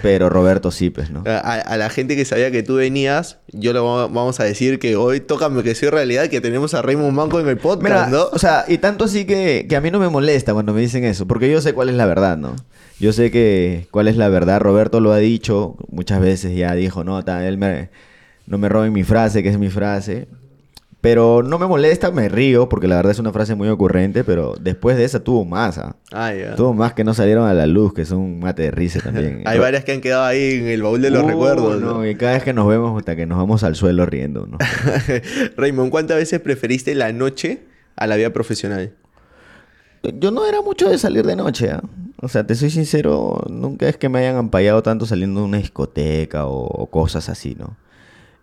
Pero 0.03 0.29
Roberto 0.29 0.71
sí, 0.71 0.91
pues, 0.91 1.11
¿no? 1.11 1.23
A, 1.27 1.39
a 1.39 1.77
la 1.77 1.89
gente 1.91 2.15
que 2.17 2.25
sabía 2.25 2.51
que 2.51 2.63
tú 2.63 2.77
venías, 2.77 3.39
yo 3.53 3.73
le 3.73 3.79
va- 3.81 4.09
vamos 4.09 4.39
a 4.41 4.45
decir 4.45 4.79
que 4.79 4.97
hoy 4.97 5.21
tócame 5.21 5.63
que 5.63 5.75
soy 5.75 5.89
realidad, 5.89 6.29
que 6.29 6.41
tenemos 6.41 6.75
a 6.75 6.83
Raymond 6.83 7.13
Manco 7.13 7.41
en 7.41 7.49
el 7.49 7.57
podcast, 7.57 7.83
Mira, 7.83 8.07
¿no? 8.09 8.25
o 8.33 8.39
sea, 8.39 8.65
y 8.69 8.79
tanto 8.79 9.05
así 9.07 9.25
que, 9.25 9.67
que 9.69 9.77
a 9.77 9.81
mí 9.81 9.91
no 9.91 9.99
me 9.99 10.09
molesta 10.09 10.53
cuando 10.53 10.75
me 10.75 10.81
dicen 10.83 11.05
eso, 11.05 11.27
porque 11.27 11.51
yo 11.51 11.61
sé 11.63 11.73
cuál 11.73 11.89
es 11.89 11.95
la 11.95 12.07
verdad, 12.07 12.37
¿no? 12.37 12.57
Yo 12.99 13.13
sé 13.15 13.31
que 13.31 13.87
cuál 13.91 14.09
es 14.09 14.17
la 14.17 14.29
verdad. 14.29 14.61
Roberto 14.61 15.01
lo 15.01 15.13
ha 15.13 15.19
dicho 15.19 15.77
muchas 15.89 16.21
veces, 16.21 16.55
ya 16.55 16.75
dijo, 16.75 17.03
no, 17.03 17.25
ta, 17.25 17.47
él 17.49 17.57
me, 17.57 17.89
no 18.47 18.59
me 18.59 18.69
roben 18.69 18.93
mi 18.93 19.05
frase, 19.05 19.43
que 19.43 19.49
es 19.49 19.59
mi 19.59 19.71
frase. 19.71 20.29
Pero 21.01 21.43
no 21.43 21.59
me 21.59 21.67
molesta, 21.67 22.11
me 22.11 22.29
río, 22.29 22.69
porque 22.69 22.87
la 22.87 22.97
verdad 22.97 23.13
es 23.13 23.19
una 23.19 23.33
frase 23.33 23.55
muy 23.55 23.69
ocurrente, 23.69 24.23
pero 24.23 24.55
después 24.61 24.99
de 24.99 25.05
esa 25.05 25.21
tuvo 25.25 25.47
más. 25.47 25.79
¿ah? 25.79 25.97
Ah. 26.13 26.33
Tuvo 26.57 26.75
más 26.75 26.93
que 26.93 27.05
no 27.05 27.15
salieron 27.15 27.47
a 27.49 27.55
la 27.55 27.67
luz, 27.67 27.95
que 27.95 28.05
son 28.05 28.19
un 28.19 28.41
mate 28.41 28.65
de 28.65 28.71
risa 28.71 29.01
también. 29.01 29.43
Hay 29.47 29.59
varias 29.59 29.83
que 29.85 29.93
han 29.93 30.03
quedado 30.03 30.25
ahí 30.25 30.57
en 30.59 30.67
el 30.69 30.83
baúl 30.83 31.01
de 31.01 31.09
los 31.11 31.23
Uh, 31.25 31.29
recuerdos. 31.29 31.81
no, 31.81 31.95
¿no? 31.95 32.07
y 32.07 32.15
cada 32.17 32.35
vez 32.35 32.43
que 32.43 32.53
nos 32.53 32.69
vemos, 32.69 32.99
hasta 32.99 33.17
que 33.17 33.25
nos 33.25 33.39
vamos 33.39 33.65
al 33.65 33.77
suelo 33.77 34.05
riendo, 34.05 34.47
¿no? 34.47 34.59
Raymond, 35.57 35.91
¿cuántas 35.91 36.19
veces 36.19 36.39
preferiste 36.41 36.95
la 36.95 37.13
noche 37.15 37.63
a 37.97 38.07
la 38.07 38.17
vida 38.17 38.31
profesional? 38.31 38.93
Yo 40.03 40.31
no 40.31 40.47
era 40.47 40.61
mucho 40.63 40.89
de 40.91 40.99
salir 40.99 41.25
de 41.27 41.37
noche, 41.37 41.71
¿ah? 41.71 41.83
O 42.23 42.29
sea, 42.29 42.47
te 42.47 42.55
soy 42.55 42.69
sincero, 42.69 43.43
nunca 43.49 43.89
es 43.89 43.97
que 43.97 44.11
me 44.11 44.19
hayan 44.19 44.37
ampallado 44.37 44.83
tanto 44.83 45.07
saliendo 45.07 45.41
de 45.41 45.47
una 45.47 45.57
discoteca 45.57 46.45
o, 46.47 46.67
o 46.67 46.87
cosas 46.91 47.31
así, 47.31 47.57
¿no? 47.59 47.77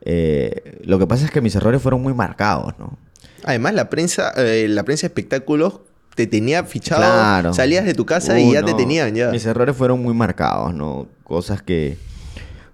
Eh, 0.10 0.80
lo 0.86 1.00
que 1.00 1.06
pasa 1.06 1.26
es 1.26 1.32
que 1.32 1.41
mis 1.41 1.54
errores 1.56 1.82
fueron 1.82 2.02
muy 2.02 2.13
marcados, 2.13 2.74
¿no? 2.80 2.98
Además, 3.43 3.74
la 3.74 3.89
prensa, 3.89 4.32
eh, 4.38 4.65
la 4.70 4.84
prensa 4.84 5.02
de 5.02 5.08
espectáculos 5.08 5.82
te 6.15 6.28
tenía 6.28 6.63
fichado. 6.63 7.02
Claro. 7.02 7.54
Salías 7.54 7.84
de 7.84 7.93
tu 7.93 8.06
casa 8.06 8.39
y 8.39 8.48
Uh, 8.50 8.54
ya 8.54 8.63
te 8.63 8.74
tenían 8.74 9.13
ya. 9.15 9.32
Mis 9.32 9.46
errores 9.46 9.76
fueron 9.76 10.02
muy 10.02 10.13
marcados, 10.13 10.74
¿no? 10.74 11.08
Cosas 11.26 11.62
que, 11.62 11.98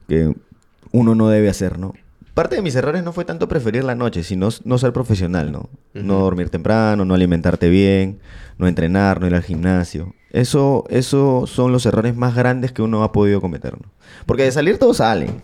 que 0.08 0.32
uno 0.92 1.16
no 1.16 1.30
debe 1.30 1.50
hacer, 1.50 1.80
¿no? 1.80 1.96
Parte 2.36 2.56
de 2.56 2.62
mis 2.62 2.76
errores 2.76 3.04
no 3.04 3.14
fue 3.14 3.26
tanto 3.26 3.48
preferir 3.48 3.84
la 3.84 3.96
noche, 3.96 4.24
sino 4.24 4.50
no 4.64 4.78
ser 4.78 4.94
profesional, 4.94 5.52
¿no? 5.52 5.72
No 5.96 6.20
dormir 6.20 6.50
temprano, 6.50 7.04
no 7.04 7.16
alimentarte 7.16 7.68
bien, 7.70 8.20
no 8.60 8.68
entrenar, 8.68 9.20
no 9.20 9.26
ir 9.26 9.34
al 9.34 9.42
gimnasio. 9.44 10.14
Eso, 10.34 10.84
eso 10.90 11.46
son 11.46 11.72
los 11.72 11.86
errores 11.86 12.16
más 12.16 12.36
grandes 12.36 12.72
que 12.72 12.82
uno 12.82 13.04
ha 13.04 13.12
podido 13.12 13.40
cometer, 13.40 13.74
¿no? 13.74 13.92
Porque 14.26 14.44
de 14.44 14.52
salir 14.52 14.80
todos 14.80 14.98
salen. 14.98 15.44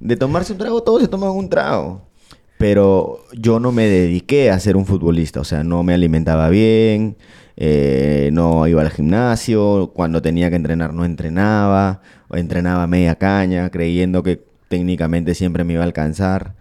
De 0.00 0.16
tomarse 0.16 0.52
un 0.52 0.58
trago, 0.58 0.82
todos 0.82 1.02
se 1.02 1.08
toman 1.08 1.30
un 1.30 1.50
trago. 1.50 2.00
Pero 2.56 3.18
yo 3.34 3.60
no 3.60 3.70
me 3.70 3.86
dediqué 3.86 4.50
a 4.50 4.58
ser 4.58 4.76
un 4.76 4.86
futbolista. 4.86 5.40
O 5.40 5.44
sea, 5.44 5.62
no 5.62 5.82
me 5.82 5.92
alimentaba 5.92 6.48
bien, 6.48 7.18
eh, 7.58 8.30
no 8.32 8.66
iba 8.66 8.80
al 8.80 8.90
gimnasio, 8.90 9.92
cuando 9.94 10.22
tenía 10.22 10.48
que 10.48 10.56
entrenar 10.56 10.94
no 10.94 11.04
entrenaba, 11.04 12.00
o 12.28 12.36
entrenaba 12.36 12.86
media 12.86 13.16
caña, 13.16 13.68
creyendo 13.68 14.22
que 14.22 14.42
técnicamente 14.68 15.34
siempre 15.34 15.64
me 15.64 15.74
iba 15.74 15.82
a 15.82 15.86
alcanzar. 15.86 16.54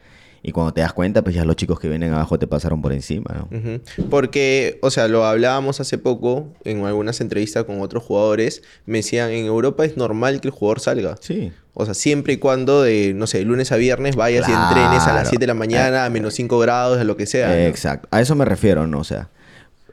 Y 0.46 0.52
cuando 0.52 0.74
te 0.74 0.82
das 0.82 0.92
cuenta, 0.92 1.22
pues 1.24 1.36
ya 1.36 1.46
los 1.46 1.56
chicos 1.56 1.80
que 1.80 1.88
vienen 1.88 2.14
abajo 2.14 2.38
te 2.38 2.48
pasaron 2.48 2.82
por 2.82 2.92
encima, 2.92 3.34
¿no? 3.34 3.80
Porque, 4.10 4.78
o 4.82 4.92
sea, 4.92 5.08
lo 5.08 5.26
hablábamos 5.26 5.80
hace 5.80 5.98
poco 5.98 6.48
en 6.66 6.86
algunas 6.86 7.22
entrevistas 7.22 7.64
con 7.64 7.80
otros 7.82 8.04
jugadores. 8.04 8.62
Me 8.86 8.98
decían, 8.98 9.32
en 9.32 9.46
Europa 9.46 9.86
es 9.86 9.96
normal 9.96 10.42
que 10.42 10.50
el 10.50 10.54
jugador 10.54 10.82
salga. 10.82 11.16
Sí. 11.22 11.54
O 11.74 11.86
sea, 11.86 11.94
siempre 11.94 12.34
y 12.34 12.38
cuando 12.38 12.84
de, 12.84 13.14
no 13.16 13.26
sé, 13.26 13.38
de 13.40 13.46
lunes 13.46 13.72
a 13.72 13.78
viernes 13.78 14.18
vayas 14.18 14.48
y 14.50 14.52
entrenes 14.52 15.04
a 15.04 15.14
las 15.14 15.22
Claro. 15.24 15.30
7 15.30 15.40
de 15.44 15.48
la 15.48 15.54
mañana, 15.54 16.06
a 16.06 16.10
menos 16.10 16.34
5 16.34 16.60
grados, 16.60 17.00
a 17.00 17.06
lo 17.06 17.16
que 17.16 17.26
sea. 17.26 17.48
¿no? 17.48 17.54
Exacto. 17.54 18.10
A 18.12 18.20
eso 18.20 18.36
me 18.36 18.44
refiero, 18.44 18.86
¿no? 18.86 19.00
O 19.00 19.04
sea, 19.06 19.30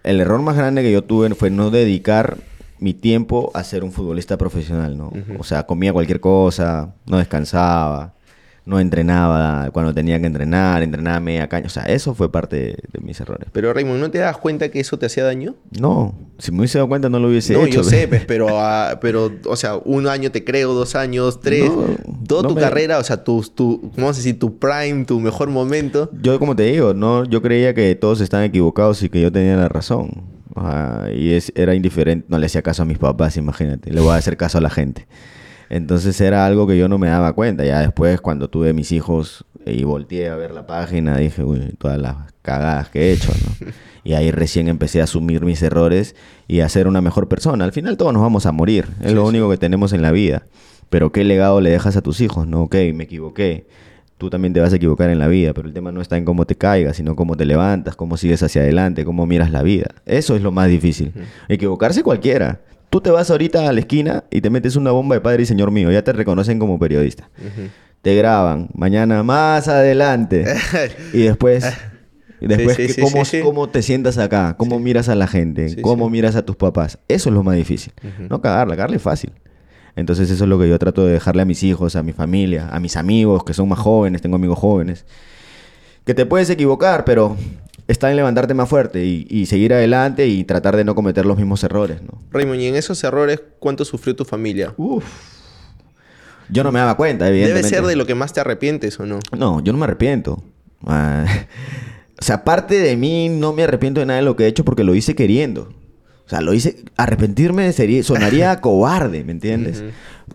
el 0.03 0.21
error 0.21 0.43
más 0.43 0.57
grande 0.57 0.83
que 0.83 0.91
yo 0.91 1.03
tuve 1.03 1.33
fue 1.37 1.51
no 1.51 1.71
dedicar 1.71 2.39
mi 2.81 2.93
tiempo 2.93 3.53
a 3.55 3.63
ser 3.63 3.85
un 3.85 3.93
futbolista 3.93 4.37
profesional, 4.37 4.97
¿no? 4.99 5.13
O 5.39 5.45
sea, 5.45 5.65
comía 5.65 5.93
cualquier 5.93 6.19
cosa, 6.19 6.93
no 7.07 7.19
descansaba, 7.19 8.15
no 8.67 8.79
entrenaba 8.79 9.71
cuando 9.73 9.93
tenía 9.95 10.21
que 10.21 10.27
entrenar, 10.27 10.83
entrenaba 10.83 11.19
media 11.21 11.49
caña. 11.49 11.67
O 11.67 11.71
sea, 11.71 11.85
eso 11.85 12.15
fue 12.15 12.31
parte 12.31 12.57
de, 12.57 12.79
de 12.93 13.01
mis 13.01 13.19
errores. 13.21 13.49
Pero 13.53 13.73
Raymond, 13.73 14.01
¿no 14.01 14.11
te 14.11 14.19
das 14.19 14.37
cuenta 14.37 14.69
que 14.71 14.81
eso 14.81 14.99
te 14.99 15.07
hacía 15.07 15.25
daño? 15.25 15.55
No, 15.79 16.15
si 16.39 16.53
me 16.53 16.59
hubiese 16.59 16.79
dado 16.79 16.89
cuenta 16.89 17.09
no 17.09 17.19
lo 17.19 17.29
hubiese 17.29 17.55
no, 17.55 17.65
hecho. 17.65 17.77
yo 17.83 17.85
sé, 17.85 18.07
pues, 18.09 18.25
pero, 18.27 18.49
ah, 18.61 18.99
pero, 19.01 19.33
o 19.47 19.57
sea, 19.57 19.77
un 19.77 20.07
año 20.07 20.31
te 20.31 20.45
creo, 20.45 20.73
dos 20.75 20.95
años, 20.95 21.41
tres, 21.41 21.71
No, 21.71 21.85
toda 22.29 22.43
no 22.43 22.49
tu 22.51 22.55
me- 22.55 22.61
carrera, 22.61 22.99
o 22.99 23.05
sea, 23.05 23.25
tu, 23.25 23.43
tu, 23.55 23.91
vamos 23.97 24.17
a 24.17 24.19
decir, 24.19 24.39
tu 24.39 24.59
prime, 24.59 25.05
tu 25.05 25.19
mejor 25.21 25.49
momento. 25.51 26.11
Yo, 26.21 26.39
como 26.39 26.55
te 26.55 26.65
digo, 26.65 26.95
no, 26.95 27.25
yo 27.25 27.43
creía 27.43 27.75
que 27.75 27.95
todos 27.95 28.21
estaban 28.21 28.45
equivocados 28.47 29.03
y 29.03 29.09
que 29.09 29.21
yo 29.21 29.33
tenía 29.33 29.57
la 29.57 29.69
razón. 29.69 30.23
O 30.55 30.61
sea, 30.63 31.09
y 31.15 31.33
es, 31.33 31.53
era 31.55 31.75
indiferente, 31.75 32.27
no 32.29 32.37
le 32.39 32.47
hacía 32.47 32.61
caso 32.63 32.83
a 32.83 32.85
mis 32.85 32.99
papás, 32.99 33.37
imagínate, 33.37 33.91
le 33.93 34.01
voy 34.01 34.11
a 34.13 34.17
hacer 34.17 34.37
caso 34.37 34.59
a 34.59 34.61
la 34.61 34.69
gente. 34.71 35.07
Entonces 35.71 36.21
era 36.21 36.45
algo 36.45 36.67
que 36.67 36.77
yo 36.77 36.89
no 36.89 36.99
me 36.99 37.09
daba 37.09 37.33
cuenta. 37.33 37.65
Ya 37.65 37.81
después, 37.81 38.21
cuando 38.21 38.51
tuve 38.51 38.73
mis 38.73 38.91
hijos 38.93 39.45
y 39.65 39.85
volteé 39.85 40.29
a 40.29 40.37
ver 40.37 40.51
la 40.51 40.67
página, 40.67 41.17
dije, 41.17 41.45
uy, 41.45 41.75
todas 41.79 41.99
las 41.99 42.17
cagadas 42.43 42.91
que 42.91 43.01
he 43.01 43.13
hecho, 43.13 43.33
¿no? 43.33 43.71
Y 44.03 44.15
ahí 44.15 44.31
recién 44.31 44.69
empecé 44.69 45.03
a 45.03 45.05
asumir 45.05 45.45
mis 45.45 45.63
errores 45.63 46.17
y 46.49 46.61
a 46.61 46.69
ser 46.71 46.89
una 46.89 47.03
mejor 47.03 47.29
persona. 47.29 47.67
Al 47.67 47.73
final 47.73 47.99
todos 47.99 48.15
nos 48.15 48.23
vamos 48.23 48.47
a 48.47 48.53
morir, 48.53 48.87
es 49.03 49.13
lo 49.13 49.27
único 49.27 49.51
que 49.51 49.59
tenemos 49.59 49.93
en 49.93 50.01
la 50.01 50.11
vida. 50.11 50.47
Pero 50.89 51.13
¿qué 51.13 51.23
legado 51.23 51.61
le 51.61 51.69
dejas 51.69 51.99
a 51.99 52.01
tus 52.01 52.23
hijos? 52.23 52.47
No, 52.47 52.63
ok, 52.63 52.77
me 52.95 53.05
equivoqué. 53.05 53.67
Tú 54.17 54.31
también 54.31 54.55
te 54.55 54.61
vas 54.61 54.73
a 54.73 54.77
equivocar 54.77 55.11
en 55.11 55.19
la 55.19 55.29
vida, 55.29 55.53
pero 55.53 55.69
el 55.69 55.75
tema 55.75 55.93
no 55.93 56.01
está 56.01 56.17
en 56.17 56.25
cómo 56.25 56.47
te 56.47 56.55
caigas, 56.55 56.97
sino 56.97 57.15
cómo 57.15 57.37
te 57.37 57.45
levantas, 57.45 57.95
cómo 57.95 58.17
sigues 58.17 58.43
hacia 58.43 58.63
adelante, 58.63 59.05
cómo 59.05 59.27
miras 59.27 59.51
la 59.51 59.63
vida. 59.63 59.95
Eso 60.07 60.35
es 60.35 60.41
lo 60.41 60.51
más 60.51 60.69
difícil. 60.69 61.13
Equivocarse 61.49 62.03
cualquiera. 62.03 62.61
Tú 62.91 63.01
te 63.01 63.11
vas 63.11 63.31
ahorita 63.31 63.69
a 63.69 63.73
la 63.73 63.81
esquina 63.81 64.25
y 64.31 64.41
te 64.41 64.51
metes 64.51 64.75
una 64.75 64.91
bomba 64.91 65.15
de 65.15 65.21
padre 65.21 65.45
y 65.45 65.47
señor 65.47 65.71
mío, 65.71 65.93
ya 65.93 66.03
te 66.03 66.13
reconocen 66.13 66.59
como 66.59 66.79
periodista. 66.79 67.31
Te 68.03 68.17
graban, 68.17 68.69
mañana 68.75 69.23
más 69.23 69.69
adelante. 69.69 70.45
y 71.13 71.19
después, 71.19 71.65
y 72.41 72.47
después 72.49 72.77
Sí, 72.77 72.89
sí, 72.89 73.01
cómo, 73.01 73.25
sí, 73.25 73.41
cómo 73.41 73.69
te 73.69 73.83
sientas 73.83 74.19
acá, 74.19 74.57
cómo 74.57 74.81
miras 74.81 75.09
a 75.09 75.15
la 75.15 75.29
gente, 75.29 75.81
cómo 75.83 76.11
miras 76.11 76.35
a 76.35 76.45
tus 76.45 76.57
papás. 76.57 76.99
Eso 77.07 77.29
es 77.29 77.35
lo 77.35 77.45
más 77.45 77.57
difícil. 77.57 77.93
No 78.29 78.41
cagarla, 78.41 78.75
cagarle 78.75 78.97
es 78.97 79.03
fácil. 79.03 79.33
Entonces 79.95 80.31
eso 80.31 80.45
es 80.45 80.51
lo 80.51 80.59
que 80.59 80.69
yo 80.69 80.79
trato 80.79 81.05
de 81.05 81.13
dejarle 81.13 81.43
a 81.43 81.45
mis 81.45 81.63
hijos, 81.63 81.95
a 81.95 82.03
mi 82.03 82.13
familia, 82.13 82.69
a 82.71 82.81
mis 82.81 82.97
amigos 82.97 83.45
que 83.45 83.55
son 83.55 83.69
más 83.69 83.79
jóvenes, 83.79 84.23
tengo 84.23 84.37
amigos 84.37 84.59
jóvenes. 84.59 85.05
Que 86.05 86.15
te 86.15 86.27
puedes 86.27 86.51
equivocar, 86.51 87.05
pero 87.05 87.37
está 87.91 88.11
en 88.11 88.17
levantarte 88.17 88.55
más 88.55 88.69
fuerte 88.69 89.05
y, 89.05 89.27
y 89.29 89.47
seguir 89.47 89.75
adelante 89.75 90.27
y 90.27 90.45
tratar 90.45 90.77
de 90.77 90.85
no 90.85 90.95
cometer 90.95 91.27
los 91.27 91.37
mismos 91.37 91.65
errores, 91.65 92.03
¿no? 92.03 92.23
Raymond, 92.31 92.61
y 92.61 92.67
en 92.67 92.77
esos 92.77 93.03
errores, 93.05 93.43
¿cuánto 93.59 93.85
sufrió 93.85 94.15
tu 94.15 94.25
familia? 94.25 94.75
Uf. 94.77 95.05
Yo 96.49 96.65
no 96.65 96.73
me 96.73 96.79
daba 96.81 96.97
cuenta, 96.97 97.29
evidentemente. 97.29 97.69
Debe 97.69 97.77
ser 97.77 97.87
de 97.87 97.97
lo 97.97 98.07
que 98.07 98.15
más 98.15 98.33
te 98.33 98.41
arrepientes, 98.41 98.99
¿o 98.99 99.07
no? 99.07 99.21
No, 99.37 99.63
yo 99.63 99.73
no 99.73 99.79
me 99.79 99.85
arrepiento. 99.85 100.43
Ah, 100.87 101.25
o 102.21 102.25
sea, 102.25 102.45
parte 102.45 102.79
de 102.79 102.97
mí 102.97 103.29
no 103.29 103.53
me 103.53 103.65
arrepiento 103.65 104.01
de 104.01 104.07
nada 104.07 104.19
de 104.19 104.25
lo 104.25 104.37
que 104.37 104.45
he 104.45 104.47
hecho 104.47 104.65
porque 104.65 104.85
lo 104.85 104.95
hice 104.95 105.15
queriendo. 105.15 105.73
O 106.27 106.29
sea, 106.31 106.41
lo 106.41 106.55
hice... 106.55 106.85
Arrepentirme 106.97 107.73
sería, 107.73 108.03
sonaría 108.03 108.57
cobarde, 108.61 109.25
¿me 109.25 109.33
entiendes? 109.33 109.83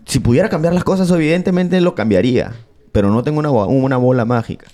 Si 0.04 0.20
pudiera 0.20 0.48
cambiar 0.48 0.74
las 0.74 0.84
cosas, 0.84 1.10
evidentemente 1.10 1.80
lo 1.80 1.94
cambiaría. 1.94 2.52
Pero 2.96 3.10
no 3.10 3.22
tengo 3.22 3.40
una, 3.40 3.50
una 3.50 3.98
bola 3.98 4.24
mágica. 4.24 4.64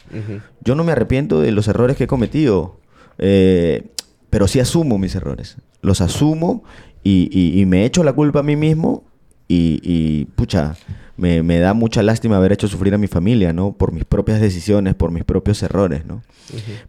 Yo 0.64 0.76
no 0.76 0.84
me 0.84 0.92
arrepiento 0.92 1.40
de 1.40 1.50
los 1.50 1.66
errores 1.66 1.96
que 1.96 2.04
he 2.04 2.06
cometido. 2.06 2.78
eh, 3.18 3.88
pero 4.30 4.46
sí 4.46 4.60
asumo 4.60 4.96
mis 4.96 5.16
errores. 5.16 5.56
Los 5.80 6.00
asumo 6.00 6.62
y, 7.02 7.28
y- 7.32 7.60
y 7.60 7.66
me 7.66 7.84
echo 7.84 8.04
la 8.04 8.12
culpa 8.12 8.38
a 8.38 8.42
mí 8.44 8.54
mismo. 8.54 9.02
Y, 9.48 9.80
y, 9.82 10.26
pucha, 10.36 10.76
me, 11.16 11.42
me 11.42 11.58
da 11.58 11.74
mucha 11.74 12.02
lástima 12.02 12.36
haber 12.36 12.52
hecho 12.52 12.68
sufrir 12.68 12.94
a 12.94 12.98
mi 12.98 13.06
familia, 13.06 13.52
¿no? 13.52 13.72
Por 13.72 13.92
mis 13.92 14.04
propias 14.04 14.40
decisiones, 14.40 14.94
por 14.94 15.10
mis 15.10 15.24
propios 15.24 15.62
errores, 15.62 16.04
¿no? 16.06 16.22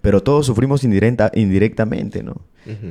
Pero 0.02 0.22
todos 0.24 0.46
sufrimos 0.46 0.84
indirecta, 0.84 1.32
indirectamente, 1.36 2.24
¿no? 2.24 2.36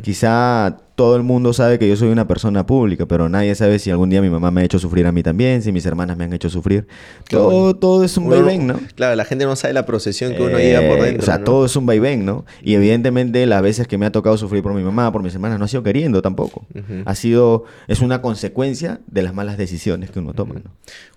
Quizá 0.02 0.76
todo 0.96 1.16
el 1.16 1.22
mundo 1.22 1.54
sabe 1.54 1.78
que 1.78 1.88
yo 1.88 1.96
soy 1.96 2.10
una 2.10 2.28
persona 2.28 2.66
pública, 2.66 3.06
pero 3.06 3.28
nadie 3.30 3.54
sabe 3.54 3.78
si 3.78 3.90
algún 3.90 4.10
día 4.10 4.20
mi 4.20 4.28
mamá 4.28 4.50
me 4.50 4.60
ha 4.60 4.64
hecho 4.64 4.78
sufrir 4.78 5.06
a 5.06 5.12
mí 5.12 5.22
también, 5.22 5.62
si 5.62 5.72
mis 5.72 5.86
hermanas 5.86 6.16
me 6.18 6.24
han 6.24 6.32
hecho 6.34 6.50
sufrir. 6.50 6.86
Claro. 7.24 7.48
Todo, 7.48 7.76
todo 7.76 8.04
es 8.04 8.16
un 8.18 8.24
Uno- 8.26 8.36
vaivén, 8.36 8.66
¿no? 8.66 8.78
Claro, 8.94 9.16
la 9.16 9.24
gente 9.24 9.46
no 9.46 9.56
sabe 9.56 9.72
la 9.72 9.86
procesión 9.86 10.34
que 10.34 10.42
uno 10.42 10.58
Eh, 10.58 10.64
lleva 10.72 10.86
por 10.94 11.02
dentro. 11.04 11.22
O 11.22 11.24
sea, 11.24 11.38
¿no? 11.38 11.44
todo 11.44 11.64
es 11.64 11.74
un 11.76 11.86
vaivén, 11.86 12.26
¿no? 12.26 12.44
Y 12.62 12.74
evidentemente 12.74 13.46
las 13.46 13.62
veces 13.62 13.88
que 13.88 13.96
me 13.96 14.04
ha 14.04 14.12
tocado 14.12 14.36
sufrir 14.36 14.62
por 14.62 14.74
mi 14.74 14.82
mamá, 14.82 15.10
por 15.10 15.22
mis 15.22 15.34
hermanas, 15.34 15.58
no 15.58 15.64
ha 15.64 15.68
sido 15.68 15.82
queriendo 15.82 16.20
tampoco. 16.20 16.66
Ha 17.06 17.14
sido, 17.14 17.64
es 17.88 18.00
una 18.00 18.20
consecuencia 18.20 19.00
de 19.06 19.22
las 19.22 19.32
malas 19.34 19.56
decisiones 19.56 20.10
que 20.10 20.18
uno 20.18 20.34
toma, 20.34 20.56
¿no? 20.56 20.70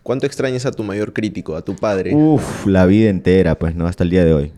¿Cuánto 0.06 0.28
extrañas 0.28 0.68
a 0.68 0.72
tu 0.72 0.84
mayor 0.84 1.14
crítico, 1.14 1.56
a 1.56 1.64
tu 1.64 1.76
padre? 1.76 2.14
Uf, 2.14 2.68
la 2.68 2.86
vida 2.86 3.10
entera, 3.10 3.56
pues, 3.56 3.74
¿no? 3.74 3.88
Hasta 3.88 4.04
el 4.04 4.12
día 4.12 4.24
de 4.24 4.36
hoy. 4.36 4.52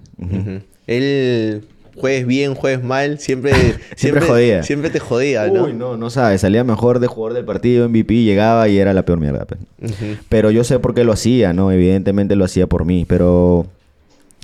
Él, 0.88 1.64
juegues 1.96 2.28
bien, 2.28 2.54
juegues 2.54 2.84
mal, 2.84 3.18
siempre, 3.22 3.54
Siempre 3.96 4.26
jodía. 4.26 4.64
Siempre 4.64 4.90
te 4.90 5.00
jodía, 5.00 5.48
¿no? 5.48 5.64
Uy, 5.64 5.74
no, 5.74 5.96
no 5.96 6.10
sabes, 6.10 6.42
salía 6.42 6.66
mejor 6.66 7.00
de 7.00 7.08
jugador 7.08 7.34
del 7.34 7.46
partido, 7.46 7.88
MVP, 7.88 8.24
llegaba 8.24 8.68
y 8.68 8.78
era 8.78 8.94
la 8.94 9.06
peor 9.06 9.22
mierda. 9.22 9.46
pues. 9.46 9.62
Pero 10.28 10.52
yo 10.52 10.66
sé 10.66 10.80
por 10.80 10.94
qué 10.94 11.06
lo 11.06 11.14
hacía, 11.14 11.54
¿no? 11.54 11.72
Evidentemente 11.72 12.36
lo 12.36 12.44
hacía 12.44 12.68
por 12.68 12.84
mí, 12.84 13.06
pero 13.08 13.68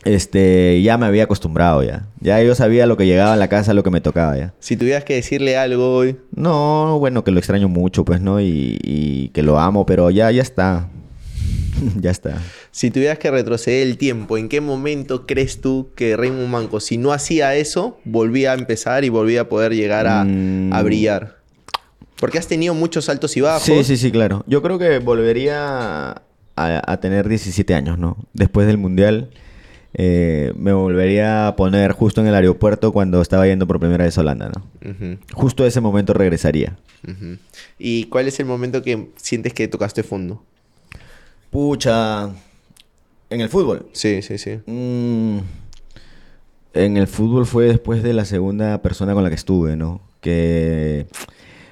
este 0.05 0.81
ya 0.81 0.97
me 0.97 1.05
había 1.05 1.23
acostumbrado 1.23 1.83
ya. 1.83 2.07
Ya 2.19 2.41
yo 2.43 2.55
sabía 2.55 2.85
lo 2.85 2.97
que 2.97 3.05
llegaba 3.05 3.33
en 3.33 3.39
la 3.39 3.47
casa, 3.49 3.73
lo 3.73 3.83
que 3.83 3.89
me 3.91 4.01
tocaba 4.01 4.37
ya. 4.37 4.53
Si 4.59 4.77
tuvieras 4.77 5.03
que 5.03 5.15
decirle 5.15 5.57
algo 5.57 5.95
hoy, 5.95 6.17
No, 6.35 6.97
bueno, 6.99 7.23
que 7.23 7.31
lo 7.31 7.39
extraño 7.39 7.67
mucho, 7.69 8.03
pues, 8.05 8.21
¿no? 8.21 8.39
Y, 8.41 8.79
y 8.83 9.29
que 9.29 9.41
lo 9.43 9.59
amo, 9.59 9.85
pero 9.85 10.09
ya, 10.09 10.29
ya 10.31 10.41
está. 10.41 10.89
ya 11.99 12.11
está. 12.11 12.37
si 12.71 12.91
tuvieras 12.91 13.17
que 13.17 13.31
retroceder 13.31 13.87
el 13.87 13.97
tiempo, 13.97 14.37
¿en 14.37 14.47
qué 14.49 14.61
momento 14.61 15.25
crees 15.25 15.59
tú 15.59 15.89
que 15.95 16.15
Raymond 16.15 16.47
Manco, 16.49 16.79
si 16.79 16.97
no 16.97 17.11
hacía 17.11 17.55
eso, 17.55 17.99
volvía 18.05 18.51
a 18.51 18.55
empezar 18.55 19.03
y 19.03 19.09
volvía 19.09 19.41
a 19.41 19.49
poder 19.49 19.73
llegar 19.73 20.07
a, 20.07 20.23
Mm. 20.23 20.71
a 20.73 20.81
brillar? 20.83 21.37
Porque 22.19 22.37
has 22.37 22.47
tenido 22.47 22.73
muchos 22.73 23.09
altos 23.09 23.35
y 23.35 23.41
bajos. 23.41 23.63
Sí, 23.63 23.83
sí, 23.83 23.97
sí, 23.97 24.11
claro. 24.11 24.43
Yo 24.47 24.61
creo 24.61 24.77
que 24.79 24.99
volvería 24.99 26.11
a, 26.11 26.15
a 26.55 26.97
tener 27.01 27.27
17 27.27 27.73
años, 27.73 27.97
¿no? 27.97 28.15
Después 28.33 28.65
del 28.67 28.77
Mundial. 28.77 29.29
Eh, 29.93 30.53
me 30.55 30.73
volvería 30.73 31.47
a 31.47 31.55
poner 31.55 31.91
justo 31.91 32.21
en 32.21 32.27
el 32.27 32.35
aeropuerto 32.35 32.91
cuando 32.91 33.21
estaba 33.21 33.45
yendo 33.45 33.67
por 33.67 33.79
primera 33.79 34.05
vez 34.05 34.17
a 34.17 34.21
Holanda, 34.21 34.49
¿no? 34.49 35.17
Justo 35.33 35.65
ese 35.65 35.81
momento 35.81 36.13
regresaría. 36.13 36.77
¿Y 37.77 38.05
cuál 38.05 38.27
es 38.27 38.39
el 38.39 38.45
momento 38.45 38.81
que 38.81 39.09
sientes 39.15 39.53
que 39.53 39.67
tocaste 39.67 40.03
fondo? 40.03 40.43
Pucha, 41.51 42.31
en 43.29 43.41
el 43.41 43.49
fútbol. 43.49 43.87
Sí, 43.93 44.21
sí, 44.21 44.37
sí. 44.37 44.59
Mm, 44.65 45.39
en 46.73 46.97
el 46.97 47.07
fútbol 47.07 47.45
fue 47.45 47.65
después 47.65 48.01
de 48.01 48.13
la 48.13 48.25
segunda 48.25 48.81
persona 48.81 49.13
con 49.13 49.23
la 49.23 49.29
que 49.29 49.35
estuve, 49.35 49.75
¿no? 49.75 50.01
Que 50.21 51.05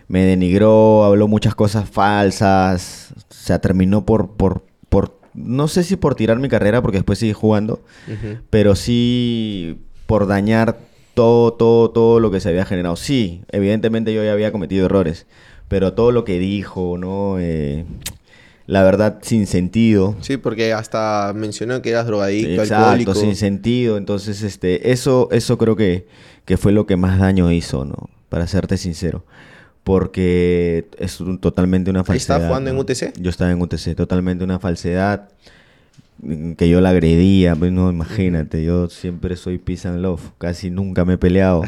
me 0.08 0.24
denigró, 0.26 1.06
habló 1.06 1.28
muchas 1.28 1.56
cosas 1.56 1.90
falsas, 1.90 3.14
o 3.18 3.34
sea, 3.34 3.60
terminó 3.60 4.06
por, 4.06 4.32
por, 4.34 4.64
no 5.34 5.68
sé 5.68 5.84
si 5.84 5.96
por 5.96 6.16
tirar 6.16 6.40
mi 6.40 6.50
carrera, 6.50 6.82
porque 6.82 6.98
después 6.98 7.20
seguí 7.20 7.34
jugando, 7.34 7.82
pero 8.50 8.76
sí 8.76 9.80
por 10.06 10.28
dañar 10.28 10.78
todo, 11.14 11.54
todo, 11.54 11.90
todo 11.92 12.20
lo 12.20 12.32
que 12.32 12.40
se 12.40 12.50
había 12.50 12.66
generado. 12.66 12.96
Sí, 12.96 13.44
evidentemente 13.52 14.14
yo 14.14 14.24
ya 14.24 14.34
había 14.34 14.52
cometido 14.52 14.86
errores, 14.86 15.26
pero 15.68 15.94
todo 15.94 16.12
lo 16.12 16.24
que 16.24 16.40
dijo, 16.40 16.98
¿no? 16.98 17.38
Eh, 17.40 17.86
la 18.68 18.84
verdad, 18.84 19.20
sin 19.22 19.48
sentido. 19.48 20.16
Sí, 20.22 20.38
porque 20.38 20.74
hasta 20.74 21.34
mencionó 21.36 21.82
que 21.82 21.90
eras 21.90 22.06
drogadicto, 22.06 22.62
Exacto, 22.62 22.86
alcohólico. 22.86 23.16
sin 23.16 23.36
sentido. 23.36 23.98
Entonces, 23.98 24.44
este, 24.44 24.92
eso, 24.92 25.28
eso 25.32 25.58
creo 25.58 25.76
que, 25.76 26.08
que 26.46 26.58
fue 26.58 26.72
lo 26.72 26.86
que 26.86 26.96
más 26.96 27.20
daño 27.20 27.52
hizo, 27.52 27.86
¿no? 27.86 28.10
Para 28.30 28.48
serte 28.48 28.78
sincero. 28.78 29.26
Porque 29.84 30.86
es 31.00 31.20
un- 31.22 31.40
totalmente 31.40 31.90
una 31.90 32.04
falsedad. 32.04 32.38
estaba 32.38 32.48
jugando 32.48 32.70
en. 32.70 32.78
UTC. 32.78 33.14
Yo 33.20 33.30
estaba 33.30 33.52
en 33.52 33.62
UTC, 33.62 33.96
totalmente 33.96 34.44
una 34.44 34.60
falsedad. 34.60 35.30
mm, 36.20 36.52
Que 36.54 36.70
yo 36.70 36.82
la 36.82 36.90
agredía, 36.90 37.56
pues, 37.56 37.72
no, 37.72 37.90
imagínate, 37.90 38.64
yo 38.64 38.90
siempre 38.90 39.36
soy 39.36 39.58
peace 39.58 39.88
and 39.88 40.02
love, 40.02 40.22
casi 40.38 40.70
nunca 40.70 41.04
me 41.06 41.14
he 41.14 41.18
peleado. 41.18 41.64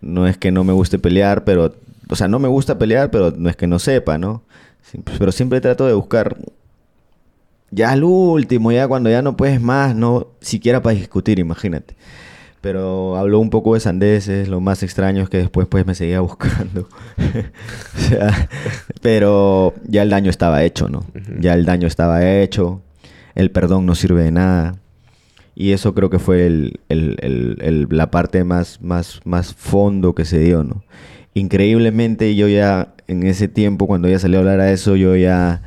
No 0.00 0.26
es 0.28 0.38
que 0.38 0.52
no 0.52 0.62
me 0.64 0.72
guste 0.72 0.98
pelear, 0.98 1.42
pero, 1.44 1.74
o 2.08 2.16
sea, 2.16 2.28
no 2.28 2.38
me 2.38 2.46
gusta 2.48 2.78
pelear, 2.78 3.10
pero 3.10 3.32
no 3.36 3.50
es 3.50 3.56
que 3.56 3.66
no 3.66 3.78
sepa, 3.80 4.16
¿no? 4.16 4.42
Pero 5.18 5.32
siempre 5.32 5.60
trato 5.60 5.86
de 5.86 5.92
buscar 5.94 6.36
ya 7.70 7.90
al 7.90 8.04
último, 8.04 8.70
ya 8.70 8.86
cuando 8.86 9.10
ya 9.10 9.22
no 9.22 9.36
puedes 9.36 9.60
más, 9.60 9.94
no 9.96 10.28
siquiera 10.40 10.80
para 10.80 10.94
discutir, 10.96 11.38
imagínate. 11.40 11.96
Pero 12.64 13.16
habló 13.16 13.40
un 13.40 13.50
poco 13.50 13.74
de 13.74 13.80
sandeces, 13.80 14.48
lo 14.48 14.58
más 14.60 14.82
extraño 14.82 15.22
es 15.22 15.28
que 15.28 15.36
después 15.36 15.66
pues 15.68 15.86
me 15.86 15.94
seguía 15.94 16.20
buscando. 16.30 16.88
o 16.88 17.98
sea, 18.00 18.48
pero 19.02 19.74
ya 19.86 20.02
el 20.02 20.08
daño 20.08 20.30
estaba 20.30 20.64
hecho, 20.64 20.88
¿no? 20.88 21.04
Ya 21.38 21.52
el 21.52 21.66
daño 21.66 21.86
estaba 21.86 22.26
hecho, 22.26 22.80
el 23.34 23.50
perdón 23.50 23.84
no 23.84 23.94
sirve 23.94 24.22
de 24.24 24.30
nada. 24.32 24.76
Y 25.54 25.72
eso 25.72 25.94
creo 25.94 26.08
que 26.08 26.18
fue 26.18 26.46
el- 26.46 26.80
el- 26.88 27.16
el- 27.20 27.58
el- 27.60 27.86
la 27.90 28.10
parte 28.10 28.42
más, 28.44 28.80
más, 28.80 29.20
más 29.24 29.54
fondo 29.54 30.14
que 30.14 30.24
se 30.24 30.38
dio, 30.38 30.64
¿no? 30.64 30.82
Increíblemente 31.34 32.34
yo 32.34 32.48
ya 32.48 32.94
en 33.08 33.24
ese 33.26 33.46
tiempo, 33.46 33.86
cuando 33.86 34.08
ella 34.08 34.18
salió 34.18 34.38
a 34.38 34.40
hablar 34.40 34.60
a 34.60 34.72
eso, 34.72 34.96
yo 34.96 35.14
ya 35.16 35.62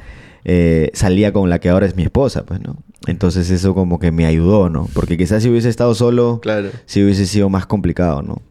eh, 0.46 0.90
salía 0.94 1.32
con 1.32 1.50
la 1.50 1.60
que 1.60 1.70
ahora 1.70 1.86
es 1.86 1.96
mi 1.96 2.04
esposa, 2.04 2.44
pues, 2.46 2.60
¿no? 2.62 2.78
Entonces 3.06 3.50
eso 3.52 3.74
como 3.76 4.00
que 4.00 4.12
me 4.12 4.26
ayudó, 4.26 4.70
¿no? 4.70 4.90
Porque 4.94 5.18
quizás 5.18 5.44
si 5.44 5.50
hubiese 5.50 5.70
estado 5.70 5.94
solo, 5.94 6.40
Claro. 6.42 6.72
sí 6.88 7.04
hubiese 7.04 7.26
sido 7.28 7.48
más 7.50 7.66
complicado, 7.66 8.22
¿no? 8.24 8.42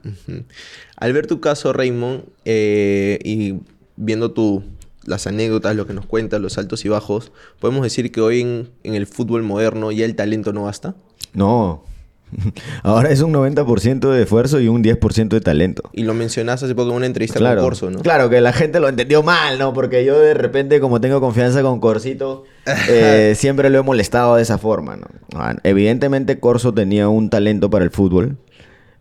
Al 0.96 1.12
ver 1.12 1.26
tu 1.26 1.40
caso, 1.40 1.72
Raymond, 1.72 2.22
eh, 2.44 3.18
y 3.24 3.54
viendo 3.96 4.30
tu, 4.30 4.62
las 5.04 5.26
anécdotas, 5.26 5.74
lo 5.76 5.86
que 5.86 5.94
nos 5.94 6.06
cuentas, 6.06 6.40
los 6.40 6.58
altos 6.58 6.84
y 6.84 6.88
bajos, 6.88 7.32
podemos 7.58 7.82
decir 7.82 8.12
que 8.12 8.20
hoy 8.20 8.40
en, 8.40 8.70
en 8.84 8.94
el 8.94 9.06
fútbol 9.06 9.42
moderno 9.42 9.90
ya 9.92 10.04
el 10.04 10.14
talento 10.14 10.52
no 10.52 10.62
basta. 10.62 10.94
No. 11.34 11.82
Ahora 12.82 13.10
es 13.10 13.20
un 13.20 13.32
90% 13.32 14.10
de 14.10 14.22
esfuerzo 14.22 14.60
y 14.60 14.68
un 14.68 14.82
10% 14.82 15.28
de 15.28 15.40
talento. 15.40 15.82
Y 15.92 16.02
lo 16.02 16.14
mencionaste 16.14 16.66
hace 16.66 16.74
poco 16.74 16.90
en 16.90 16.96
una 16.96 17.06
entrevista 17.06 17.38
Claro, 17.38 17.60
con 17.60 17.66
Corso, 17.70 17.90
¿no? 17.90 18.00
claro, 18.00 18.28
que 18.28 18.40
la 18.40 18.52
gente 18.52 18.80
lo 18.80 18.88
entendió 18.88 19.22
mal, 19.22 19.58
¿no? 19.58 19.72
Porque 19.72 20.04
yo 20.04 20.18
de 20.18 20.34
repente, 20.34 20.80
como 20.80 21.00
tengo 21.00 21.20
confianza 21.20 21.62
con 21.62 21.80
Corsito, 21.80 22.44
eh, 22.88 23.34
siempre 23.38 23.70
lo 23.70 23.78
he 23.78 23.82
molestado 23.82 24.36
de 24.36 24.42
esa 24.42 24.58
forma, 24.58 24.96
¿no? 24.96 25.06
Ah, 25.34 25.56
Evidentemente 25.62 26.40
Corso 26.40 26.74
tenía 26.74 27.08
un 27.08 27.30
talento 27.30 27.70
para 27.70 27.84
el 27.84 27.90
fútbol, 27.90 28.38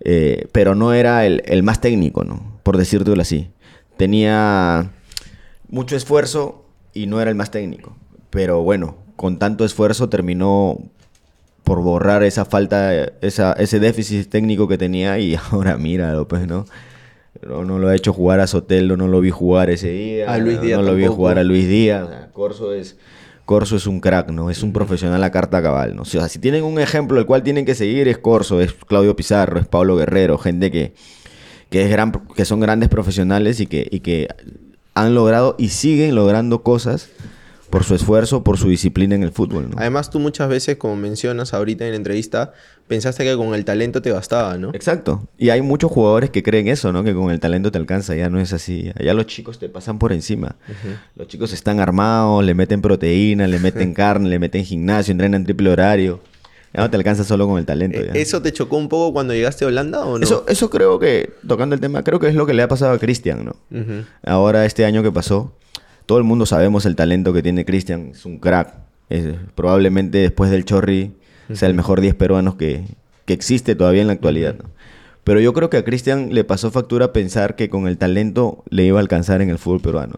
eh, 0.01 0.47
pero 0.51 0.75
no 0.75 0.93
era 0.93 1.25
el, 1.25 1.41
el 1.45 1.63
más 1.63 1.81
técnico, 1.81 2.23
¿no? 2.23 2.59
Por 2.63 2.77
decírtelo 2.77 3.21
así. 3.21 3.49
Tenía 3.97 4.91
mucho 5.67 5.95
esfuerzo 5.95 6.65
y 6.93 7.07
no 7.07 7.21
era 7.21 7.31
el 7.31 7.35
más 7.35 7.49
técnico. 7.51 7.95
Pero 8.29 8.61
bueno, 8.63 8.97
con 9.15 9.39
tanto 9.39 9.63
esfuerzo 9.65 10.09
terminó 10.09 10.77
por 11.65 11.81
borrar 11.81 12.23
esa 12.23 12.45
falta, 12.45 12.93
esa, 13.21 13.53
ese 13.53 13.79
déficit 13.81 14.29
técnico 14.29 14.69
que 14.69 14.77
tenía 14.77 15.19
y 15.19 15.35
ahora 15.51 15.77
míralo, 15.77 16.29
pues, 16.29 16.47
¿no? 16.47 16.65
No, 17.45 17.65
no 17.65 17.79
lo 17.79 17.89
ha 17.89 17.95
hecho 17.95 18.13
jugar 18.13 18.39
a 18.39 18.47
Sotelo, 18.47 18.95
no 18.95 19.09
lo 19.09 19.19
vi 19.19 19.29
jugar 19.29 19.69
ese 19.69 19.89
día. 19.89 20.31
A 20.31 20.37
Luis 20.37 20.61
Díaz 20.61 20.79
No 20.79 20.85
lo 20.85 20.95
vi 20.95 21.05
jugar 21.05 21.37
a 21.37 21.43
Luis 21.43 21.67
Díaz. 21.67 22.05
O 22.05 22.07
sea, 22.07 22.31
Corso 22.31 22.73
es, 22.73 22.95
Corso 23.43 23.75
es 23.75 23.87
un 23.87 23.99
crack, 23.99 24.29
¿no? 24.29 24.49
Es 24.49 24.63
un 24.63 24.71
profesional 24.71 25.21
a 25.23 25.31
carta 25.31 25.61
cabal, 25.61 25.95
¿no? 25.95 26.03
O 26.03 26.05
sea, 26.05 26.29
si 26.29 26.39
tienen 26.39 26.63
un 26.63 26.79
ejemplo 26.79 27.19
el 27.19 27.25
cual 27.25 27.43
tienen 27.43 27.65
que 27.65 27.75
seguir 27.75 28.07
es 28.07 28.17
Corso, 28.17 28.61
es 28.61 28.73
Claudio 28.73 29.15
Pizarro, 29.17 29.59
es 29.59 29.67
Pablo 29.67 29.97
Guerrero, 29.97 30.37
gente 30.37 30.71
que, 30.71 30.93
que, 31.69 31.83
es 31.83 31.89
gran, 31.89 32.13
que 32.35 32.45
son 32.45 32.61
grandes 32.61 32.87
profesionales 32.87 33.59
y 33.59 33.67
que, 33.67 33.87
y 33.91 33.99
que 33.99 34.29
han 34.93 35.13
logrado 35.13 35.55
y 35.59 35.69
siguen 35.69 36.15
logrando 36.15 36.63
cosas 36.63 37.09
por 37.75 37.83
su 37.83 37.93
esfuerzo, 37.93 38.41
por 38.41 38.57
su 38.57 38.69
disciplina 38.69 39.15
en 39.15 39.23
el 39.23 39.33
fútbol, 39.33 39.69
¿no? 39.69 39.75
Además, 39.77 40.09
tú 40.09 40.17
muchas 40.17 40.47
veces, 40.47 40.77
como 40.77 40.95
mencionas 40.95 41.53
ahorita 41.53 41.83
en 41.83 41.91
la 41.91 41.97
entrevista, 41.97 42.53
pensaste 42.87 43.25
que 43.25 43.35
con 43.35 43.53
el 43.53 43.65
talento 43.65 44.01
te 44.01 44.13
bastaba, 44.13 44.57
¿no? 44.57 44.69
Exacto. 44.73 45.27
Y 45.37 45.49
hay 45.49 45.61
muchos 45.61 45.91
jugadores 45.91 46.29
que 46.29 46.41
creen 46.41 46.69
eso, 46.69 46.93
¿no? 46.93 47.03
Que 47.03 47.13
con 47.13 47.31
el 47.31 47.41
talento 47.41 47.73
te 47.73 47.77
alcanza. 47.77 48.15
Ya 48.15 48.29
no 48.29 48.39
es 48.39 48.53
así. 48.53 48.93
Ya 49.03 49.13
los 49.13 49.25
chicos 49.25 49.59
te 49.59 49.67
pasan 49.67 49.99
por 49.99 50.13
encima. 50.13 50.55
Los 51.17 51.27
chicos 51.27 51.51
están 51.51 51.81
armados, 51.81 52.45
le 52.45 52.53
meten 52.53 52.81
proteína, 52.81 53.45
le 53.45 53.59
meten 53.59 53.93
carne, 53.93 54.29
le 54.29 54.39
meten 54.39 54.63
gimnasio, 54.63 55.11
entrenan 55.11 55.43
triple 55.43 55.69
horario. 55.69 56.21
Ya 56.73 56.79
no 56.79 56.89
te 56.89 56.95
alcanza 56.95 57.25
solo 57.25 57.45
con 57.45 57.59
el 57.59 57.65
talento. 57.65 57.99
Ya. 58.01 58.13
¿Eso 58.13 58.41
te 58.41 58.53
chocó 58.53 58.77
un 58.77 58.87
poco 58.87 59.11
cuando 59.11 59.33
llegaste 59.33 59.65
a 59.65 59.67
Holanda 59.67 60.05
o 60.05 60.17
no? 60.17 60.23
Eso, 60.23 60.45
eso 60.47 60.69
creo 60.69 60.97
que, 60.97 61.33
tocando 61.45 61.75
el 61.75 61.81
tema, 61.81 62.05
creo 62.05 62.21
que 62.21 62.29
es 62.29 62.35
lo 62.35 62.45
que 62.45 62.53
le 62.53 62.63
ha 62.63 62.69
pasado 62.69 62.93
a 62.93 62.99
Cristian, 62.99 63.43
¿no? 63.43 63.57
Ahora, 64.25 64.63
este 64.63 64.85
año 64.85 65.03
que 65.03 65.11
pasó, 65.11 65.51
todo 66.05 66.17
el 66.17 66.23
mundo 66.23 66.45
sabemos 66.45 66.85
el 66.85 66.95
talento 66.95 67.33
que 67.33 67.41
tiene 67.43 67.65
Cristian. 67.65 68.09
Es 68.13 68.25
un 68.25 68.39
crack. 68.39 68.73
Es- 69.09 69.35
probablemente 69.55 70.17
después 70.19 70.49
del 70.51 70.65
Chorri 70.65 71.13
sea 71.53 71.67
el 71.69 71.75
mejor 71.75 72.01
10 72.01 72.15
peruanos 72.15 72.55
que, 72.55 72.83
que 73.25 73.33
existe 73.33 73.75
todavía 73.75 74.01
en 74.01 74.07
la 74.07 74.13
actualidad. 74.13 74.55
¿no? 74.57 74.69
Pero 75.23 75.39
yo 75.39 75.53
creo 75.53 75.69
que 75.69 75.77
a 75.77 75.83
Cristian 75.83 76.33
le 76.33 76.43
pasó 76.43 76.69
factura 76.71 77.11
pensar 77.13 77.55
que 77.55 77.69
con 77.69 77.87
el 77.87 77.97
talento 77.97 78.63
le 78.69 78.83
iba 78.85 78.99
a 78.99 79.01
alcanzar 79.01 79.41
en 79.41 79.49
el 79.49 79.57
fútbol 79.57 79.81
peruano. 79.81 80.13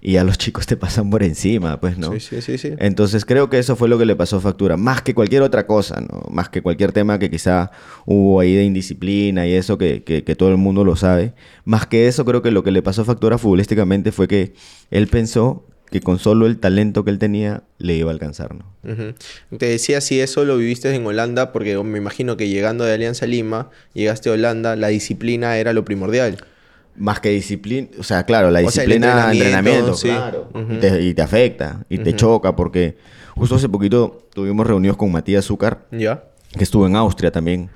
Y 0.00 0.16
a 0.18 0.24
los 0.24 0.38
chicos 0.38 0.66
te 0.66 0.76
pasan 0.76 1.10
por 1.10 1.22
encima, 1.22 1.80
pues, 1.80 1.98
¿no? 1.98 2.12
Sí, 2.12 2.20
sí, 2.20 2.42
sí, 2.42 2.58
sí. 2.58 2.72
Entonces 2.78 3.24
creo 3.24 3.48
que 3.50 3.58
eso 3.58 3.76
fue 3.76 3.88
lo 3.88 3.98
que 3.98 4.04
le 4.06 4.14
pasó 4.16 4.40
factura, 4.40 4.76
más 4.76 5.02
que 5.02 5.14
cualquier 5.14 5.42
otra 5.42 5.66
cosa, 5.66 6.00
¿no? 6.00 6.22
Más 6.30 6.48
que 6.48 6.62
cualquier 6.62 6.92
tema 6.92 7.18
que 7.18 7.30
quizá 7.30 7.70
hubo 8.04 8.40
ahí 8.40 8.54
de 8.54 8.64
indisciplina 8.64 9.46
y 9.46 9.54
eso 9.54 9.78
que, 9.78 10.02
que- 10.04 10.22
que 10.24 10.36
todo 10.36 10.50
el 10.50 10.58
mundo 10.58 10.84
lo 10.84 10.96
sabe. 10.96 11.32
Más 11.64 11.86
que 11.86 12.06
eso 12.08 12.24
creo 12.24 12.42
que 12.42 12.50
lo 12.50 12.62
que 12.62 12.70
le 12.70 12.82
pasó 12.82 13.04
factura 13.04 13.38
futbolísticamente 13.38 14.12
fue 14.12 14.28
que 14.28 14.54
él 14.90 15.06
pensó 15.08 15.66
que 15.90 16.00
con 16.00 16.18
solo 16.18 16.46
el 16.46 16.58
talento 16.58 17.04
que 17.04 17.10
él 17.12 17.18
tenía 17.20 17.62
le 17.78 17.94
iba 17.94 18.10
a 18.10 18.12
alcanzar, 18.12 18.54
¿no? 18.56 18.64
Te 19.56 19.66
decía 19.66 20.00
si 20.00 20.18
eso 20.20 20.44
lo 20.44 20.56
viviste 20.56 20.92
en 20.92 21.06
Holanda, 21.06 21.52
porque 21.52 21.76
me 21.82 21.98
imagino 21.98 22.36
que 22.36 22.48
llegando 22.48 22.84
de 22.84 22.92
Alianza 22.94 23.24
Lima, 23.26 23.70
llegaste 23.94 24.28
a 24.28 24.32
Holanda, 24.32 24.74
la 24.74 24.88
disciplina 24.88 25.56
era 25.58 25.72
lo 25.72 25.84
primordial. 25.84 26.38
Más 26.98 27.20
que 27.20 27.30
disciplina, 27.30 27.88
o 27.98 28.02
sea, 28.02 28.24
claro, 28.24 28.50
la 28.50 28.60
O 28.60 28.70
sea, 28.70 28.84
el 28.84 28.90
disciplina, 28.90 29.30
entrenamiento, 29.32 29.44
entrenamiento, 29.44 29.94
sí. 29.94 30.08
claro. 30.08 30.48
Y, 30.70 30.76
te, 30.78 31.02
y 31.02 31.14
te 31.14 31.22
afecta, 31.22 31.84
y 31.88 31.98
te 31.98 32.14
choca, 32.16 32.56
porque 32.56 32.96
justo 33.34 33.56
hace 33.56 33.68
poquito 33.68 34.26
tuvimos 34.32 34.66
reunidos 34.66 34.96
con 34.96 35.12
Matías 35.12 35.44
Zúcar, 35.44 35.86
¿Ya? 35.90 36.24
que 36.56 36.64
estuvo 36.64 36.86
en 36.86 36.96
Austria 36.96 37.30
también. 37.30 37.70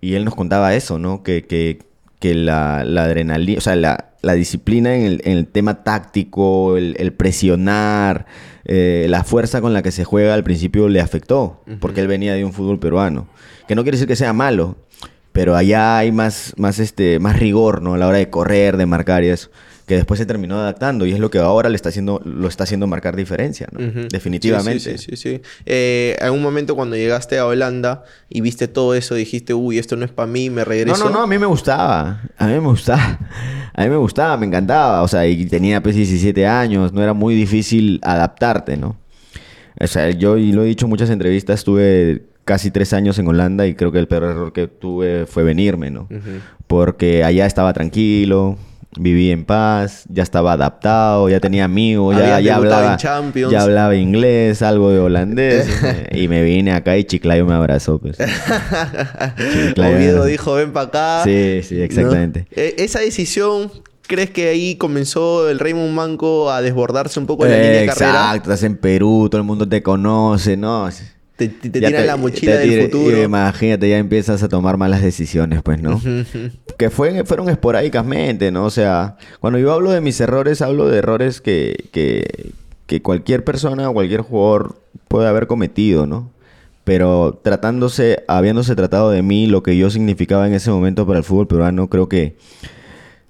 Y 0.00 0.14
él 0.14 0.24
nos 0.24 0.34
contaba 0.34 0.74
eso, 0.74 0.98
¿no? 0.98 1.22
Que, 1.22 1.44
que, 1.46 1.78
que 2.18 2.34
la, 2.34 2.84
la 2.84 3.04
adrenalina, 3.04 3.58
o 3.58 3.60
sea, 3.60 3.76
la, 3.76 4.10
la 4.22 4.32
disciplina 4.34 4.96
en 4.96 5.04
el, 5.04 5.22
en 5.24 5.38
el 5.38 5.46
tema 5.46 5.84
táctico, 5.84 6.76
el, 6.76 6.96
el 6.98 7.12
presionar, 7.12 8.26
eh, 8.64 9.06
la 9.08 9.22
fuerza 9.22 9.60
con 9.60 9.72
la 9.72 9.82
que 9.82 9.92
se 9.92 10.04
juega 10.04 10.34
al 10.34 10.42
principio 10.42 10.88
le 10.88 11.00
afectó, 11.00 11.62
porque 11.80 12.00
él 12.00 12.08
venía 12.08 12.34
de 12.34 12.44
un 12.44 12.52
fútbol 12.52 12.80
peruano. 12.80 13.28
Que 13.68 13.74
no 13.74 13.82
quiere 13.82 13.96
decir 13.96 14.08
que 14.08 14.16
sea 14.16 14.32
malo, 14.32 14.76
pero 15.36 15.54
allá 15.54 15.98
hay 15.98 16.12
más, 16.12 16.54
más, 16.56 16.78
este, 16.78 17.18
más 17.18 17.38
rigor, 17.38 17.82
¿no? 17.82 17.92
A 17.94 17.98
la 17.98 18.08
hora 18.08 18.16
de 18.16 18.30
correr, 18.30 18.78
de 18.78 18.86
marcar 18.86 19.22
y 19.22 19.28
eso. 19.28 19.50
Que 19.86 19.94
después 19.94 20.18
se 20.18 20.24
terminó 20.24 20.58
adaptando 20.58 21.04
y 21.04 21.12
es 21.12 21.20
lo 21.20 21.30
que 21.30 21.38
ahora 21.38 21.68
le 21.68 21.76
está 21.76 21.90
haciendo, 21.90 22.22
lo 22.24 22.48
está 22.48 22.64
haciendo 22.64 22.86
marcar 22.86 23.14
diferencia, 23.14 23.68
¿no? 23.70 23.78
Definitivamente. 24.08 24.80
Sí, 24.80 24.98
sí, 24.98 25.10
sí, 25.10 25.16
sí, 25.16 25.36
sí. 25.36 25.42
Eh, 25.66 26.16
en 26.18 26.32
un 26.32 26.40
momento 26.42 26.74
cuando 26.74 26.96
llegaste 26.96 27.38
a 27.38 27.44
Holanda 27.46 28.02
y 28.30 28.40
viste 28.40 28.66
todo 28.66 28.94
eso, 28.94 29.14
dijiste, 29.14 29.52
uy, 29.52 29.78
esto 29.78 29.94
no 29.96 30.06
es 30.06 30.10
para 30.10 30.26
mí, 30.26 30.48
me 30.48 30.62
No, 30.62 30.64
regreso. 30.64 31.04
no, 31.04 31.10
no, 31.10 31.22
a 31.22 31.26
mí 31.26 31.38
me 31.38 31.46
gustaba. 31.46 32.22
A 32.38 32.46
mí 32.46 32.54
me 32.54 32.58
gustaba. 32.60 33.18
A 33.74 33.82
mí 33.84 33.90
me 33.90 33.96
gustaba, 33.96 34.36
me 34.38 34.46
encantaba. 34.46 35.02
O 35.02 35.08
sea, 35.08 35.26
y 35.26 35.44
tenía 35.44 35.82
pues 35.82 35.94
17 35.94 36.46
años, 36.46 36.94
no 36.94 37.02
era 37.02 37.12
muy 37.12 37.34
difícil 37.34 38.00
adaptarte, 38.02 38.78
¿no? 38.78 38.96
O 39.78 39.86
sea, 39.86 40.10
yo, 40.10 40.38
y 40.38 40.52
lo 40.52 40.62
he 40.62 40.66
dicho 40.66 40.86
en 40.86 40.90
muchas 40.90 41.10
entrevistas, 41.10 41.62
tuve 41.62 42.22
casi 42.46 42.70
tres 42.70 42.92
años 42.94 43.18
en 43.18 43.26
Holanda 43.28 43.66
y 43.66 43.74
creo 43.74 43.92
que 43.92 43.98
el 43.98 44.06
peor 44.06 44.22
error 44.22 44.52
que 44.52 44.68
tuve 44.68 45.26
fue 45.26 45.42
venirme, 45.42 45.90
¿no? 45.90 46.08
Porque 46.66 47.24
allá 47.24 47.44
estaba 47.44 47.72
tranquilo, 47.72 48.56
viví 48.98 49.30
en 49.32 49.44
paz, 49.44 50.04
ya 50.08 50.22
estaba 50.22 50.52
adaptado, 50.52 51.28
ya 51.28 51.40
tenía 51.40 51.64
amigos, 51.64 52.16
ya, 52.16 52.40
ya 52.40 52.54
hablaba, 52.56 52.92
en 52.92 52.98
Champions. 52.98 53.52
ya 53.52 53.62
hablaba 53.62 53.96
inglés, 53.96 54.62
algo 54.62 54.90
de 54.90 55.00
holandés 55.00 55.68
y 56.12 56.28
me 56.28 56.42
vine 56.44 56.72
acá 56.72 56.96
y 56.96 57.04
Chiclayo 57.04 57.44
me 57.46 57.54
abrazó, 57.54 57.98
pues. 57.98 58.16
Oviedo 59.76 60.24
dijo, 60.24 60.54
ven 60.54 60.72
para 60.72 60.86
acá. 60.86 61.24
Sí, 61.24 61.60
sí, 61.64 61.80
exactamente. 61.82 62.40
¿No? 62.40 62.62
Eh, 62.62 62.76
Esa 62.78 63.00
decisión, 63.00 63.72
¿crees 64.06 64.30
que 64.30 64.48
ahí 64.48 64.76
comenzó 64.76 65.50
el 65.50 65.58
Raymond 65.58 65.92
Manco 65.92 66.50
a 66.52 66.62
desbordarse 66.62 67.18
un 67.18 67.26
poco 67.26 67.44
en 67.44 67.50
la 67.50 67.58
línea 67.58 67.80
de 67.80 67.86
carrera? 67.86 68.10
Exacto, 68.10 68.52
estás 68.52 68.62
en 68.62 68.76
Perú, 68.76 69.28
todo 69.28 69.40
el 69.40 69.46
mundo 69.46 69.68
te 69.68 69.82
conoce, 69.82 70.56
¿no? 70.56 70.88
Te, 71.36 71.48
te, 71.48 71.68
te 71.68 71.80
tiran 71.80 72.06
la 72.06 72.16
mochila 72.16 72.56
del 72.56 72.70
tira- 72.70 72.82
futuro. 72.84 73.22
Imagínate, 73.22 73.88
ya 73.90 73.98
empiezas 73.98 74.42
a 74.42 74.48
tomar 74.48 74.76
malas 74.78 75.02
decisiones, 75.02 75.60
pues, 75.62 75.80
¿no? 75.82 76.00
que 76.78 76.88
fue, 76.90 77.24
fueron 77.24 77.48
esporádicamente, 77.50 78.50
¿no? 78.50 78.64
O 78.64 78.70
sea, 78.70 79.16
cuando 79.40 79.58
yo 79.58 79.72
hablo 79.72 79.90
de 79.90 80.00
mis 80.00 80.18
errores, 80.20 80.62
hablo 80.62 80.88
de 80.88 80.98
errores 80.98 81.40
que, 81.42 81.88
que, 81.92 82.52
que 82.86 83.02
cualquier 83.02 83.44
persona 83.44 83.90
o 83.90 83.92
cualquier 83.92 84.22
jugador 84.22 84.80
puede 85.08 85.28
haber 85.28 85.46
cometido, 85.46 86.06
¿no? 86.06 86.30
Pero 86.84 87.38
tratándose, 87.42 88.22
habiéndose 88.28 88.74
tratado 88.76 89.10
de 89.10 89.20
mí, 89.22 89.46
lo 89.46 89.62
que 89.62 89.76
yo 89.76 89.90
significaba 89.90 90.46
en 90.46 90.54
ese 90.54 90.70
momento 90.70 91.06
para 91.06 91.18
el 91.18 91.24
fútbol 91.24 91.48
peruano, 91.48 91.88
creo 91.88 92.08
que 92.08 92.36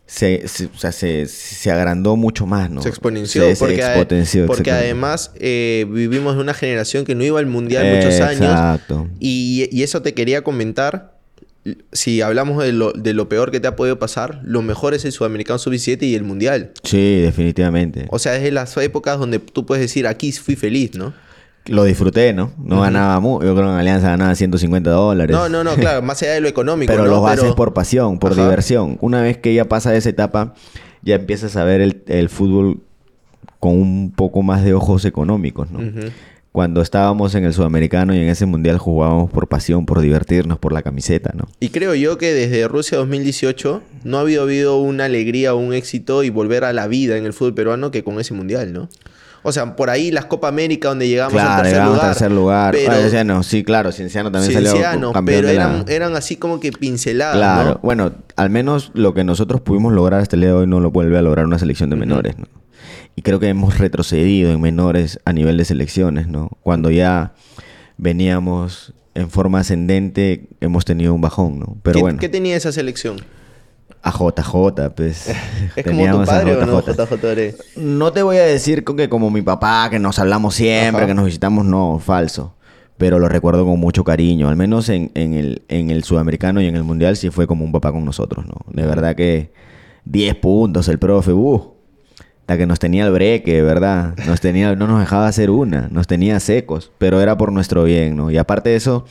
se, 0.07 0.47
se- 0.49 0.67
o 0.67 0.79
sea, 0.79 0.93
se, 0.93 1.27
se 1.27 1.71
agrandó 1.71 2.17
mucho 2.17 2.47
más, 2.47 2.71
¿no? 2.71 2.81
Se 2.83 2.89
exponenció. 2.89 3.43
Se, 3.43 3.57
se 3.57 3.59
porque 3.59 4.45
porque 4.47 4.71
además 4.71 5.33
eh, 5.37 5.85
vivimos 5.89 6.35
en 6.35 6.41
una 6.41 6.55
generación 6.55 7.05
que 7.05 7.15
no 7.15 7.25
iba 7.25 7.39
al 7.41 7.47
mundial 7.47 7.97
muchos 7.97 8.21
años. 8.21 8.43
Exacto. 8.43 9.09
Y, 9.19 9.69
y 9.73 9.83
eso 9.83 10.03
te 10.03 10.15
quería 10.15 10.43
comentar. 10.43 11.17
Si 11.91 12.21
hablamos 12.23 12.63
de 12.63 12.73
lo, 12.73 12.93
de 12.93 13.13
lo 13.13 13.29
peor 13.29 13.51
que 13.51 13.59
te 13.59 13.67
ha 13.67 13.75
podido 13.75 13.99
pasar, 13.99 14.41
lo 14.45 14.63
mejor 14.63 14.95
es 14.95 15.05
el 15.05 15.11
Sudamericano 15.11 15.59
Sub-17 15.59 16.01
y 16.03 16.15
el 16.15 16.23
Mundial. 16.23 16.71
Sí, 16.85 17.17
definitivamente. 17.17 18.07
O 18.11 18.21
sea, 18.21 18.37
es 18.37 18.45
de 18.45 18.53
las 18.53 18.77
épocas 18.77 19.19
donde 19.19 19.41
tú 19.41 19.67
puedes 19.67 19.83
decir, 19.83 20.07
aquí 20.07 20.31
fui 20.31 20.55
feliz, 20.55 20.95
¿no? 20.95 21.13
Lo 21.69 21.85
disfruté, 21.85 22.33
¿no? 22.33 22.53
No 22.59 22.81
ganaba 22.81 23.19
mucho. 23.21 23.45
Yo 23.47 23.55
creo 23.55 23.67
que 23.67 23.73
en 23.73 23.79
Alianza 23.79 24.09
ganaba 24.09 24.35
150 24.35 24.91
dólares. 24.91 25.35
No, 25.37 25.49
no, 25.49 25.65
no, 25.65 25.75
claro, 25.77 26.03
más 26.03 26.23
allá 26.23 26.33
de 26.33 26.41
lo 26.41 26.49
económico. 26.49 26.93
Pero 26.93 27.05
¿no? 27.05 27.11
lo 27.11 27.27
haces 27.27 27.43
Pero- 27.45 27.55
por 27.57 27.73
pasión, 27.75 28.19
por 28.19 28.33
Ajá. 28.33 28.43
diversión. 28.43 28.99
Una 29.01 29.21
vez 29.23 29.39
que 29.39 29.53
ya 29.55 29.65
pasa 29.67 29.95
esa 29.97 30.09
etapa, 30.09 30.55
ya 31.03 31.17
empiezas 31.17 31.57
a 31.57 31.65
ver 31.65 31.81
el, 31.81 32.03
el 32.07 32.29
fútbol 32.29 32.81
con 33.61 33.73
un 33.81 34.13
poco 34.15 34.43
más 34.43 34.65
de 34.65 34.75
ojos 34.75 35.05
económicos, 35.05 35.71
¿no? 35.71 35.81
Cuando 36.53 36.81
estábamos 36.81 37.35
en 37.35 37.45
el 37.45 37.53
Sudamericano 37.53 38.15
y 38.15 38.19
en 38.19 38.29
ese 38.29 38.47
Mundial 38.47 38.79
jugábamos 38.79 39.31
por 39.31 39.47
pasión, 39.47 39.85
por 39.85 40.01
divertirnos, 40.01 40.59
por 40.59 40.73
la 40.73 40.81
camiseta, 40.83 41.33
¿no? 41.37 41.47
Y 41.61 41.69
creo 41.69 41.95
yo 41.95 42.17
que 42.17 42.33
desde 42.33 42.67
Rusia 42.67 42.97
2018 42.97 43.83
no 44.05 44.17
ha 44.17 44.21
habido, 44.23 44.43
habido 44.45 44.79
una 44.81 45.05
alegría 45.05 45.53
o 45.55 45.59
un 45.59 45.75
éxito 45.75 46.23
y 46.23 46.31
volver 46.31 46.65
a 46.65 46.73
la 46.73 46.87
vida 46.87 47.19
en 47.19 47.27
el 47.27 47.35
fútbol 47.35 47.53
peruano 47.55 47.91
que 47.91 48.03
con 48.03 48.19
ese 48.21 48.33
mundial, 48.33 48.73
¿no? 48.73 48.89
O 49.49 49.53
sea, 49.53 49.77
por 49.77 49.91
ahí 49.91 50.11
las 50.11 50.25
Copa 50.25 50.49
América 50.49 50.89
donde 50.89 51.07
llegamos 51.09 51.35
al 51.35 51.39
Claro, 51.41 51.57
tercer 51.63 51.73
llegamos 51.75 51.95
lugar. 51.95 52.07
al 52.09 52.13
tercer 52.15 52.33
lugar. 52.33 52.73
Pero, 52.75 52.91
Ah, 52.93 52.97
Cienciano, 52.97 53.43
sí, 53.45 53.63
claro, 53.65 53.93
Cienciano 53.93 54.33
también 54.33 54.53
salió 54.53 54.71
Cienciano, 54.73 55.13
campeón 55.13 55.37
pero 55.37 55.49
de 55.49 55.55
la... 55.55 55.63
eran, 55.65 55.85
eran 55.89 56.17
así 56.17 56.35
como 56.37 56.59
que 56.59 56.73
pinceladas, 56.73 57.37
Claro, 57.37 57.71
¿no? 57.75 57.79
bueno, 57.83 58.13
al 58.35 58.51
menos 58.51 58.91
lo 58.95 59.15
que 59.15 59.23
nosotros 59.23 59.61
pudimos 59.61 59.93
lograr 59.93 60.21
hasta 60.21 60.35
el 60.35 60.41
día 60.41 60.51
de 60.51 60.57
hoy 60.57 60.67
no 60.67 60.81
lo 60.81 60.91
vuelve 60.91 61.17
a 61.17 61.23
lograr 61.23 61.47
una 61.47 61.59
selección 61.61 61.91
de 61.91 61.97
menores, 61.97 62.37
¿no? 62.39 62.47
Y 63.15 63.23
creo 63.23 63.39
que 63.41 63.49
hemos 63.49 63.79
retrocedido 63.79 64.51
en 64.53 64.61
menores 64.61 65.21
a 65.25 65.33
nivel 65.33 65.57
de 65.57 65.65
selecciones, 65.65 66.27
¿no? 66.29 66.51
Cuando 66.63 66.91
ya 66.91 67.33
veníamos 67.97 68.93
en 69.15 69.31
forma 69.31 69.61
ascendente, 69.61 70.49
hemos 70.61 70.85
tenido 70.85 71.15
un 71.15 71.21
bajón, 71.21 71.59
¿no? 71.59 71.77
Pero 71.83 71.95
¿Qué, 71.95 72.01
bueno, 72.03 72.19
qué 72.19 72.29
tenía 72.29 72.57
esa 72.57 72.73
selección? 72.73 73.17
A 74.07 74.13
JJ, 74.13 74.91
pues. 74.95 75.29
¿Es 75.77 75.85
como 75.85 75.85
tu 75.85 75.91
teníamos 75.91 76.29
a 76.29 76.33
padre 76.33 76.57
o 76.57 76.65
no, 76.65 76.81
JJ. 76.81 76.93
JJ 76.93 77.25
Ore? 77.25 77.55
No 77.75 78.13
te 78.13 78.23
voy 78.23 78.37
a 78.37 78.45
decir 78.45 78.85
que 78.85 79.09
como 79.09 79.31
mi 79.31 79.43
papá, 79.43 79.89
que 79.91 79.99
nos 79.99 80.21
hablamos 80.21 80.55
siempre, 80.55 81.03
Ajá. 81.03 81.07
que 81.09 81.15
nos 81.15 81.25
visitamos, 81.25 81.65
no, 81.65 81.99
falso. 81.99 82.55
Pero 82.99 83.19
lo 83.19 83.29
recuerdo 83.29 83.67
con 83.67 83.81
mucho 83.81 84.05
cariño. 84.05 84.49
Al 84.49 84.57
menos 84.57 84.89
en, 84.89 85.11
en 85.15 85.35
el, 85.35 85.63
en 85.69 85.91
el 85.91 86.05
sudamericano 86.05 86.61
y 86.61 86.67
en 86.67 86.77
el 86.77 86.85
mundial 86.85 87.17
sí 87.17 87.31
fue 87.31 87.49
como 87.49 87.65
un 87.65 87.73
papá 87.73 87.91
con 87.91 88.05
nosotros, 88.05 88.47
¿no? 88.47 88.55
De 88.73 88.87
verdad 88.87 89.17
que 89.17 89.53
10 90.05 90.37
puntos 90.37 90.89
el 90.89 90.99
profe, 90.99 91.33
uh. 91.33 91.75
Hasta 92.41 92.59
que 92.59 92.67
nos 92.67 92.79
tenía 92.79 93.05
el 93.07 93.13
breque, 93.13 93.61
¿verdad? 93.61 94.15
Nos 94.25 94.41
tenía, 94.41 94.77
no 94.77 94.87
nos 94.87 95.01
dejaba 95.01 95.27
hacer 95.27 95.51
una, 95.51 95.89
nos 95.91 96.07
tenía 96.07 96.39
secos, 96.39 96.93
pero 96.97 97.21
era 97.21 97.37
por 97.37 97.51
nuestro 97.51 97.83
bien, 97.83 98.15
¿no? 98.17 98.31
Y 98.31 98.39
aparte 98.39 98.71
de 98.71 98.77
eso, 98.77 99.05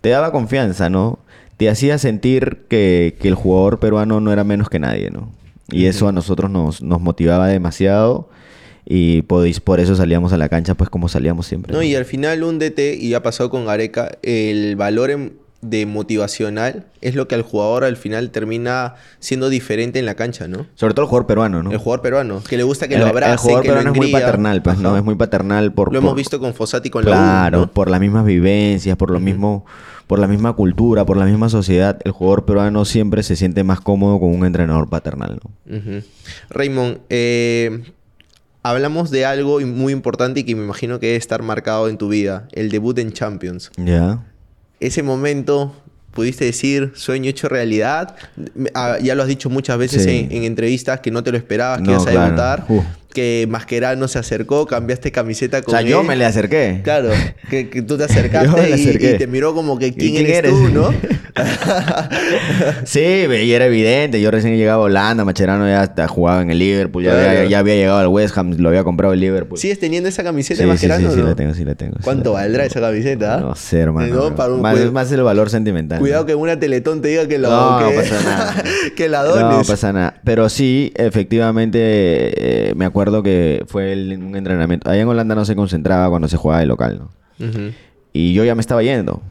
te 0.00 0.08
daba 0.08 0.32
confianza, 0.32 0.88
¿no? 0.88 1.18
Te 1.60 1.68
hacía 1.68 1.98
sentir 1.98 2.62
que, 2.68 3.16
que 3.20 3.28
el 3.28 3.34
jugador 3.34 3.78
peruano 3.80 4.18
no 4.20 4.32
era 4.32 4.44
menos 4.44 4.68
que 4.70 4.78
nadie, 4.78 5.10
¿no? 5.10 5.28
Y 5.70 5.84
eso 5.84 6.08
a 6.08 6.12
nosotros 6.12 6.50
nos, 6.50 6.80
nos 6.82 7.00
motivaba 7.02 7.46
demasiado 7.48 8.28
y 8.86 9.20
podéis- 9.22 9.60
por 9.60 9.78
eso 9.78 9.94
salíamos 9.94 10.32
a 10.32 10.38
la 10.38 10.48
cancha 10.48 10.74
pues 10.74 10.88
como 10.88 11.08
salíamos 11.10 11.46
siempre. 11.46 11.72
No, 11.74 11.82
y 11.82 11.94
al 11.94 12.06
final 12.06 12.42
un 12.44 12.58
DT, 12.58 12.96
y 12.98 13.12
ha 13.12 13.22
pasado 13.22 13.50
con 13.50 13.66
Gareca, 13.66 14.10
el 14.22 14.74
valor 14.76 15.10
en- 15.10 15.34
de 15.62 15.84
motivacional 15.84 16.86
es 17.02 17.14
lo 17.14 17.28
que 17.28 17.34
al 17.34 17.42
jugador 17.42 17.84
al 17.84 17.98
final 17.98 18.30
termina 18.30 18.94
siendo 19.18 19.50
diferente 19.50 19.98
en 19.98 20.06
la 20.06 20.14
cancha, 20.14 20.48
¿no? 20.48 20.64
Sobre 20.74 20.94
todo 20.94 21.04
el 21.04 21.08
jugador 21.10 21.26
peruano, 21.26 21.62
¿no? 21.62 21.70
El 21.70 21.76
jugador 21.76 22.00
peruano, 22.00 22.42
que 22.48 22.56
le 22.56 22.62
gusta 22.62 22.88
que 22.88 22.94
El- 22.94 23.00
lo 23.00 23.06
el 23.06 23.10
abrace, 23.12 23.36
jugador 23.36 23.62
que 23.62 23.68
lo 23.68 23.74
peruano 23.74 23.92
es 23.92 23.96
muy 23.98 24.10
paternal, 24.10 24.62
pues, 24.62 24.78
¿no? 24.78 24.96
Es 24.96 25.04
muy 25.04 25.14
paternal 25.16 25.72
por... 25.74 25.92
Lo 25.92 25.98
hemos 25.98 26.12
por- 26.12 26.16
visto 26.16 26.40
con 26.40 26.54
Fossati 26.54 26.88
con 26.88 27.04
la 27.04 27.10
Claro, 27.10 27.58
U, 27.58 27.60
¿no? 27.66 27.70
por 27.70 27.90
las 27.90 28.00
mismas 28.00 28.24
vivencias, 28.24 28.96
por 28.96 29.10
lo 29.10 29.20
mismo, 29.20 29.66
por 30.10 30.18
la 30.18 30.26
misma 30.26 30.54
cultura, 30.54 31.06
por 31.06 31.16
la 31.16 31.24
misma 31.24 31.48
sociedad, 31.48 32.00
el 32.04 32.10
jugador 32.10 32.44
peruano 32.44 32.84
siempre 32.84 33.22
se 33.22 33.36
siente 33.36 33.62
más 33.62 33.80
cómodo 33.80 34.18
con 34.18 34.34
un 34.34 34.44
entrenador 34.44 34.88
paternal, 34.88 35.38
¿no? 35.40 36.02
Raymond, 36.48 36.98
eh, 37.10 37.84
hablamos 38.64 39.12
de 39.12 39.24
algo 39.24 39.60
muy 39.60 39.92
importante 39.92 40.40
y 40.40 40.42
que 40.42 40.56
me 40.56 40.64
imagino 40.64 40.98
que 40.98 41.06
debe 41.06 41.18
estar 41.18 41.42
marcado 41.42 41.88
en 41.88 41.96
tu 41.96 42.08
vida, 42.08 42.48
el 42.50 42.70
debut 42.70 42.98
en 42.98 43.12
Champions. 43.12 43.70
Ya. 43.76 44.24
Ese 44.80 45.04
momento, 45.04 45.72
pudiste 46.10 46.44
decir, 46.44 46.90
sueño 46.96 47.30
hecho 47.30 47.48
realidad. 47.48 48.16
Ah, 48.74 48.96
ya 49.00 49.14
lo 49.14 49.22
has 49.22 49.28
dicho 49.28 49.48
muchas 49.48 49.78
veces 49.78 50.02
Sí. 50.02 50.26
en, 50.28 50.32
en 50.38 50.42
entrevistas 50.42 50.98
que 50.98 51.12
no 51.12 51.22
te 51.22 51.30
lo 51.30 51.38
esperabas, 51.38 51.78
que 51.82 51.84
No, 51.84 51.92
ibas 51.92 52.06
a 52.08 52.10
claro. 52.10 52.24
debutar. 52.26 52.66
Que 53.10 53.46
Mascherano 53.48 54.08
se 54.08 54.18
acercó, 54.18 54.66
cambiaste 54.66 55.12
camiseta 55.12 55.58
O 55.58 55.62
con 55.62 55.72
sea, 55.72 55.82
yo 55.82 56.02
me 56.02 56.16
le 56.16 56.24
acerqué. 56.24 56.80
Claro, 56.82 57.10
que, 57.50 57.68
que 57.68 57.82
tú 57.82 57.98
te 57.98 58.04
acercaste 58.04 58.70
y, 58.78 59.18
te 59.18 59.26
miró 59.26 59.54
como 59.54 59.78
que 59.78 59.88
¿Y 59.88 59.92
quién, 59.92 60.14
quién 60.14 60.26
eres, 60.26 60.38
eres? 60.38 60.52
tú, 60.52 60.68
¿no? 60.70 60.90
Sí, 62.84 63.00
y 63.00 63.52
era 63.52 63.66
evidente. 63.66 64.20
Yo 64.20 64.30
recién 64.30 64.56
llegaba 64.56 64.82
a 64.82 64.86
Holanda, 64.86 65.24
Macherano 65.24 65.66
ya 65.66 65.82
hasta 65.82 66.08
jugaba 66.08 66.42
en 66.42 66.50
el 66.50 66.58
Liverpool, 66.58 67.04
ya, 67.04 67.10
Claro. 67.12 67.30
había, 67.30 67.44
ya 67.46 67.58
había 67.58 67.74
llegado 67.74 67.98
al 67.98 68.08
West 68.08 68.36
Ham, 68.36 68.56
lo 68.58 68.68
había 68.68 68.84
comprado 68.84 69.12
el 69.14 69.20
Liverpool. 69.20 69.58
¿Sigues 69.58 69.78
teniendo 69.78 70.08
esa 70.08 70.22
camiseta 70.22 70.62
sí, 70.62 70.68
de 70.68 70.72
sí, 70.76 70.78
sí, 70.78 70.88
Mascherano 70.88 71.14
sí, 71.14 71.20
o 71.20 71.22
no? 71.22 71.28
la 71.30 71.34
tengo, 71.36 71.54
sí 71.54 71.64
la 71.64 71.74
tengo. 71.74 71.94
sí 71.96 72.02
¿Cuánto 72.04 72.22
tengo. 72.24 72.34
valdrá 72.34 72.64
esa 72.64 72.80
camiseta? 72.80 73.40
No 73.40 73.54
sé, 73.54 73.78
hermano. 73.80 74.14
No, 74.14 74.34
para 74.34 74.52
un 74.52 74.60
más, 74.62 74.78
es 74.78 74.92
más 74.92 75.10
el 75.12 75.22
valor 75.22 75.50
sentimental. 75.50 75.98
Cuidado 75.98 76.22
¿no? 76.22 76.26
que 76.26 76.34
una 76.34 76.58
teletón 76.58 77.00
te 77.02 77.08
diga 77.08 77.26
que, 77.28 77.38
lo, 77.38 77.50
No, 77.50 77.80
no 77.80 77.88
que, 77.88 77.94
pasa 77.96 78.22
nada. 78.22 78.64
que 78.96 79.08
la 79.08 79.22
No 79.22 79.28
dones. 79.28 79.68
pasa 79.68 79.92
nada. 79.92 80.14
Pero 80.24 80.48
sí, 80.48 80.92
efectivamente, 80.96 81.80
eh, 81.80 82.74
me 82.74 82.84
acuerdo 82.84 82.99
que 83.22 83.64
fue 83.66 83.92
el- 83.92 84.22
un 84.22 84.36
entrenamiento. 84.36 84.90
Allá 84.90 85.02
en 85.02 85.08
Holanda 85.08 85.34
no 85.34 85.44
se 85.44 85.56
concentraba 85.56 86.08
cuando 86.10 86.28
se 86.28 86.36
jugaba 86.36 86.60
de 86.60 86.66
local. 86.66 87.02
Y 88.12 88.32
yo 88.34 88.44
ya 88.44 88.54
me 88.54 88.60
estaba 88.60 88.82
yendo. 88.82 89.22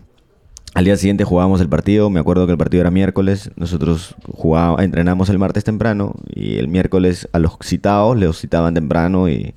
Al 0.75 0.85
día 0.85 0.95
siguiente 0.97 1.23
jugábamos 1.23 1.61
el 1.61 1.69
partido. 1.69 2.09
Me 2.09 2.19
acuerdo 2.19 2.45
que 2.45 2.51
el 2.53 2.57
partido 2.57 2.81
era 2.81 2.91
miércoles. 2.91 3.51
Nosotros 3.55 4.15
jugábamos, 4.31 4.81
entrenamos 4.81 5.29
el 5.29 5.39
martes 5.39 5.63
temprano. 5.63 6.15
Y 6.33 6.57
el 6.57 6.67
miércoles 6.67 7.27
a 7.33 7.39
los 7.39 7.53
citados 7.63 8.17
les 8.17 8.37
citaban 8.37 8.73
temprano 8.73 9.27
y 9.29 9.53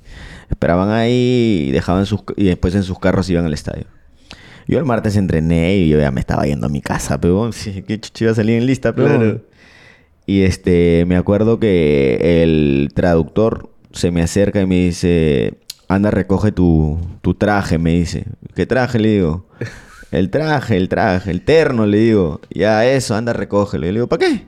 esperaban 0.49 0.89
ahí 0.89 1.65
y 1.67 1.71
dejaban 1.71 2.05
sus 2.05 2.21
y 2.35 2.45
después 2.45 2.75
en 2.75 2.83
sus 2.83 2.99
carros 2.99 3.29
iban 3.29 3.45
al 3.45 3.53
estadio. 3.53 3.85
Yo 4.67 4.79
el 4.79 4.85
martes 4.85 5.15
entrené 5.17 5.75
y 5.77 5.89
yo 5.89 5.99
ya 5.99 6.09
me 6.11 6.19
estaba 6.19 6.43
yendo 6.45 6.67
a 6.67 6.69
mi 6.69 6.81
casa, 6.81 7.19
pero 7.19 7.49
chuchi 7.87 8.23
iba 8.23 8.31
a 8.31 8.35
salir 8.35 8.55
en 8.57 8.65
lista, 8.65 8.93
pero 8.95 9.07
Claro. 9.09 9.41
y 10.25 10.41
este, 10.43 11.05
me 11.05 11.15
acuerdo 11.17 11.59
que 11.59 12.41
el 12.43 12.89
traductor 12.95 13.69
se 13.93 14.11
me 14.11 14.21
acerca 14.21 14.59
y 14.61 14.65
me 14.65 14.75
dice, 14.75 15.53
anda, 15.87 16.11
recoge 16.11 16.51
tu, 16.51 16.99
tu 17.21 17.33
traje, 17.35 17.77
me 17.77 17.91
dice. 17.91 18.25
¿Qué 18.55 18.65
traje? 18.65 18.99
Le 18.99 19.09
digo. 19.09 19.47
El 20.11 20.29
traje, 20.29 20.77
el 20.77 20.89
traje, 20.89 21.31
el 21.31 21.41
terno, 21.41 21.87
le 21.87 21.97
digo. 21.97 22.39
Ya 22.51 22.85
eso, 22.85 23.15
anda, 23.15 23.33
recógelo. 23.33 23.85
Y 23.87 23.89
le 23.89 23.93
digo, 23.93 24.07
¿para 24.07 24.27
qué? 24.27 24.45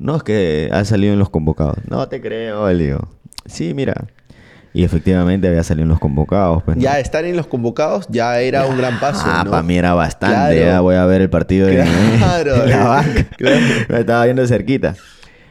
No, 0.00 0.16
es 0.16 0.24
que 0.24 0.68
ha 0.72 0.84
salido 0.84 1.12
en 1.12 1.20
los 1.20 1.30
convocados. 1.30 1.76
No 1.88 2.08
te 2.08 2.20
creo, 2.20 2.68
le 2.72 2.84
digo. 2.86 3.08
Sí, 3.46 3.74
mira. 3.74 4.08
Y 4.74 4.82
efectivamente 4.82 5.46
había 5.46 5.62
salido 5.62 5.84
en 5.84 5.90
los 5.90 6.00
convocados. 6.00 6.64
Pues, 6.64 6.76
¿no? 6.76 6.82
Ya 6.82 6.98
estar 6.98 7.24
en 7.24 7.36
los 7.36 7.46
convocados 7.46 8.06
ya 8.10 8.40
era 8.40 8.66
un 8.66 8.76
gran 8.76 8.98
paso, 8.98 9.22
Ah, 9.24 9.42
¿no? 9.44 9.52
para 9.52 9.62
mí 9.62 9.78
era 9.78 9.94
bastante. 9.94 10.56
Claro. 10.56 10.72
Ya 10.72 10.80
voy 10.80 10.96
a 10.96 11.06
ver 11.06 11.20
el 11.22 11.30
partido 11.30 11.68
Claro, 12.18 12.64
en 12.64 12.70
la 12.70 12.84
banca. 12.88 13.24
Claro. 13.36 13.56
Me 13.88 14.00
estaba 14.00 14.24
viendo 14.24 14.42
de 14.42 14.48
cerquita. 14.48 14.96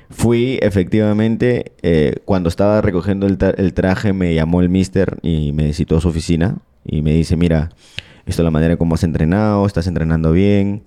Fui, 0.09 0.57
efectivamente, 0.61 1.73
eh, 1.81 2.15
cuando 2.25 2.49
estaba 2.49 2.81
recogiendo 2.81 3.27
el, 3.27 3.37
tra- 3.37 3.55
el 3.57 3.73
traje, 3.73 4.13
me 4.13 4.33
llamó 4.33 4.61
el 4.61 4.69
mister 4.69 5.17
y 5.21 5.51
me 5.51 5.73
citó 5.73 5.97
a 5.97 6.01
su 6.01 6.07
oficina 6.07 6.57
y 6.85 7.01
me 7.01 7.13
dice, 7.13 7.35
mira, 7.35 7.69
visto 8.25 8.41
la 8.43 8.51
manera 8.51 8.73
en 8.73 8.77
cómo 8.77 8.95
has 8.95 9.03
entrenado, 9.03 9.65
estás 9.65 9.87
entrenando 9.87 10.31
bien. 10.31 10.83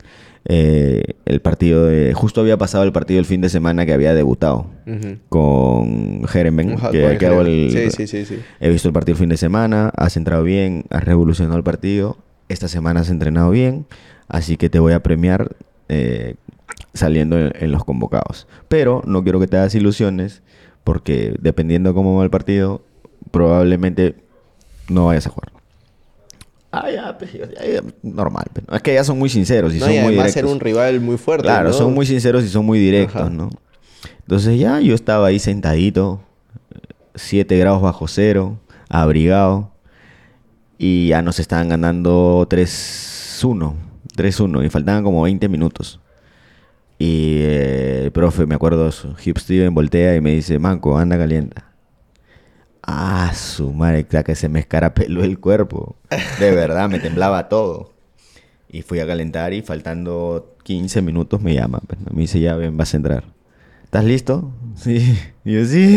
Eh, 0.47 1.03
el 1.27 1.41
partido 1.43 1.85
de... 1.85 2.15
Justo 2.15 2.41
había 2.41 2.57
pasado 2.57 2.83
el 2.85 2.93
partido 2.93 3.21
el 3.21 3.27
fin 3.27 3.43
de 3.43 3.51
semana 3.51 3.85
que 3.85 3.93
había 3.93 4.15
debutado 4.15 4.71
con 5.29 6.25
Jeremben. 6.27 6.73
Ajá, 6.73 6.91
que, 6.91 7.27
hago 7.27 7.43
el- 7.43 7.91
sí, 7.91 8.07
sí, 8.07 8.25
sí. 8.25 8.39
He 8.59 8.71
visto 8.71 8.89
el 8.89 8.95
partido 8.95 9.15
el 9.15 9.19
fin 9.21 9.29
de 9.29 9.37
semana, 9.37 9.93
has 9.97 10.17
entrado 10.17 10.43
bien, 10.43 10.85
has 10.91 11.05
revolucionado 11.05 11.57
el 11.59 11.63
partido. 11.65 12.17
Esta 12.49 12.69
semana 12.69 13.01
has 13.01 13.11
entrenado 13.11 13.51
bien, 13.51 13.87
así 14.29 14.57
que 14.57 14.71
te 14.71 14.79
voy 14.81 14.93
a 14.93 15.03
premiar 15.03 15.57
eh, 15.89 16.35
saliendo 16.95 17.39
en, 17.39 17.53
en 17.55 17.73
los 17.73 17.85
convocados. 17.85 18.47
Pero 18.69 19.03
no 19.07 19.23
quiero 19.23 19.41
que 19.41 19.47
te 19.47 19.57
hagas 19.57 19.75
ilusiones, 19.75 20.43
porque 20.85 21.35
dependiendo 21.41 21.95
cómo 21.95 22.17
va 22.17 22.25
el 22.25 22.31
partido, 22.31 22.83
probablemente 23.31 24.17
no 24.89 25.07
vayas 25.07 25.27
a 25.27 25.31
jugar. 25.31 25.53
Ah, 26.73 26.89
ya, 26.91 27.19
pues, 27.19 27.33
ya, 27.33 27.47
ya, 27.49 27.83
normal. 28.03 28.45
pues, 28.53 28.67
¿no? 28.69 28.77
Es 28.77 28.83
que 28.83 28.95
ya 28.95 29.03
son 29.03 29.19
muy 29.19 29.29
sinceros 29.29 29.75
y 29.75 29.79
No, 29.81 29.87
son 29.87 29.95
y 29.95 29.99
muy 30.01 30.13
directos. 30.13 30.37
era 30.37 30.47
un 30.49 30.61
rival 30.61 31.01
muy 31.01 31.17
fuerte. 31.17 31.43
Claro, 31.45 31.69
¿no? 31.71 31.75
son 31.75 31.93
muy 31.95 32.07
sinceros 32.07 32.45
y 32.45 32.49
son 32.49 32.65
muy 32.65 32.79
directos, 32.79 33.23
Ajá. 33.23 33.31
¿no? 33.31 33.51
Entonces 34.21 34.59
ya 34.59 34.79
yo 34.81 34.95
estaba 34.95 35.27
ahí 35.27 35.41
sentadito, 35.41 36.21
7 37.17 37.59
grados 37.59 37.83
bajo 37.83 38.07
cero, 38.07 38.61
abrigado, 38.89 39.73
y 40.79 41.09
ya 41.09 41.23
nos 41.23 41.41
estaban 41.41 41.69
ganando 41.69 42.47
3-1, 42.49 43.75
3-1, 44.17 44.65
y 44.65 44.71
faltaban 44.71 45.03
como 45.03 45.23
20 45.23 45.49
minutos. 45.49 45.99
Y 47.03 47.39
eh, 47.41 48.01
el 48.05 48.13
profe, 48.13 48.45
me 48.45 48.55
acuerdo, 48.55 48.87
Hugh 48.89 49.39
Steven 49.39 49.73
voltea 49.75 50.15
y 50.17 50.21
me 50.21 50.35
dice, 50.35 50.59
Manco, 50.59 50.99
anda 50.99 51.17
calienta. 51.17 51.65
Ah, 52.83 53.33
su 53.35 53.73
madre, 53.73 54.05
que 54.05 54.35
se 54.35 54.51
me 54.51 54.61
escarapeló 54.61 55.25
el 55.25 55.39
cuerpo. 55.41 55.97
De 56.39 56.51
verdad, 56.51 56.91
me 56.91 56.99
temblaba 56.99 57.49
todo. 57.49 57.93
Y 58.69 58.83
fui 58.83 59.01
a 59.01 59.07
calentar 59.07 59.55
y 59.55 59.63
faltando 59.63 60.57
15 60.63 61.01
minutos 61.01 61.41
me 61.41 61.55
llama. 61.55 61.81
pues. 61.87 61.99
Me 62.13 62.21
dice, 62.21 62.39
ya 62.39 62.55
ven, 62.57 62.77
vas 62.77 62.93
a 62.93 62.99
entrar. 62.99 63.25
¿Estás 63.85 64.05
listo? 64.05 64.53
Sí. 64.77 65.19
Y 65.45 65.55
yo, 65.55 65.65
sí. 65.65 65.97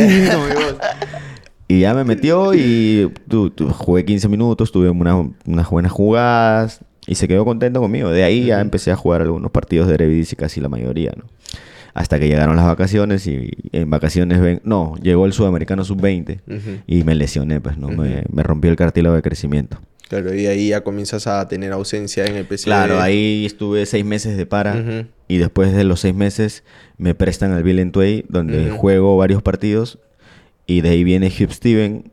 Y 1.67 1.81
ya 1.81 1.93
me 1.93 2.03
metió 2.05 2.53
y 2.53 3.11
tu- 3.27 3.49
tu- 3.49 3.69
jugué 3.69 4.05
15 4.05 4.27
minutos, 4.29 4.71
tuve 4.71 4.89
una- 4.89 5.15
unas 5.45 5.69
buenas 5.69 5.91
jugadas 5.91 6.79
y 7.07 7.15
se 7.15 7.27
quedó 7.27 7.45
contento 7.45 7.79
conmigo. 7.81 8.09
De 8.09 8.23
ahí 8.23 8.45
ya 8.45 8.61
empecé 8.61 8.91
a 8.91 8.95
jugar 8.95 9.21
algunos 9.21 9.51
partidos 9.51 9.87
de 9.87 9.95
Eredivisie, 9.95 10.35
casi 10.37 10.61
la 10.61 10.69
mayoría, 10.69 11.11
¿no? 11.15 11.25
Hasta 11.93 12.19
que 12.19 12.27
llegaron 12.27 12.55
las 12.55 12.65
vacaciones 12.65 13.27
y 13.27 13.51
en 13.71 13.89
vacaciones 13.89 14.41
ven... 14.41 14.61
No, 14.63 14.95
llegó 15.01 15.27
el 15.27 15.33
Sudamericano 15.33 15.85
Sub-20 15.85 16.39
Ujú. 16.47 16.81
y 16.87 17.03
me 17.03 17.13
lesioné, 17.13 17.61
pues, 17.61 17.77
¿no? 17.77 17.89
Me, 17.89 18.23
me 18.31 18.41
rompió 18.41 18.71
el 18.71 18.77
cartílago 18.77 19.15
de 19.15 19.21
crecimiento. 19.21 19.77
Claro, 20.09 20.33
y 20.35 20.45
ahí 20.47 20.69
ya 20.69 20.81
comienzas 20.81 21.27
a 21.27 21.47
tener 21.47 21.71
ausencia 21.71 22.25
en 22.25 22.35
el 22.35 22.45
PC. 22.45 22.65
Claro, 22.65 22.99
ahí 23.01 23.45
estuve 23.45 23.85
seis 23.85 24.05
meses 24.05 24.37
de 24.37 24.45
para 24.45 25.07
y 25.27 25.37
después 25.37 25.73
de 25.73 25.83
los 25.83 26.01
seis 26.01 26.13
meses 26.13 26.63
me 26.97 27.15
prestan 27.15 27.51
al 27.51 27.63
Bill 27.63 27.91
Tway 27.91 28.25
donde 28.29 28.69
juego 28.69 29.17
varios 29.17 29.41
partidos 29.41 29.97
y 30.67 30.81
de 30.81 30.89
ahí 30.89 31.03
viene 31.03 31.27
Hugh 31.27 31.51
Steven 31.51 32.11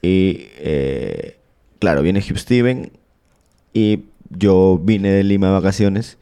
y 0.00 0.46
eh, 0.58 1.36
claro, 1.78 2.02
viene 2.02 2.20
Hugh 2.20 2.38
Steven 2.38 2.92
y 3.74 4.04
yo 4.30 4.80
vine 4.82 5.10
de 5.10 5.24
Lima 5.24 5.48
de 5.48 5.52
vacaciones 5.54 6.18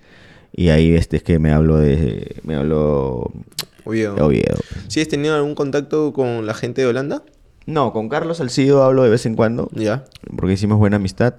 y 0.53 0.69
ahí 0.69 0.95
este 0.95 1.17
es 1.17 1.23
que 1.23 1.39
me 1.39 1.53
hablo 1.53 1.77
de 1.79 2.37
me 2.45 2.55
hablo 2.57 3.31
Oviedo. 3.85 4.15
de 4.15 4.23
Oviedo. 4.23 4.57
¿Sí 4.89 5.01
has 5.01 5.09
tenido 5.09 5.35
algún 5.35 5.55
contacto 5.55 6.13
con 6.13 6.47
la 6.47 6.55
gente 6.55 6.83
de 6.83 6.87
Holanda? 6.89 7.23
No, 7.67 7.93
con 7.93 8.09
Carlos 8.09 8.37
Salcido 8.39 8.83
hablo 8.83 9.03
de 9.05 9.11
vez 9.11 9.25
en 9.27 9.37
cuando 9.37 9.69
Ya. 9.73 10.05
porque 10.37 10.53
hicimos 10.55 10.79
buena 10.79 10.97
amistad. 10.97 11.35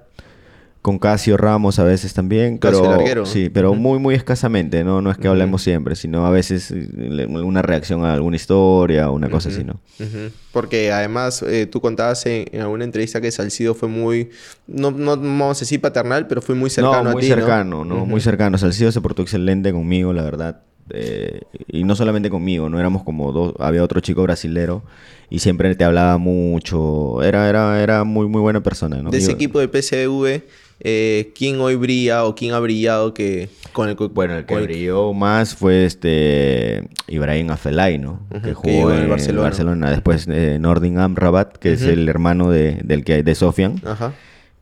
Con 0.86 1.00
Casio 1.00 1.36
Ramos 1.36 1.80
a 1.80 1.82
veces 1.84 2.14
también, 2.14 2.58
Casio 2.58 2.80
pero 2.82 2.92
Larguero. 2.96 3.26
sí, 3.26 3.50
pero 3.50 3.74
muy 3.74 3.98
muy 3.98 4.14
escasamente, 4.14 4.84
no 4.84 5.02
no 5.02 5.10
es 5.10 5.18
que 5.18 5.26
hablemos 5.26 5.60
siempre, 5.60 5.96
sino 5.96 6.24
a 6.24 6.30
veces 6.30 6.70
eh, 6.70 7.26
alguna 7.34 7.60
reacción 7.60 8.04
a 8.04 8.12
alguna 8.14 8.36
historia 8.36 9.10
o 9.10 9.14
una 9.14 9.28
cosa 9.28 9.48
así, 9.48 9.64
¿no? 9.64 9.80
Porque 10.52 10.92
además 10.92 11.42
eh, 11.42 11.66
tú 11.66 11.80
contabas 11.80 12.24
en, 12.26 12.46
en 12.52 12.60
alguna 12.60 12.84
entrevista 12.84 13.20
que 13.20 13.32
Salcido 13.32 13.74
fue 13.74 13.88
muy, 13.88 14.30
no, 14.68 14.92
no 14.92 15.16
vamos 15.16 15.58
a 15.58 15.60
decir 15.60 15.80
paternal, 15.80 16.28
pero 16.28 16.40
fue 16.40 16.54
muy 16.54 16.70
cercano 16.70 17.02
no, 17.02 17.10
a 17.10 17.12
muy 17.14 17.22
ti, 17.22 17.26
cercano, 17.26 17.84
¿no? 17.84 18.06
Muy 18.06 18.20
cercano. 18.20 18.56
Salcido 18.56 18.92
se 18.92 19.00
portó 19.00 19.22
excelente 19.22 19.72
conmigo, 19.72 20.12
la 20.12 20.22
verdad. 20.22 20.62
Eh, 20.90 21.40
y 21.66 21.82
no 21.82 21.96
solamente 21.96 22.30
conmigo, 22.30 22.68
no 22.68 22.78
éramos 22.78 23.02
como 23.02 23.32
dos, 23.32 23.54
había 23.58 23.82
otro 23.82 23.98
chico 23.98 24.22
brasilero 24.22 24.84
y 25.28 25.40
siempre 25.40 25.74
te 25.74 25.82
hablaba 25.82 26.16
mucho. 26.16 27.24
Era 27.24 27.48
era 27.48 27.82
era 27.82 28.04
muy 28.04 28.28
muy 28.28 28.40
buena 28.40 28.62
persona, 28.62 29.02
¿no? 29.02 29.10
De 29.10 29.18
ese 29.18 29.28
Yo- 29.30 29.34
equipo 29.34 29.58
del 29.58 29.68
PSV, 29.68 30.44
eh, 30.80 31.32
¿quién 31.34 31.60
hoy 31.60 31.74
brilla 31.76 32.24
o 32.24 32.34
quién 32.34 32.52
ha 32.54 32.60
brillado 32.60 33.14
que 33.14 33.48
con 33.72 33.88
el... 33.88 33.94
Bueno, 33.96 34.36
el 34.36 34.44
que 34.46 34.56
brilló 34.60 35.12
más 35.12 35.54
fue 35.54 35.84
este 35.84 36.88
Ibrahim 37.08 37.50
Afelay, 37.50 37.98
¿no? 37.98 38.20
Que 38.30 38.40
que 38.40 38.54
jugó 38.54 38.90
en 38.90 38.96
en 38.96 38.96
el 38.98 39.02
el 39.04 39.08
Barcelona. 39.08 39.42
Barcelona. 39.42 39.90
Después 39.90 40.26
eh, 40.30 40.58
Nordin 40.60 40.98
Amrabat, 40.98 41.56
que 41.56 41.72
es 41.72 41.82
el 41.82 42.08
hermano 42.08 42.50
de, 42.50 42.80
del 42.84 43.04
que 43.04 43.22
de 43.22 43.34
Sofian, 43.34 43.80
Ajá. 43.84 44.12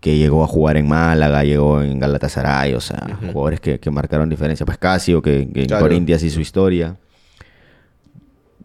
que 0.01 0.17
llegó 0.17 0.45
a 0.45 0.47
jugar 0.47 0.77
en 0.77 0.87
Málaga, 0.89 1.45
llegó 1.45 1.83
en 1.83 1.99
Galatasaray, 1.99 2.75
o 2.75 2.81
sea, 2.81 3.19
jugadores 3.33 3.61
que, 3.61 3.79
que 3.81 3.91
marcaron 3.91 4.29
diferencia. 4.29 4.65
Pues 4.67 4.79
Casio, 4.79 5.21
que, 5.23 5.49
que 5.53 5.63
en 5.63 5.67
Claro. 5.67 5.85
Corinthians 5.85 6.23
hizo 6.23 6.41
historia. 6.41 6.97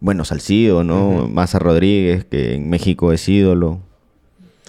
Bueno, 0.02 0.24
Salcido, 0.24 0.84
¿no? 0.84 1.10
Ujú. 1.10 1.28
Maza 1.28 1.60
Rodríguez, 1.60 2.24
que 2.26 2.56
en 2.56 2.70
México 2.70 3.12
es 3.12 3.28
ídolo. 3.28 3.82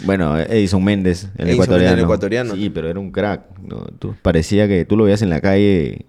Bueno, 0.05 0.38
Edison 0.38 0.82
Méndez, 0.82 1.24
el 1.36 1.48
Edison 1.48 1.53
ecuatoriano. 1.64 1.78
Méndez, 1.90 1.92
el 1.98 2.05
ecuatoriano. 2.05 2.55
Sí, 2.55 2.70
pero 2.70 2.88
era 2.88 2.98
un 3.01 3.11
crack. 3.11 3.42
¿no? 3.62 3.76
Tú- 3.98 4.14
parecía 4.22 4.66
que 4.68 4.84
tú 4.84 4.96
lo 4.96 5.05
veías 5.05 5.22
en 5.22 5.30
la 5.30 5.40
calle, 5.40 6.07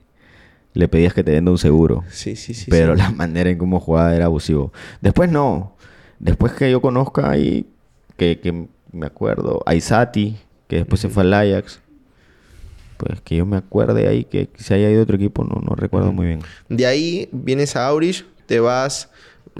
le 0.73 0.87
pedías 0.87 1.13
que 1.13 1.23
te 1.23 1.31
venda 1.31 1.51
un 1.51 1.57
seguro. 1.57 2.03
Sí, 2.09 2.35
sí, 2.35 2.53
sí. 2.53 2.67
pero 2.69 2.95
sí. 2.95 3.01
la 3.01 3.09
manera 3.11 3.49
en 3.49 3.57
cómo 3.57 3.79
jugaba 3.79 4.15
era 4.15 4.25
abusivo. 4.25 4.71
Después 5.01 5.29
no. 5.31 5.75
Después 6.19 6.53
que 6.53 6.69
yo 6.71 6.81
conozca 6.81 7.29
ahí, 7.29 7.65
que, 8.17 8.39
que 8.39 8.67
me 8.91 9.05
acuerdo, 9.07 9.61
Aizati, 9.65 10.37
que 10.67 10.77
después 10.77 11.01
se 11.01 11.09
fue 11.09 11.23
al 11.23 11.33
Ajax. 11.33 11.79
Pues 12.97 13.19
que 13.21 13.37
yo 13.37 13.45
me 13.47 13.57
acuerde 13.57 14.07
ahí 14.07 14.25
que 14.25 14.49
se 14.57 14.75
haya 14.75 14.89
ido 14.91 15.01
otro 15.01 15.15
equipo, 15.15 15.43
no, 15.43 15.59
no 15.67 15.75
recuerdo 15.75 16.13
muy 16.13 16.27
bien. 16.27 16.39
De 16.69 16.85
ahí 16.85 17.27
vienes 17.31 17.75
a 17.75 17.87
Aurich, 17.87 18.23
te 18.45 18.59
vas, 18.59 19.09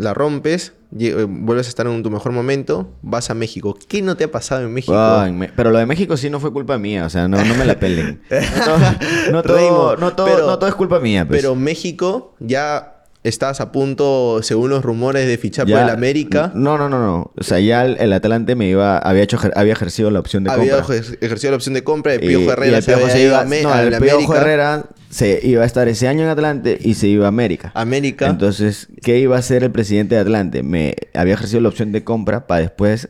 la 0.02 0.14
rompes, 0.14 0.74
eh, 1.00 1.26
vuelves 1.30 1.68
a 1.68 1.70
estar 1.70 1.88
en 1.88 2.04
tu 2.04 2.10
mejor 2.10 2.32
momento, 2.32 2.90
vas 3.02 3.30
a 3.30 3.34
México. 3.34 3.78
¿Qué 3.88 4.02
no 4.02 4.18
te 4.18 4.26
ha 4.26 4.32
pasado 4.32 4.62
en 4.62 4.74
México? 4.74 4.94
En 5.26 5.38
Me- 5.38 5.50
pero 5.50 5.72
lo 5.72 5.78
de 5.78 5.86
México 5.86 6.18
sí 6.18 6.30
no 6.30 6.40
fue 6.40 6.52
culpa 6.52 6.78
mía, 6.78 7.06
o 7.06 7.10
sea, 7.10 7.28
no, 7.28 7.44
no 7.44 7.56
me 7.56 7.66
la 7.66 7.80
pelen. 7.80 8.22
No, 8.32 9.32
no 9.32 9.44
todo, 9.44 9.96
no, 9.98 10.14
todo, 10.14 10.26
pero- 10.28 10.48
no 10.48 10.58
todo 10.60 10.70
es 10.70 10.76
culpa 10.76 11.00
mía, 11.00 11.26
pues. 11.28 11.42
Pero 11.42 11.56
México 11.56 12.36
ya 12.40 12.91
estás 13.24 13.62
a 13.62 13.72
punto, 13.72 14.40
según 14.42 14.70
los 14.72 14.84
rumores, 14.84 15.28
de 15.28 15.38
fichar 15.38 15.68
Ya- 15.68 15.76
por 15.78 15.84
el 15.86 15.90
América. 15.92 16.52
No, 16.56 16.78
no, 16.78 16.90
no, 16.90 17.00
no. 17.00 17.32
O 17.38 17.44
sea, 17.44 17.60
ya 17.60 17.86
el, 17.86 17.98
el 18.00 18.14
Atlante 18.14 18.56
me 18.56 18.68
iba, 18.68 18.98
había 18.98 19.22
hecho, 19.24 19.38
había 19.56 19.74
ejercido 19.74 20.10
la 20.10 20.20
opción 20.20 20.44
de 20.44 20.52
Había 20.52 20.78
compra. 20.78 20.96
ejer- 20.98 21.18
ejercido 21.22 21.52
la 21.52 21.58
opción 21.58 21.74
de 21.76 21.84
compra, 21.84 22.14
el 22.16 22.20
Piojo 22.22 22.46
y 22.46 22.48
Herrera 22.50 22.78
el 22.78 22.84
se 22.84 22.92
Piojo 22.92 23.04
había 23.04 23.14
se 23.16 23.22
ido 23.22 23.30
iba, 23.32 23.42
a 23.42 23.46
Me- 23.46 23.62
no, 23.62 23.72
al 23.72 23.94
el 23.94 24.00
Piojo 24.02 24.16
América. 24.18 24.42
Herrera 24.42 24.86
se 25.10 25.40
iba 25.44 25.64
a 25.64 25.66
estar 25.66 25.88
ese 25.88 26.08
año 26.08 26.24
en 26.24 26.30
Atlante 26.30 26.78
y 26.82 26.96
se 26.96 27.08
iba 27.08 27.26
a 27.26 27.28
América. 27.28 27.72
América. 27.76 28.28
Entonces, 28.28 28.88
¿qué 29.04 29.20
iba 29.20 29.36
a 29.36 29.40
hacer 29.40 29.64
el 29.64 29.72
presidente 29.72 30.16
de 30.16 30.22
Atlante? 30.22 30.64
Me 30.64 30.96
había 31.14 31.34
ejercido 31.36 31.62
la 31.62 31.70
opción 31.70 31.92
de 31.92 32.04
compra 32.04 32.48
para 32.48 32.62
después 32.62 33.10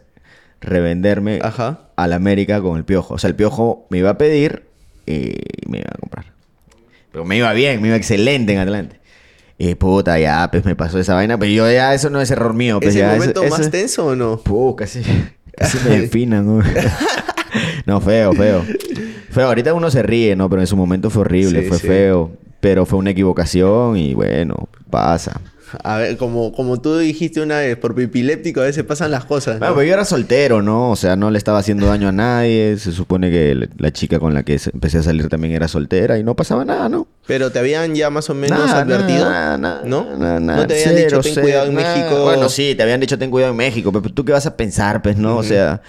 revenderme 0.59 1.39
Ajá. 1.41 1.79
al 1.95 2.13
América 2.13 2.61
con 2.61 2.77
el 2.77 2.83
Piojo. 2.85 3.15
O 3.15 3.17
sea, 3.17 3.29
el 3.29 3.35
Piojo 3.35 3.87
me 3.89 3.99
iba 3.99 4.09
a 4.11 4.17
pedir 4.17 4.63
y 5.05 5.31
me 5.67 5.79
iba 5.79 5.89
a 5.93 5.97
comprar. 5.99 6.25
Pero 7.11 7.25
me 7.25 7.37
iba 7.37 7.51
bien, 7.53 7.81
me 7.81 7.89
iba 7.89 7.97
excelente 7.97 8.53
en 8.53 8.59
Atlante. 8.59 9.00
Y 9.63 9.75
puta, 9.75 10.17
ya, 10.17 10.49
pues 10.51 10.65
me 10.65 10.75
pasó 10.75 10.97
esa 10.97 11.13
vaina. 11.13 11.37
Pero 11.37 11.51
yo 11.51 11.71
ya, 11.71 11.93
eso 11.93 12.09
no 12.09 12.19
es 12.19 12.31
error 12.31 12.55
mío. 12.55 12.79
Pues 12.79 12.89
¿Es 12.89 12.95
el 12.95 13.01
ya, 13.01 13.07
eso- 13.11 13.17
momento 13.19 13.43
eso- 13.43 13.57
más 13.59 13.69
tenso 13.69 14.05
o 14.07 14.15
no? 14.15 14.37
Puh, 14.37 14.75
casi, 14.75 15.01
casi 15.55 15.77
me 15.87 15.99
definan. 16.01 16.45
¿no? 16.47 16.63
no, 17.85 18.01
feo, 18.01 18.33
feo. 18.33 18.63
Feo, 19.29 19.47
ahorita 19.47 19.73
uno 19.75 19.91
se 19.91 20.01
ríe, 20.01 20.35
¿no? 20.35 20.49
Pero 20.49 20.61
en 20.61 20.67
su 20.67 20.75
momento 20.75 21.09
fue 21.11 21.21
horrible, 21.21 21.61
Sí, 21.61 21.67
fue 21.69 21.77
sí. 21.77 21.87
feo. 21.87 22.31
Pero 22.59 22.85
fue 22.87 22.97
una 22.97 23.11
equivocación 23.11 23.97
y 23.97 24.13
bueno, 24.15 24.67
pasa. 24.89 25.39
A 25.83 25.97
ver, 25.97 26.17
como, 26.17 26.51
como 26.53 26.81
tú 26.81 26.97
dijiste 26.97 27.39
una 27.41 27.59
vez, 27.59 27.77
por 27.77 27.97
epiléptico 27.99 28.61
a 28.61 28.65
veces 28.65 28.83
pasan 28.83 29.09
las 29.11 29.25
cosas. 29.25 29.53
¿no? 29.55 29.59
Bueno, 29.59 29.75
pues 29.75 29.87
yo 29.87 29.93
era 29.93 30.05
soltero, 30.05 30.61
¿no? 30.61 30.89
O 30.91 30.95
sea, 30.95 31.15
no 31.15 31.31
le 31.31 31.37
estaba 31.37 31.59
haciendo 31.59 31.85
daño 31.85 32.09
a 32.09 32.11
nadie. 32.11 32.77
Se 32.77 32.91
supone 32.91 33.29
que 33.31 33.69
la- 33.77 33.91
chica 33.91 34.19
con 34.19 34.33
la 34.33 34.43
que 34.43 34.59
empecé 34.73 34.97
a 34.97 35.03
salir 35.03 35.29
también 35.29 35.53
era 35.53 35.67
soltera 35.67 36.17
y 36.19 36.23
no 36.23 36.35
pasaba 36.35 36.65
nada, 36.65 36.89
¿no? 36.89 37.07
Pero 37.27 37.51
te 37.51 37.59
habían 37.59 37.93
ya 37.95 38.09
más 38.09 38.29
o 38.29 38.33
menos 38.33 38.59
Nada, 38.59 38.81
advertido. 38.81 39.29
nada, 39.29 39.57
nada, 39.57 39.81
¿No? 39.85 40.03
no 40.17 40.67
te 40.67 40.73
habían 40.73 40.95
Cero, 40.95 40.97
dicho 40.97 41.21
ten 41.21 41.33
cero, 41.35 41.41
cuidado 41.45 41.67
en. 41.67 41.75
México. 41.75 42.23
Bueno, 42.23 42.49
sí, 42.49 42.73
te 42.75 42.83
habían 42.83 42.99
dicho 42.99 43.17
ten 43.17 43.29
cuidado 43.29 43.51
en 43.51 43.57
México, 43.57 43.91
pero 43.91 44.13
tú 44.13 44.25
qué 44.25 44.31
vas 44.33 44.45
a 44.47 44.57
pensar, 44.57 45.01
pues, 45.01 45.17
¿no? 45.17 45.37
O 45.37 45.43
sea, 45.43 45.81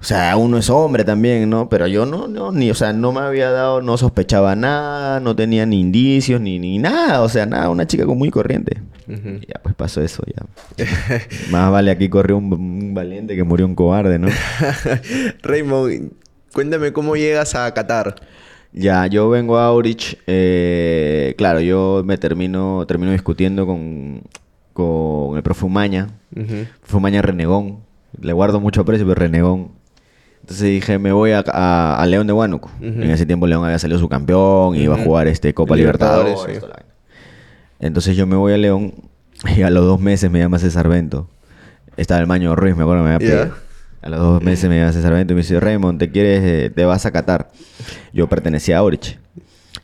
o 0.00 0.04
sea, 0.04 0.36
uno 0.36 0.58
es 0.58 0.68
hombre 0.68 1.04
también, 1.04 1.48
¿no? 1.48 1.68
Pero 1.68 1.86
yo 1.86 2.04
no, 2.04 2.26
no, 2.26 2.50
ni, 2.50 2.68
o 2.70 2.74
sea, 2.74 2.92
no 2.92 3.12
me 3.12 3.20
había 3.20 3.52
dado, 3.52 3.80
no 3.80 3.96
sospechaba 3.96 4.56
nada, 4.56 5.20
no 5.20 5.36
tenía 5.36 5.64
ni 5.64 5.78
indicios, 5.78 6.40
ni, 6.40 6.58
ni 6.58 6.78
nada, 6.78 7.22
o 7.22 7.28
sea, 7.28 7.46
nada, 7.46 7.68
una 7.68 7.86
chica 7.86 8.04
muy 8.06 8.30
corriente. 8.30 8.82
Ya, 9.06 9.60
pues 9.62 9.74
pasó 9.76 10.02
eso, 10.02 10.24
ya. 10.26 10.84
Más 11.50 11.70
vale 11.70 11.90
aquí 11.90 12.08
corrió 12.08 12.36
un, 12.38 12.52
un 12.52 12.94
valiente 12.94 13.36
que 13.36 13.44
murió 13.44 13.66
un 13.66 13.74
cobarde, 13.76 14.18
¿no? 14.18 14.28
Raymond, 15.42 16.12
Cuéntame 16.52 16.92
cómo 16.92 17.16
llegas 17.16 17.54
a 17.54 17.72
Qatar. 17.72 18.14
Ya, 18.72 19.06
yo 19.06 19.28
vengo 19.28 19.58
a 19.58 19.66
Aurich. 19.66 20.18
eh, 20.26 21.34
claro, 21.36 21.60
yo 21.60 22.02
me 22.04 22.16
termino, 22.18 22.84
termino 22.86 23.12
discutiendo 23.12 23.66
con, 23.66 24.22
con 24.72 25.36
el 25.36 25.42
profe 25.42 25.64
Umaña. 25.66 26.08
Ujú. 26.34 26.66
Profe 26.80 26.96
Umaña 26.96 27.20
renegón. 27.22 27.80
Le 28.20 28.32
guardo 28.32 28.60
mucho 28.60 28.80
aprecio, 28.82 29.06
pero 29.06 29.14
renegón. 29.20 29.68
Entonces 30.40 30.64
dije, 30.70 30.98
me 30.98 31.12
voy 31.12 31.32
a, 31.32 31.44
a- 31.46 32.02
a 32.02 32.06
León 32.06 32.26
de 32.26 32.32
Huánuco. 32.32 32.70
En 32.80 33.10
ese 33.10 33.26
tiempo 33.26 33.46
León 33.46 33.64
había 33.64 33.78
salido 33.78 33.98
su 34.00 34.08
campeón, 34.08 34.74
iba 34.76 34.94
a 34.94 34.98
jugar 35.04 35.28
este 35.28 35.54
Copa 35.54 35.74
Libertadores, 35.76 36.38
sí. 36.46 36.52
Entonces 37.78 38.16
yo 38.16 38.26
me 38.26 38.36
voy 38.36 38.52
a 38.52 38.56
León 38.56 38.94
y 39.56 39.62
a 39.62 39.70
los 39.70 39.84
dos 39.84 40.00
meses 40.00 40.30
me 40.30 40.38
llama 40.38 40.58
César 40.58 40.88
Bento. 40.88 41.28
Estaba 41.96 42.20
el 42.20 42.26
Maño 42.26 42.56
Ruiz, 42.56 42.74
me 42.76 42.82
acuerdo, 42.82 43.02
me 43.04 43.14
había 43.14 43.18
pedido. 43.40 43.54
A 44.02 44.08
los 44.08 44.18
dos 44.18 44.42
meses 44.42 44.68
me 44.68 44.78
llama 44.78 44.92
César 44.92 45.12
Bento 45.12 45.32
y 45.32 45.36
me 45.36 45.42
dice, 45.42 45.60
Raymond, 45.60 45.98
¿te 45.98 46.10
quieres, 46.10 46.42
eh, 46.44 46.70
te 46.74 46.84
vas 46.84 47.06
a 47.06 47.12
Qatar? 47.12 47.50
Yo 48.12 48.28
pertenecía 48.28 48.76
a 48.76 48.80
Aurich. 48.80 49.16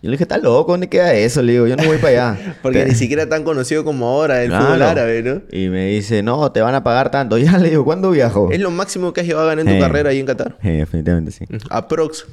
Yo 0.02 0.10
le 0.10 0.12
dije, 0.12 0.24
¿estás 0.24 0.42
loco? 0.42 0.72
¿Dónde 0.72 0.88
queda 0.88 1.12
eso? 1.14 1.40
Le 1.42 1.52
digo, 1.52 1.66
yo 1.66 1.76
no 1.76 1.84
voy 1.84 1.98
para 1.98 2.32
allá. 2.34 2.56
Porque 2.62 2.80
Te- 2.82 2.88
ni 2.88 2.94
siquiera 2.94 3.28
tan 3.28 3.42
conocido 3.44 3.84
como 3.84 4.08
ahora 4.08 4.42
el 4.42 4.48
Claro. 4.48 4.66
fútbol 4.66 4.82
árabe, 4.82 5.22
¿no? 5.22 5.42
Y 5.56 5.68
me 5.68 5.86
dice, 5.86 6.22
no, 6.22 6.50
te 6.52 6.60
van 6.60 6.74
a 6.74 6.82
pagar 6.84 7.10
tanto. 7.10 7.38
Ya 7.48 7.58
le 7.58 7.70
digo, 7.70 7.84
¿cuándo 7.84 8.10
viajo? 8.10 8.50
¿Es 8.50 8.60
lo 8.60 8.70
máximo 8.72 9.12
que 9.12 9.20
has 9.22 9.26
llegado 9.26 9.44
a 9.46 9.48
ganar 9.54 9.66
en 9.66 9.72
tu 9.72 9.78
Eh. 9.78 9.80
carrera 9.86 10.10
ahí 10.10 10.18
en 10.20 10.26
Qatar? 10.26 10.56
Sí, 10.62 10.68
definitivamente 10.70 11.30
sí. 11.30 11.44
Aprox, 11.70 12.26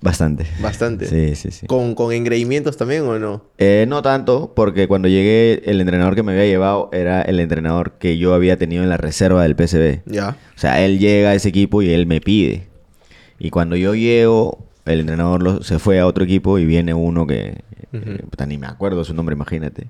Bastante. 0.00 0.46
bastante. 0.60 1.06
Sí, 1.06 1.34
sí, 1.34 1.50
sí. 1.50 1.66
¿Con, 1.66 1.94
¿Con 1.96 2.12
engreimientos 2.12 2.76
también 2.76 3.02
o 3.02 3.18
no? 3.18 3.42
Eh, 3.58 3.84
no 3.88 4.00
tanto, 4.00 4.52
porque 4.54 4.86
cuando 4.86 5.08
llegué, 5.08 5.62
el 5.68 5.80
entrenador 5.80 6.14
que 6.14 6.22
me 6.22 6.32
había 6.32 6.44
llevado 6.46 6.88
era 6.92 7.22
el 7.22 7.40
entrenador 7.40 7.92
que 7.98 8.16
yo 8.16 8.32
había 8.34 8.56
tenido 8.56 8.82
en 8.84 8.88
la 8.90 8.96
reserva 8.96 9.42
del 9.42 9.56
PSV. 9.56 10.02
Ya. 10.06 10.36
O 10.56 10.58
sea, 10.58 10.84
él 10.84 10.98
llega 11.00 11.30
a 11.30 11.34
ese 11.34 11.48
equipo 11.48 11.82
y 11.82 11.90
él 11.90 12.06
me 12.06 12.20
pide. 12.20 12.68
Y 13.40 13.50
cuando 13.50 13.74
yo 13.76 13.94
llego, 13.94 14.58
el 14.84 15.00
entrenador 15.00 15.42
lo- 15.42 15.62
se 15.64 15.78
fue 15.80 15.98
a 15.98 16.06
otro 16.06 16.22
equipo 16.24 16.58
y 16.60 16.64
viene 16.64 16.94
uno 16.94 17.26
que, 17.26 17.62
eh, 17.92 18.46
ni 18.46 18.56
me 18.58 18.66
acuerdo 18.68 19.04
su 19.04 19.14
nombre, 19.14 19.34
imagínate. 19.34 19.88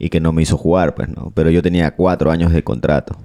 Y 0.00 0.10
que 0.10 0.18
no 0.20 0.32
me 0.32 0.42
hizo 0.42 0.56
jugar, 0.56 0.96
pues, 0.96 1.08
¿no? 1.08 1.30
Pero 1.34 1.50
yo 1.50 1.62
tenía 1.62 1.92
cuatro 1.94 2.32
años 2.32 2.52
de 2.52 2.64
contrato. 2.64 3.16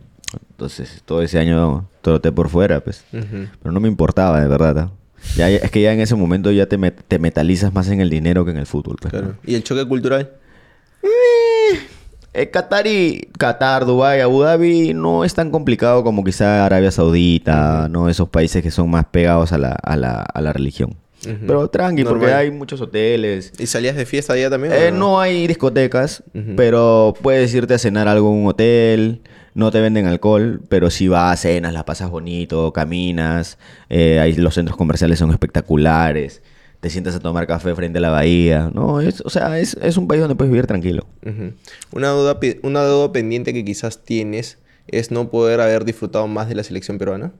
Entonces, 0.51 1.01
todo 1.05 1.23
ese 1.23 1.39
año 1.39 1.87
troté 2.01 2.31
por 2.31 2.49
fuera, 2.49 2.81
pues. 2.81 3.03
Pero 3.11 3.71
no 3.71 3.79
me 3.79 3.87
importaba, 3.87 4.39
de 4.39 4.47
verdad. 4.47 4.75
¿no? 4.75 4.98
Ya, 5.35 5.49
es 5.49 5.69
que 5.71 5.81
ya 5.81 5.93
en 5.93 5.99
ese 6.01 6.15
momento 6.15 6.51
ya 6.51 6.65
te, 6.67 6.77
met- 6.77 6.95
te 7.07 7.19
metalizas 7.19 7.73
más 7.73 7.87
en 7.89 8.01
el 8.01 8.09
dinero 8.09 8.45
que 8.45 8.51
en 8.51 8.57
el 8.57 8.65
fútbol. 8.65 8.97
pues, 9.01 9.13
¿no? 9.13 9.19
Claro. 9.19 9.35
¿Y 9.45 9.55
el 9.55 9.63
choque 9.63 9.85
cultural? 9.87 10.31
Eh, 12.33 12.49
Qatar 12.51 12.85
y 12.85 13.27
Qatar, 13.37 13.85
Dubái, 13.85 14.21
Abu 14.21 14.43
Dhabi 14.43 14.93
no 14.93 15.25
es 15.25 15.33
tan 15.33 15.49
complicado 15.49 16.03
como 16.03 16.23
quizá 16.23 16.65
Arabia 16.65 16.91
Saudita, 16.91 17.87
¿no? 17.89 18.07
Esos 18.07 18.29
países 18.29 18.61
que 18.61 18.69
son 18.69 18.89
más 18.89 19.05
pegados 19.05 19.51
a 19.51 19.57
la, 19.57 19.71
a 19.71 19.97
la, 19.97 20.21
a 20.21 20.41
la 20.41 20.53
religión. 20.53 20.95
Pero 21.45 21.67
tranqui, 21.69 22.05
porque 22.05 22.27
hay 22.33 22.49
muchos 22.49 22.79
hoteles. 22.79 23.51
¿Y 23.59 23.65
salías 23.65 23.97
de 23.97 24.05
fiesta 24.05 24.33
allá 24.33 24.49
también? 24.49 24.71
Eh, 24.73 24.89
no 24.91 25.19
hay 25.19 25.47
discotecas, 25.47 26.23
pero 26.55 27.13
puedes 27.21 27.53
irte 27.53 27.73
a 27.73 27.77
cenar 27.77 28.07
algo 28.07 28.31
en 28.31 28.37
un 28.43 28.47
hotel. 28.47 29.21
No 29.55 29.71
te 29.71 29.81
venden 29.81 30.05
alcohol, 30.07 30.61
pero 30.69 30.89
si 30.89 31.07
vas 31.07 31.33
a 31.33 31.37
cenas, 31.37 31.73
la 31.73 31.85
pasas 31.85 32.09
bonito, 32.09 32.71
caminas. 32.73 33.57
eh, 33.89 34.19
ahí 34.19 34.33
los 34.35 34.53
centros 34.55 34.77
comerciales 34.77 35.19
son 35.19 35.31
espectaculares. 35.31 36.41
Te 36.79 36.89
sientas 36.89 37.15
a 37.15 37.19
tomar 37.19 37.45
café 37.45 37.75
frente 37.75 37.97
a 37.97 38.01
la 38.01 38.09
bahía. 38.09 38.71
No, 38.73 39.01
es, 39.01 39.21
o 39.25 39.29
sea, 39.29 39.59
es, 39.59 39.77
es 39.81 39.97
un 39.97 40.07
país 40.07 40.21
donde 40.21 40.35
puedes 40.35 40.51
vivir 40.51 40.65
tranquilo. 40.65 41.05
Una 41.91 42.09
duda, 42.09 42.39
una 42.63 42.83
duda 42.83 43.11
pendiente 43.11 43.53
que 43.53 43.65
quizás 43.65 44.03
tienes 44.05 44.59
es 44.87 45.11
no 45.11 45.29
poder 45.29 45.59
haber 45.59 45.83
disfrutado 45.83 46.27
más 46.27 46.47
de 46.47 46.55
la 46.55 46.63
selección 46.63 46.97
peruana. 46.97 47.33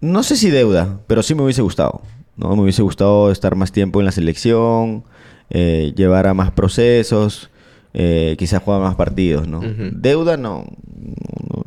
No 0.00 0.22
sé 0.22 0.36
si 0.36 0.50
deuda, 0.50 1.00
pero 1.06 1.22
sí 1.22 1.34
me 1.34 1.42
hubiese 1.42 1.62
gustado. 1.62 2.02
¿no? 2.36 2.54
Me 2.54 2.62
hubiese 2.62 2.82
gustado 2.82 3.30
estar 3.32 3.56
más 3.56 3.72
tiempo 3.72 4.00
en 4.00 4.06
la 4.06 4.12
selección, 4.12 5.04
eh, 5.50 5.92
llevar 5.96 6.26
a 6.26 6.34
más 6.34 6.50
procesos, 6.52 7.50
eh, 7.94 8.34
quizás 8.38 8.62
jugar 8.62 8.80
más 8.80 8.96
partidos, 8.96 9.48
¿no? 9.48 9.60
Deuda 9.92 10.36
no. 10.36 10.66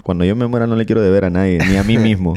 Cuando 0.04 0.26
yo 0.26 0.36
me 0.36 0.48
muera 0.48 0.68
no 0.68 0.76
le 0.76 0.86
quiero 0.86 1.02
deber 1.02 1.26
a 1.26 1.30
nadie, 1.30 1.60
ni 1.70 1.78
a 1.78 1.84
mí 1.84 1.98
mismo. 1.98 2.36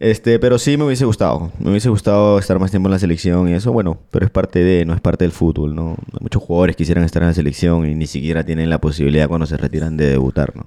Este, 0.00 0.38
pero 0.38 0.60
sí 0.60 0.76
me 0.76 0.84
hubiese 0.84 1.04
gustado. 1.04 1.50
Me 1.58 1.70
hubiese 1.70 1.88
gustado 1.88 2.38
estar 2.38 2.56
más 2.60 2.70
tiempo 2.70 2.86
en 2.88 2.92
la 2.92 2.98
selección 3.00 3.48
y 3.48 3.54
eso, 3.54 3.72
bueno, 3.72 3.98
pero 4.12 4.26
es 4.26 4.30
parte 4.30 4.60
de, 4.60 4.84
no 4.84 4.94
es 4.94 5.00
parte 5.00 5.24
del 5.24 5.32
fútbol, 5.32 5.74
¿no? 5.74 5.96
Muchos 6.20 6.40
jugadores 6.40 6.76
quisieran 6.76 7.02
estar 7.02 7.20
en 7.22 7.28
la 7.28 7.34
selección 7.34 7.84
y 7.88 7.96
ni 7.96 8.06
siquiera 8.06 8.44
tienen 8.44 8.70
la 8.70 8.80
posibilidad 8.80 9.26
cuando 9.26 9.44
se 9.46 9.56
retiran 9.56 9.96
de 9.96 10.08
debutar, 10.10 10.52
¿no? 10.54 10.66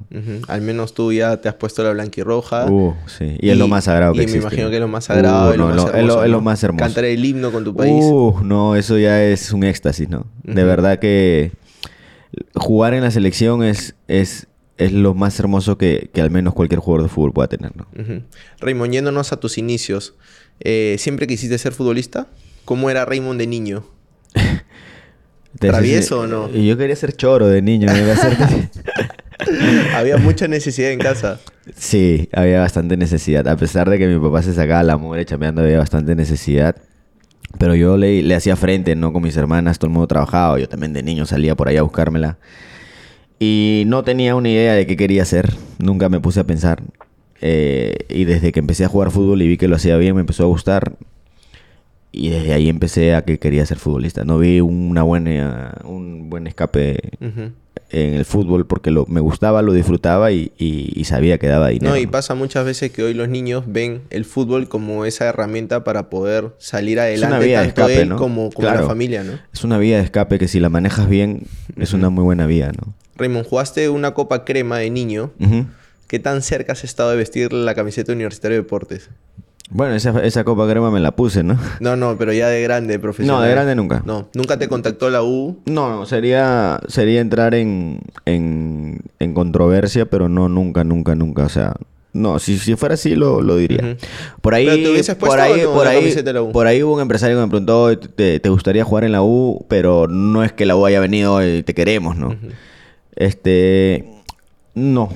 Al 0.50 0.62
menos 0.62 0.94
tú 0.94 1.14
ya 1.14 1.38
te 1.38 1.48
has 1.48 1.56
puesto 1.56 1.82
la 1.82 1.92
blanquirroja. 1.92 2.70
Uh, 2.70 2.94
sí. 3.06 3.38
Y, 3.40 3.50
es 3.52 3.58
lo 3.58 3.70
más 3.70 3.86
sagrado 3.86 4.12
que 4.14 4.20
y 4.20 4.24
existe. 4.24 4.40
me 4.40 4.44
imagino 4.48 4.70
que 4.70 4.76
es 4.76 4.82
lo 4.82 4.88
más 4.90 5.06
sagrado. 5.06 5.52
Uh, 5.52 5.54
y 5.54 5.58
lo 5.58 5.68
más 5.68 5.76
lo- 5.78 5.82
es, 5.88 5.94
lo, 5.94 5.98
hermoso, 6.00 6.24
es 6.26 6.30
lo 6.32 6.38
¿no? 6.38 6.42
más 6.44 6.64
hermoso. 6.64 6.84
Cantar 6.84 7.06
el 7.06 7.24
himno 7.24 7.52
con 7.54 7.64
tu 7.64 7.74
país. 7.74 8.04
Uh, 8.04 8.40
no, 8.44 8.76
eso 8.76 8.98
ya 8.98 9.24
es 9.24 9.54
un 9.54 9.64
éxtasis, 9.64 10.10
¿no? 10.10 10.26
De 10.44 10.66
verdad 10.66 11.00
que 11.00 11.54
jugar 12.56 12.94
en 12.94 13.02
la 13.02 13.12
selección 13.12 13.64
es, 13.64 13.96
es, 14.08 14.48
es 14.78 14.92
lo 14.92 15.14
más 15.14 15.40
hermoso 15.40 15.78
que, 15.78 16.10
que 16.14 16.22
al 16.22 16.32
menos 16.32 16.54
cualquier 16.54 16.80
jugador 16.80 17.04
de 17.04 17.10
fútbol 17.14 17.34
pueda 17.34 17.48
tener, 17.48 17.72
¿no? 17.76 17.88
Raymond, 18.60 18.94
yéndonos 18.94 19.32
a 19.34 19.40
tus 19.40 19.58
inicios, 19.58 20.16
eh, 20.60 20.96
¿siempre 21.00 21.28
quisiste 21.28 21.58
ser 21.58 21.74
futbolista? 21.74 22.28
¿Cómo 22.66 22.90
era 22.90 23.06
Raymond 23.06 23.40
de 23.40 23.48
niño? 23.48 23.86
¿Travieso 25.60 26.22
o 26.22 26.28
no? 26.28 26.50
y 26.54 26.66
Yo 26.68 26.78
quería 26.78 26.96
ser 26.96 27.14
choro 27.16 27.48
de 27.48 27.62
niño. 27.62 27.88
ser- 27.90 28.70
Había 29.96 30.18
mucha 30.18 30.48
necesidad 30.48 30.92
en 30.92 31.00
casa. 31.00 31.40
sí, 31.76 32.30
había 32.32 32.60
bastante 32.60 32.96
necesidad. 32.96 33.48
A 33.48 33.58
pesar 33.58 33.90
de 33.90 33.98
que 33.98 34.08
mi 34.08 34.20
papá 34.20 34.44
se 34.44 34.54
sacaba 34.54 34.84
la 34.84 34.98
mugre 34.98 35.26
chambeando, 35.26 35.62
había 35.64 35.80
bastante 35.80 36.14
necesidad. 36.16 36.76
Pero 37.58 37.76
yo 37.76 37.98
le, 37.98 38.34
hacía 38.34 38.56
frente, 38.56 38.96
¿no? 38.96 39.14
Con 39.14 39.24
mis 39.24 39.38
hermanas, 39.38 39.80
todo 39.80 39.88
el 39.88 39.94
mundo 39.94 40.08
trabajaba. 40.08 40.60
Yo 40.60 40.68
también 40.68 40.94
de 40.94 41.04
niño 41.04 41.26
salía 41.26 41.56
por 41.56 41.68
ahí 41.68 41.78
a 41.78 41.84
buscármela. 41.84 42.38
Y 43.40 43.84
no 43.88 44.04
tenía 44.04 44.36
una 44.36 44.50
idea 44.50 44.74
de 44.74 44.86
qué 44.86 44.96
quería 44.96 45.24
hacer. 45.24 45.54
Nunca 45.80 46.10
me 46.10 46.20
puse 46.20 46.40
a 46.40 46.44
pensar. 46.46 46.84
Eh, 47.42 48.06
y 48.10 48.26
desde 48.26 48.52
que 48.52 48.60
empecé 48.60 48.86
a 48.86 48.88
jugar 48.88 49.12
fútbol 49.12 49.42
y 49.42 49.48
vi 49.48 49.58
que 49.58 49.68
lo 49.68 49.76
hacía 49.76 49.98
bien, 49.98 50.16
me 50.16 50.22
empezó 50.22 50.44
a 50.44 50.48
gustar. 50.48 50.94
Y 52.12 52.30
desde 52.30 52.54
ahí 52.54 52.70
empecé 52.70 53.16
a 53.16 53.24
que 53.24 53.40
quería 53.40 53.66
ser 53.66 53.78
futbolista. 53.78 54.24
No 54.24 54.38
vi 54.38 54.60
una 54.60 55.04
buena, 55.04 55.82
un 55.86 56.30
buen 56.30 56.48
escape 56.48 57.00
Ujú. 57.20 57.52
En 57.92 58.14
el 58.14 58.26
fútbol 58.26 58.66
porque 58.66 58.90
lo, 58.92 59.06
me 59.08 59.20
gustaba, 59.20 59.62
lo 59.62 59.74
disfrutaba 59.74 60.32
y, 60.32 60.52
y- 60.58 60.92
y 60.96 61.04
sabía 61.06 61.38
que 61.38 61.48
daba 61.48 61.70
dinero. 61.70 61.92
No, 61.92 61.98
y 61.98 62.08
pasa 62.08 62.36
muchas 62.36 62.66
veces 62.66 62.92
que 62.92 63.04
hoy 63.04 63.14
los 63.14 63.28
niños 63.30 63.66
ven 63.68 64.02
el 64.10 64.26
fútbol 64.26 64.68
como 64.70 65.06
esa 65.06 65.26
herramienta 65.26 65.84
para 65.84 66.10
poder 66.10 66.54
salir 66.58 67.00
adelante 67.00 67.46
vía 67.46 67.60
de 67.62 67.66
tanto 67.68 67.82
escape, 67.82 68.02
él 68.02 68.10
¿no? 68.10 68.16
como, 68.18 68.50
como 68.52 68.68
Claro. 68.68 68.82
la 68.82 68.88
familia, 68.88 69.24
¿no? 69.24 69.34
Es 69.54 69.64
una 69.64 69.78
vía 69.78 69.98
de 69.98 70.04
escape 70.04 70.40
que 70.40 70.48
si 70.48 70.60
la 70.60 70.70
manejas 70.70 71.10
bien, 71.10 71.44
es 71.78 71.94
una 71.94 72.10
muy 72.10 72.24
buena 72.24 72.46
vía, 72.48 72.72
¿no? 72.72 72.94
Raymond, 73.16 73.46
jugaste 73.46 73.90
una 73.90 74.14
copa 74.14 74.46
crema 74.46 74.78
de 74.80 74.90
niño. 74.90 75.32
¿Qué 76.08 76.20
tan 76.20 76.42
cerca 76.42 76.74
has 76.74 76.84
estado 76.84 77.12
de 77.12 77.18
vestir 77.18 77.54
la 77.54 77.74
camiseta 77.76 78.12
Universitario 78.12 78.58
de 78.58 78.64
Deportes? 78.64 79.10
Bueno, 79.74 79.96
esa, 79.96 80.22
esa 80.24 80.44
copa 80.44 80.70
crema 80.70 80.92
me 80.92 81.00
la 81.00 81.12
puse, 81.16 81.44
¿no? 81.44 81.58
No, 81.80 81.96
no, 81.96 82.18
pero 82.18 82.34
ya 82.34 82.50
de 82.50 82.62
grande, 82.62 83.00
profesional. 83.00 83.42
No, 83.42 83.46
de 83.48 83.52
grande 83.52 83.74
nunca. 83.74 84.04
No, 84.06 84.28
nunca 84.34 84.60
te 84.60 84.68
contactó 84.68 85.10
la 85.10 85.24
U. 85.24 85.60
No, 85.66 85.90
no, 85.90 86.06
sería, 86.06 86.80
sería 86.88 87.22
entrar 87.22 87.56
en, 87.56 88.02
en, 88.26 89.00
en 89.20 89.34
controversia, 89.34 90.06
pero 90.06 90.28
no, 90.28 90.50
nunca, 90.50 90.84
nunca, 90.84 91.16
nunca. 91.16 91.46
O 91.46 91.50
sea, 91.50 91.74
no, 92.12 92.40
si, 92.40 92.58
si 92.58 92.76
fuera 92.76 92.96
así 92.96 93.16
lo, 93.16 93.42
lo 93.42 93.56
diría. 93.56 93.80
Ujú. 93.82 93.98
Por 94.42 94.56
ahí, 94.56 94.66
¿Pero 94.66 94.84
te 94.84 94.90
hubieses 94.92 95.16
puesto 95.16 95.38
por 95.38 95.40
ahí, 95.40 95.62
no 95.64 95.74
por 95.74 95.88
ahí, 95.88 96.16
por 96.52 96.68
ahí 96.68 96.84
hubo 96.84 96.96
un 96.96 97.02
empresario 97.02 97.38
que 97.38 97.42
me 97.44 97.48
preguntó, 97.48 97.98
¿te, 97.98 98.42
te 98.42 98.50
gustaría 98.50 98.84
jugar 98.84 99.06
en 99.06 99.14
la 99.14 99.24
U? 99.24 99.66
Pero 99.70 100.08
no 100.10 100.44
es 100.44 100.52
que 100.52 100.66
la 100.66 100.76
U 100.76 100.86
haya 100.86 101.00
venido 101.00 101.42
y 101.48 101.64
te 101.64 101.74
queremos, 101.74 102.18
¿no? 102.18 102.36
Este, 103.16 104.06
no, 104.74 105.10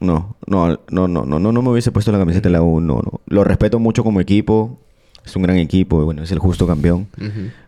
no, 0.00 0.36
no, 0.46 0.68
no, 0.90 1.08
no, 1.08 1.24
no, 1.24 1.38
no, 1.38 1.52
no 1.52 1.62
me 1.62 1.70
hubiese 1.70 1.90
puesto 1.92 2.12
la 2.12 2.18
camiseta 2.18 2.48
de 2.48 2.52
la 2.52 2.62
U, 2.62 2.80
no, 2.80 2.96
no. 2.96 3.20
Lo 3.26 3.44
respeto 3.44 3.78
mucho 3.78 4.04
como 4.04 4.20
equipo, 4.20 4.78
es 5.24 5.34
un 5.36 5.42
gran 5.42 5.56
equipo, 5.58 6.00
y 6.00 6.04
bueno, 6.04 6.22
es 6.22 6.30
el 6.30 6.38
justo 6.38 6.66
campeón. 6.66 7.08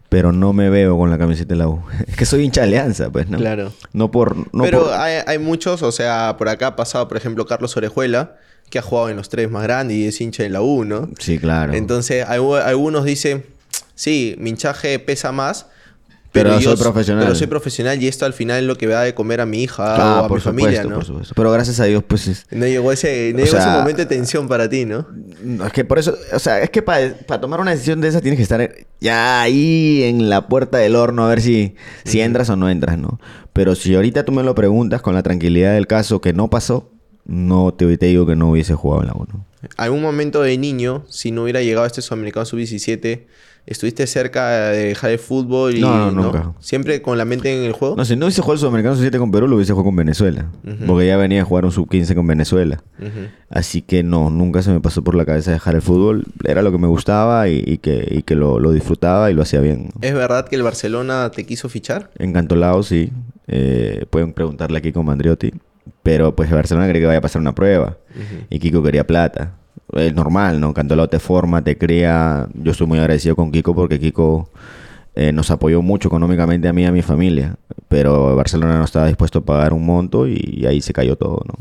Pero 0.09 0.33
no 0.33 0.53
me 0.53 0.71
veo 0.71 0.99
con 0.99 1.09
la 1.11 1.19
camiseta 1.19 1.55
de 1.55 1.59
la 1.59 1.69
U. 1.69 1.81
Es 2.09 2.17
que 2.17 2.25
soy 2.27 2.43
hincha 2.45 2.63
de 2.63 2.67
Alianza, 2.69 3.11
pues, 3.11 3.29
¿no? 3.29 3.39
Claro. 3.39 3.73
No 3.93 4.11
por... 4.11 4.37
No 4.55 4.65
pero 4.65 4.85
por- 4.85 4.93
hay, 4.95 5.23
hay 5.27 5.39
muchos, 5.39 5.83
o 5.83 5.93
sea, 5.93 6.35
por 6.37 6.49
acá 6.49 6.69
ha 6.69 6.77
pasado, 6.77 7.07
por 7.07 7.17
ejemplo, 7.17 7.47
Carlos 7.47 7.77
Orejuela, 7.77 8.37
que 8.71 8.79
ha 8.79 8.83
jugado 8.83 9.09
en 9.09 9.17
los 9.17 9.29
tres 9.29 9.51
más 9.51 9.63
grandes 9.63 9.97
y 9.97 10.07
es 10.07 10.21
hincha 10.21 10.43
de 10.43 10.49
la 10.51 10.63
U, 10.63 10.85
¿no? 10.85 11.09
Sí, 11.19 11.39
claro. 11.39 11.75
Entonces, 11.75 12.25
hay- 12.29 12.41
algunos 12.65 13.05
dicen, 13.05 13.45
sí, 13.95 14.35
mi 14.39 14.51
hinchaje 14.51 14.99
pesa 14.99 15.31
más, 15.33 15.67
Pero 16.33 16.59
yo 16.61 16.77
soy 16.77 16.83
profesional. 16.83 17.25
Pero 17.25 17.35
soy 17.35 17.47
profesional 17.49 18.01
y 18.03 18.07
esto 18.07 18.25
al 18.25 18.33
final 18.33 18.61
es 18.61 18.65
lo 18.65 18.77
que 18.77 18.87
va 18.87 19.01
a 19.01 19.05
de 19.05 19.15
comer 19.15 19.41
a 19.41 19.47
mi 19.47 19.63
hija 19.65 19.97
Ah, 19.97 20.23
o 20.23 20.25
a 20.25 20.29
por 20.29 20.39
mi 20.39 20.43
supuesto, 20.43 20.51
familia, 20.63 20.85
¿no? 20.85 20.95
por 20.95 21.05
supuesto. 21.05 21.35
Pero 21.35 21.51
gracias 21.51 21.81
a 21.81 21.85
Dios, 21.85 22.05
pues... 22.07 22.29
es- 22.29 22.47
No 22.51 22.67
llegó 22.67 22.93
ese, 22.93 23.33
no 23.35 23.45
llegó 23.45 23.57
ese 23.59 23.67
momento 23.69 23.99
de 24.03 24.07
tensión 24.07 24.47
para 24.47 24.69
ti, 24.69 24.85
¿no? 24.85 25.07
Es 25.67 25.73
que 25.73 25.85
por 25.85 25.99
eso... 25.99 26.17
O 26.33 26.39
sea, 26.39 26.61
es 26.63 26.71
que 26.71 26.83
para 26.83 27.41
tomar 27.41 27.61
una 27.61 27.73
decisión 27.73 28.01
de 28.01 28.09
esa 28.09 28.21
tienes 28.21 28.37
que 28.37 28.43
estar 28.45 28.71
ya 29.01 29.43
ahí 29.43 30.03
en 30.05 30.31
la 30.31 30.47
puerta 30.49 30.79
del 30.79 30.95
horno 30.97 31.25
a 31.25 31.29
ver 31.29 31.41
si, 31.41 31.75
si 32.05 32.21
entras 32.21 32.49
o 32.51 32.57
no 32.57 32.71
entras, 32.71 32.97
¿no? 32.97 33.19
Pero 33.53 33.75
si 33.75 33.95
ahorita 33.97 34.25
tú 34.25 34.31
me 34.33 34.43
lo 34.45 34.55
preguntas 34.55 35.03
con 35.03 35.15
la 35.15 35.23
tranquilidad 35.25 35.75
del 35.75 35.87
caso 35.89 36.21
que 36.21 36.33
no 36.33 36.49
pasó, 36.49 36.93
no 37.27 37.75
te, 37.75 37.97
te 37.99 38.07
digo 38.07 38.25
que 38.27 38.37
no 38.37 38.51
hubiese 38.51 38.75
jugado 38.75 39.03
en 39.03 39.09
la 39.09 39.15
U, 39.15 39.27
¿no? 39.33 39.45
¿Algún 39.77 40.01
momento 40.01 40.43
de 40.43 40.57
niño, 40.57 41.05
si 41.09 41.33
no 41.33 41.43
hubiera 41.43 41.61
llegado 41.61 41.85
a 41.85 41.87
este 41.87 42.01
Sudamericano 42.03 42.47
Sub-17, 42.47 43.27
estuviste 43.67 44.07
cerca 44.07 44.49
de 44.71 44.87
dejar 44.87 45.11
el 45.11 45.19
fútbol 45.19 45.77
y 45.77 45.81
No, 45.81 46.11
no, 46.11 46.23
nunca. 46.23 46.53
siempre 46.61 47.03
con 47.03 47.17
la 47.19 47.25
mente 47.25 47.57
en 47.57 47.65
el 47.65 47.73
juego? 47.73 47.97
No, 47.97 48.05
si 48.05 48.17
no 48.17 48.27
hubiese 48.27 48.41
jugado 48.43 48.55
el 48.55 48.59
Sudamericano 48.61 48.97
7 48.97 49.19
con 49.19 49.31
Perú, 49.31 49.47
lo 49.49 49.57
hubiese 49.57 49.73
jugado 49.73 49.85
con 49.87 49.97
Venezuela. 49.97 50.47
Porque 50.87 51.07
ya 51.07 51.17
venía 51.17 51.43
a 51.43 51.45
jugar 51.45 51.65
un 51.65 51.73
sub-15 51.73 52.15
con 52.15 52.27
Venezuela. 52.27 52.83
Así 53.49 53.83
que 53.83 54.03
no, 54.03 54.31
nunca 54.31 54.63
se 54.63 54.71
me 54.71 54.81
pasó 54.81 55.03
por 55.03 55.15
la 55.15 55.25
cabeza 55.25 55.51
dejar 55.53 55.75
el 55.75 55.83
fútbol. 55.83 56.25
Era 56.45 56.63
lo 56.63 56.71
que 56.73 56.79
me 56.79 56.87
gustaba 56.89 57.49
y, 57.49 57.63
y 57.67 57.79
que, 57.79 58.07
y 58.11 58.23
que 58.23 58.35
lo, 58.35 58.59
lo 58.61 58.73
disfrutaba 58.73 59.31
y 59.31 59.35
lo 59.35 59.43
hacía 59.43 59.61
bien. 59.61 59.91
¿Es 60.01 60.15
verdad 60.15 60.49
que 60.49 60.57
el 60.57 60.63
Barcelona 60.63 61.31
te 61.35 61.45
quiso 61.47 61.69
fichar? 61.69 62.11
En 62.19 62.33
Cantolao, 62.33 62.83
sí. 62.83 63.13
Eh, 63.49 64.05
pueden 64.11 64.33
preguntarle 64.33 64.79
aquí 64.79 64.93
con 64.93 65.05
Mandriotti. 65.07 65.53
Pero 66.03 66.35
pues 66.35 66.51
Barcelona 66.51 66.87
quería 66.87 67.03
que 67.03 67.07
vaya 67.07 67.19
a 67.19 67.23
pasar 67.23 67.41
una 67.43 67.55
prueba. 67.55 67.97
Y 68.49 68.59
Kiko 68.59 68.83
quería 68.83 69.07
plata. 69.07 69.55
Es 69.93 70.15
normal, 70.15 70.61
¿no? 70.61 70.73
Cantolao 70.75 71.09
te 71.09 71.19
forma, 71.19 71.63
te 71.63 71.77
crea. 71.79 72.49
Yo 72.55 72.73
estoy 72.73 72.87
muy 72.87 72.99
agradecido 72.99 73.37
con 73.37 73.51
Kiko 73.51 73.75
porque 73.75 73.99
Kiko 73.99 74.51
eh, 75.15 75.33
nos 75.33 75.51
apoyó 75.51 75.83
mucho 75.83 76.09
económicamente 76.09 76.69
a 76.69 76.73
mí 76.73 76.83
y 76.83 76.87
a 76.87 76.93
mi 76.93 77.03
familia. 77.03 77.57
Pero 77.89 78.37
Barcelona 78.37 78.79
no 78.79 78.85
estaba 78.85 79.07
dispuesto 79.09 79.41
a 79.41 79.45
pagar 79.45 79.73
un 79.73 79.85
monto 79.85 80.27
y, 80.29 80.65
ahí 80.69 80.81
se 80.81 80.93
cayó 80.93 81.17
todo, 81.17 81.43
¿no? 81.47 81.55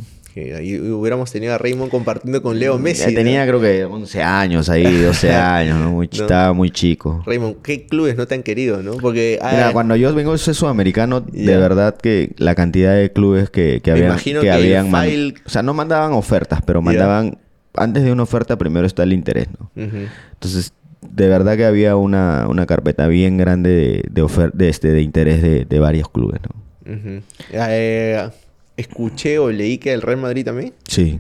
Ahí 0.56 0.80
hubiéramos 0.80 1.30
tenido 1.34 1.54
a 1.54 1.58
Raymond 1.58 1.92
compartiendo 1.92 2.42
con 2.42 2.58
Leo 2.58 2.78
Messi. 2.78 3.02
Ya 3.02 3.10
¿no? 3.10 3.16
tenía 3.16 3.46
creo 3.46 3.60
que 3.60 3.84
11 3.84 4.24
años 4.24 4.70
ahí, 4.70 4.84
12 5.02 5.34
años, 5.34 5.78
¿no? 5.80 5.92
Muy 5.92 6.08
ch- 6.08 6.18
No. 6.20 6.24
Estaba 6.24 6.54
muy 6.54 6.70
chico. 6.72 7.22
Raymond, 7.26 7.58
¿qué 7.62 7.88
clubes 7.88 8.16
no 8.16 8.26
te 8.26 8.36
han 8.36 8.44
querido, 8.44 8.82
no? 8.82 8.94
Porque 8.94 9.38
ah, 9.42 9.50
Mira, 9.52 9.74
cuando 9.74 9.98
yo 9.98 10.14
vengo 10.14 10.30
de 10.32 10.38
ese 10.38 10.54
sudamericano, 10.54 11.20
de 11.20 11.58
verdad 11.58 11.98
que 11.98 12.36
la 12.38 12.56
cantidad 12.56 12.96
de 12.96 13.12
clubes 13.12 13.50
que, 13.50 13.82
que 13.84 13.92
Me 13.92 13.98
habían, 13.98 14.12
imagino 14.12 14.40
que 14.40 14.46
que 14.48 14.52
habían 14.52 14.90
man- 14.90 15.08
file- 15.10 15.34
o 15.46 15.50
sea, 15.50 15.62
no 15.62 15.74
mandaban 15.74 16.14
ofertas, 16.14 16.62
pero 16.66 16.82
mandaban 16.82 17.40
antes 17.80 18.04
de 18.04 18.12
una 18.12 18.24
oferta 18.24 18.58
primero 18.58 18.86
está 18.86 19.04
el 19.04 19.14
interés, 19.14 19.48
¿no? 19.60 19.72
Entonces, 19.76 20.74
de 21.02 21.28
verdad 21.30 21.58
que 21.58 21.66
había 21.66 21.96
una, 21.96 22.48
una 22.48 22.66
carpeta 22.66 23.08
bien 23.08 23.38
grande 23.38 23.70
de, 23.70 24.04
de, 24.12 24.24
ofer- 24.24 24.52
de, 24.54 24.70
este, 24.70 24.92
de 24.92 25.02
interés 25.02 25.42
de, 25.42 25.66
de 25.66 25.80
varios 25.80 26.10
clubes, 26.10 26.40
¿no? 26.44 26.94
Ujú. 26.94 27.22
Eh, 27.52 28.30
escuché 28.78 29.40
o 29.40 29.52
leí 29.52 29.78
que 29.78 29.94
el 29.94 30.02
Real 30.02 30.20
Madrid 30.20 30.46
también. 30.46 30.74
Sí. 30.88 31.20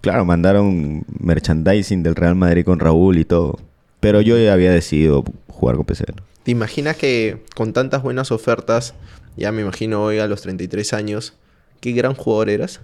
Claro, 0.00 0.24
mandaron 0.24 1.04
merchandising 1.18 2.02
del 2.02 2.14
Real 2.14 2.34
Madrid 2.36 2.64
con 2.64 2.78
Raúl 2.78 3.18
y 3.18 3.24
todo. 3.24 3.58
Pero 4.00 4.20
yo 4.20 4.38
ya 4.38 4.52
había 4.52 4.70
decidido 4.70 5.24
jugar 5.48 5.76
con 5.76 5.86
PC. 5.86 6.04
¿no? 6.14 6.22
¿Te 6.42 6.50
imaginas 6.50 6.96
que 6.96 7.42
con 7.54 7.72
tantas 7.72 8.02
buenas 8.02 8.30
ofertas, 8.30 8.94
ya 9.36 9.50
me 9.52 9.62
imagino 9.62 10.02
hoy 10.04 10.18
a 10.18 10.26
los 10.28 10.42
33 10.42 10.92
años, 10.92 11.34
qué 11.80 11.92
gran 11.92 12.14
jugador 12.14 12.50
eras? 12.50 12.80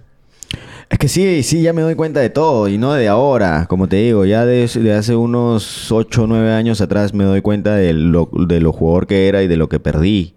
Es 0.93 0.99
que 0.99 1.07
sí, 1.07 1.41
sí, 1.41 1.63
ya 1.63 1.73
me 1.73 1.81
doy 1.81 1.95
cuenta 1.95 2.19
de 2.19 2.29
todo 2.29 2.67
y 2.67 2.77
no 2.77 2.93
de 2.93 3.07
ahora, 3.07 3.65
como 3.67 3.87
te 3.89 3.95
digo, 3.95 4.25
ya 4.25 4.45
de, 4.45 4.67
de 4.67 4.93
hace 4.93 5.15
unos 5.15 5.91
8 5.91 6.23
o 6.23 6.27
9 6.27 6.51
años 6.53 6.81
atrás 6.81 7.15
me 7.15 7.23
doy 7.23 7.41
cuenta 7.41 7.75
de 7.75 7.93
lo, 7.93 8.29
de 8.47 8.61
lo 8.61 8.71
jugador 8.71 9.07
que 9.07 9.27
era 9.27 9.41
y 9.41 9.47
de 9.47 9.57
lo 9.57 9.69
que 9.69 9.79
perdí. 9.79 10.35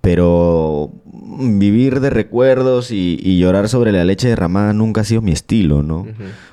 Pero 0.00 0.92
vivir 1.38 2.00
de 2.00 2.08
recuerdos 2.10 2.90
y, 2.90 3.18
y 3.22 3.38
llorar 3.38 3.68
sobre 3.68 3.92
la 3.92 4.04
leche 4.04 4.28
derramada 4.28 4.72
nunca 4.72 5.02
ha 5.02 5.04
sido 5.04 5.20
mi 5.20 5.32
estilo, 5.32 5.82
¿no? 5.82 6.06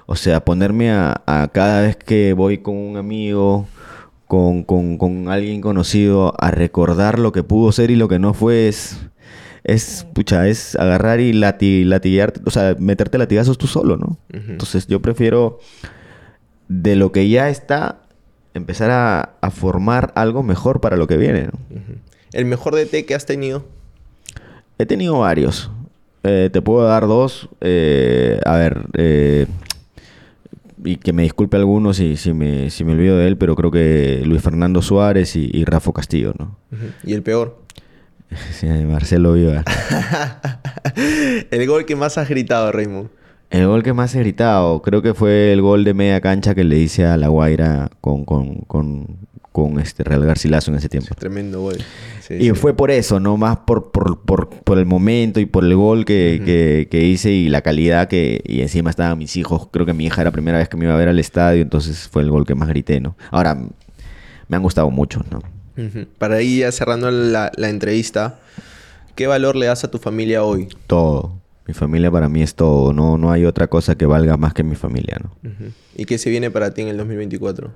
O 0.05 0.15
sea, 0.17 0.43
ponerme 0.43 0.91
a, 0.91 1.21
a 1.25 1.47
cada 1.47 1.81
vez 1.81 1.95
que 1.95 2.33
voy 2.33 2.57
con 2.57 2.75
un 2.75 2.97
amigo, 2.97 3.67
con, 4.27 4.63
con- 4.63 4.97
con 4.97 5.29
alguien 5.29 5.61
conocido, 5.61 6.33
a 6.37 6.51
recordar 6.51 7.17
lo 7.19 7.31
que 7.31 7.43
pudo 7.43 7.71
ser 7.71 7.89
y 7.89 7.95
lo 7.95 8.09
que 8.09 8.19
no 8.19 8.33
fue 8.33 8.67
es... 8.67 8.99
Es, 9.69 10.07
pucha, 10.13 10.47
es 10.47 10.75
agarrar 10.75 11.19
y 11.19 11.33
lati, 11.33 11.87
o 12.45 12.49
sea, 12.49 12.75
meterte 12.79 13.17
latigazos 13.17 13.57
tú 13.57 13.67
solo, 13.67 13.97
¿no? 13.97 14.17
Entonces 14.29 14.87
yo 14.87 14.99
prefiero 15.01 15.59
de 16.67 16.95
lo 16.95 17.11
que 17.11 17.29
ya 17.29 17.49
está, 17.49 18.01
empezar 18.53 18.89
a, 18.89 19.35
a 19.41 19.51
formar 19.51 20.11
algo 20.15 20.41
mejor 20.41 20.81
para 20.81 20.97
lo 20.97 21.05
que 21.07 21.17
viene, 21.17 21.47
¿no? 21.47 21.59
¿El 22.33 22.45
mejor 22.45 22.75
DT 22.75 23.05
que 23.05 23.15
has 23.15 23.25
tenido? 23.25 23.65
He 24.77 24.85
tenido 24.85 25.19
varios. 25.19 25.69
Eh, 26.23 26.49
te 26.51 26.61
puedo 26.61 26.87
dar 26.87 27.07
dos. 27.07 27.49
Eh, 27.61 28.39
a 28.45 28.55
ver, 28.55 28.85
eh, 28.93 29.45
y 30.83 30.97
que 30.97 31.13
me 31.13 31.23
disculpe 31.23 31.57
alguno 31.57 31.93
si, 31.93 32.17
si, 32.17 32.33
me, 32.33 32.69
si 32.69 32.83
me 32.83 32.93
olvido 32.93 33.17
de 33.17 33.27
él, 33.27 33.37
pero 33.37 33.55
creo 33.55 33.71
que 33.71 34.21
Luis 34.25 34.41
Fernando 34.41 34.81
Suárez 34.81 35.35
y, 35.35 35.49
y 35.51 35.65
Rafa 35.65 35.91
Castillo, 35.91 36.33
¿no? 36.37 36.57
¿Y 37.03 37.13
el 37.13 37.21
peor? 37.21 37.61
Sí, 38.51 38.67
Marcelo 38.67 39.33
Viva. 39.33 39.63
el 41.51 41.67
gol 41.67 41.85
que 41.85 41.95
más 41.95 42.17
has 42.17 42.29
gritado, 42.29 42.71
Raymond. 42.71 43.09
El 43.49 43.65
gol 43.65 43.81
que 43.81 43.93
más 43.93 44.13
he 44.13 44.19
gritado, 44.19 44.81
creo 44.83 45.01
que 45.01 45.15
fue 45.15 45.51
el 45.53 45.61
gol 45.61 45.83
de 45.83 45.95
media 45.95 46.21
cancha 46.21 46.53
que 46.53 46.63
le 46.63 46.77
hice 46.77 47.05
a 47.05 47.17
La 47.17 47.29
Guaira 47.29 47.89
con, 47.99 48.23
con, 48.23 48.57
con, 48.67 49.07
con 49.51 49.79
este 49.79 50.03
Real 50.03 50.23
Garcilaso 50.23 50.69
en 50.69 50.77
ese 50.77 50.87
tiempo. 50.87 51.15
Tremendo 51.15 51.61
gol. 51.61 51.77
Sí, 52.21 52.35
Y 52.35 52.43
sí. 52.43 52.51
fue 52.51 52.75
por 52.75 52.91
eso, 52.91 53.19
no 53.19 53.37
más 53.37 53.57
por, 53.65 53.91
por, 53.91 54.21
por, 54.21 54.49
por 54.49 54.77
el 54.77 54.85
momento 54.85 55.39
y 55.39 55.47
por 55.47 55.63
el 55.65 55.75
gol 55.75 56.05
que, 56.05 56.39
que- 56.45 56.87
que 56.91 57.03
hice 57.07 57.31
y 57.31 57.49
la 57.49 57.61
calidad 57.61 58.07
que... 58.07 58.39
Y 58.45 58.61
encima 58.61 58.91
estaban 58.91 59.17
mis 59.17 59.35
hijos. 59.35 59.67
Creo 59.71 59.87
que 59.87 59.93
mi 59.93 60.05
hija 60.05 60.21
era 60.21 60.29
la 60.29 60.33
primera 60.33 60.59
vez 60.59 60.69
que 60.69 60.77
me 60.77 60.85
iba 60.85 60.93
a 60.93 60.97
ver 60.97 61.09
al 61.09 61.17
estadio, 61.17 61.63
entonces 61.63 62.07
fue 62.07 62.21
el 62.21 62.29
gol 62.29 62.45
que 62.45 62.53
más 62.53 62.69
grité, 62.69 62.99
¿no? 62.99 63.15
Ahora, 63.31 63.55
me 63.55 64.57
han 64.57 64.61
gustado 64.61 64.91
mucho, 64.91 65.25
¿no? 65.31 65.41
Para 66.17 66.41
ir 66.41 66.61
ya 66.61 66.71
cerrando 66.71 67.11
la, 67.11 67.51
la 67.55 67.69
entrevista, 67.69 68.39
¿qué 69.15 69.27
valor 69.27 69.55
le 69.55 69.67
das 69.67 69.83
a 69.83 69.91
tu 69.91 69.97
familia 69.97 70.43
hoy? 70.43 70.67
Todo. 70.87 71.39
Mi 71.69 71.75
familia 71.75 72.09
para 72.09 72.29
mí 72.29 72.41
es 72.41 72.55
todo. 72.55 72.93
No, 72.93 73.19
no 73.19 73.31
hay 73.31 73.45
otra 73.45 73.67
cosa 73.67 73.95
que 73.95 74.07
valga 74.07 74.37
más 74.37 74.55
que 74.55 74.63
mi 74.63 74.75
familia, 74.75 75.19
¿no? 75.21 75.51
¿Y 75.95 76.05
qué 76.05 76.17
se 76.17 76.31
viene 76.31 76.49
para 76.49 76.73
ti 76.73 76.81
en 76.81 76.87
el 76.87 76.97
2024? 76.97 77.71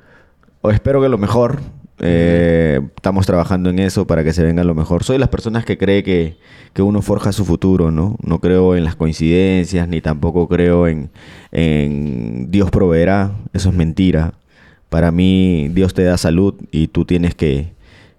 O 0.62 0.72
espero 0.72 1.00
que 1.00 1.10
lo 1.10 1.20
mejor. 1.20 1.60
Eh, 2.00 2.82
estamos 2.96 3.28
trabajando 3.28 3.70
en 3.70 3.78
eso 3.78 4.08
para 4.08 4.24
que 4.24 4.34
se 4.34 4.44
venga 4.44 4.64
lo 4.64 4.74
mejor. 4.74 5.04
Soy 5.04 5.16
de 5.16 5.20
las 5.20 5.30
personas 5.30 5.64
que 5.64 5.78
cree 5.78 6.02
que, 6.02 6.38
que 6.74 6.82
uno 6.82 7.04
forja 7.04 7.32
su 7.34 7.46
futuro, 7.46 7.92
¿no? 7.92 8.18
No 8.24 8.40
creo 8.40 8.76
en 8.76 8.84
las 8.84 8.96
coincidencias, 8.96 9.88
ni 9.88 10.02
tampoco 10.02 10.48
creo 10.48 10.88
en, 10.88 11.12
en 11.52 12.50
Dios 12.50 12.72
proveerá. 12.72 13.36
Eso 13.54 13.70
es 13.70 13.76
mentira. 13.76 14.34
Para 14.90 15.12
mí, 15.12 15.70
Dios 15.72 15.94
te 15.94 16.04
da 16.04 16.18
salud 16.18 16.56
y 16.72 16.88
tú 16.88 17.06
tienes 17.06 17.36
que, 17.36 17.74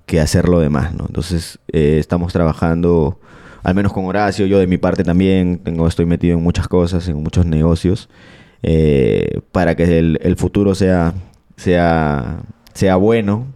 que 0.07 0.20
hacer 0.20 0.48
lo 0.48 0.61
demás, 0.61 0.94
¿no? 0.94 1.05
Entonces, 1.07 1.59
eh, 1.72 1.98
estamos 1.98 2.32
trabajando, 2.32 3.18
al 3.62 3.74
menos 3.74 3.92
con 3.92 4.05
Horacio, 4.05 4.46
yo 4.46 4.59
de 4.59 4.66
mi 4.66 4.78
parte 4.78 5.05
también, 5.05 5.59
tengo, 5.59 5.86
estoy 5.86 6.07
metido 6.07 6.36
en 6.36 6.42
muchas 6.42 6.68
cosas, 6.68 7.09
en 7.09 7.22
muchos 7.22 7.46
negocios, 7.46 8.09
eh, 8.62 9.40
para 9.52 9.74
que 9.74 9.98
el, 9.98 10.18
el 10.22 10.36
futuro 10.36 10.74
sea, 10.74 11.14
sea, 11.57 12.42
sea 12.72 12.96
bueno. 12.96 13.46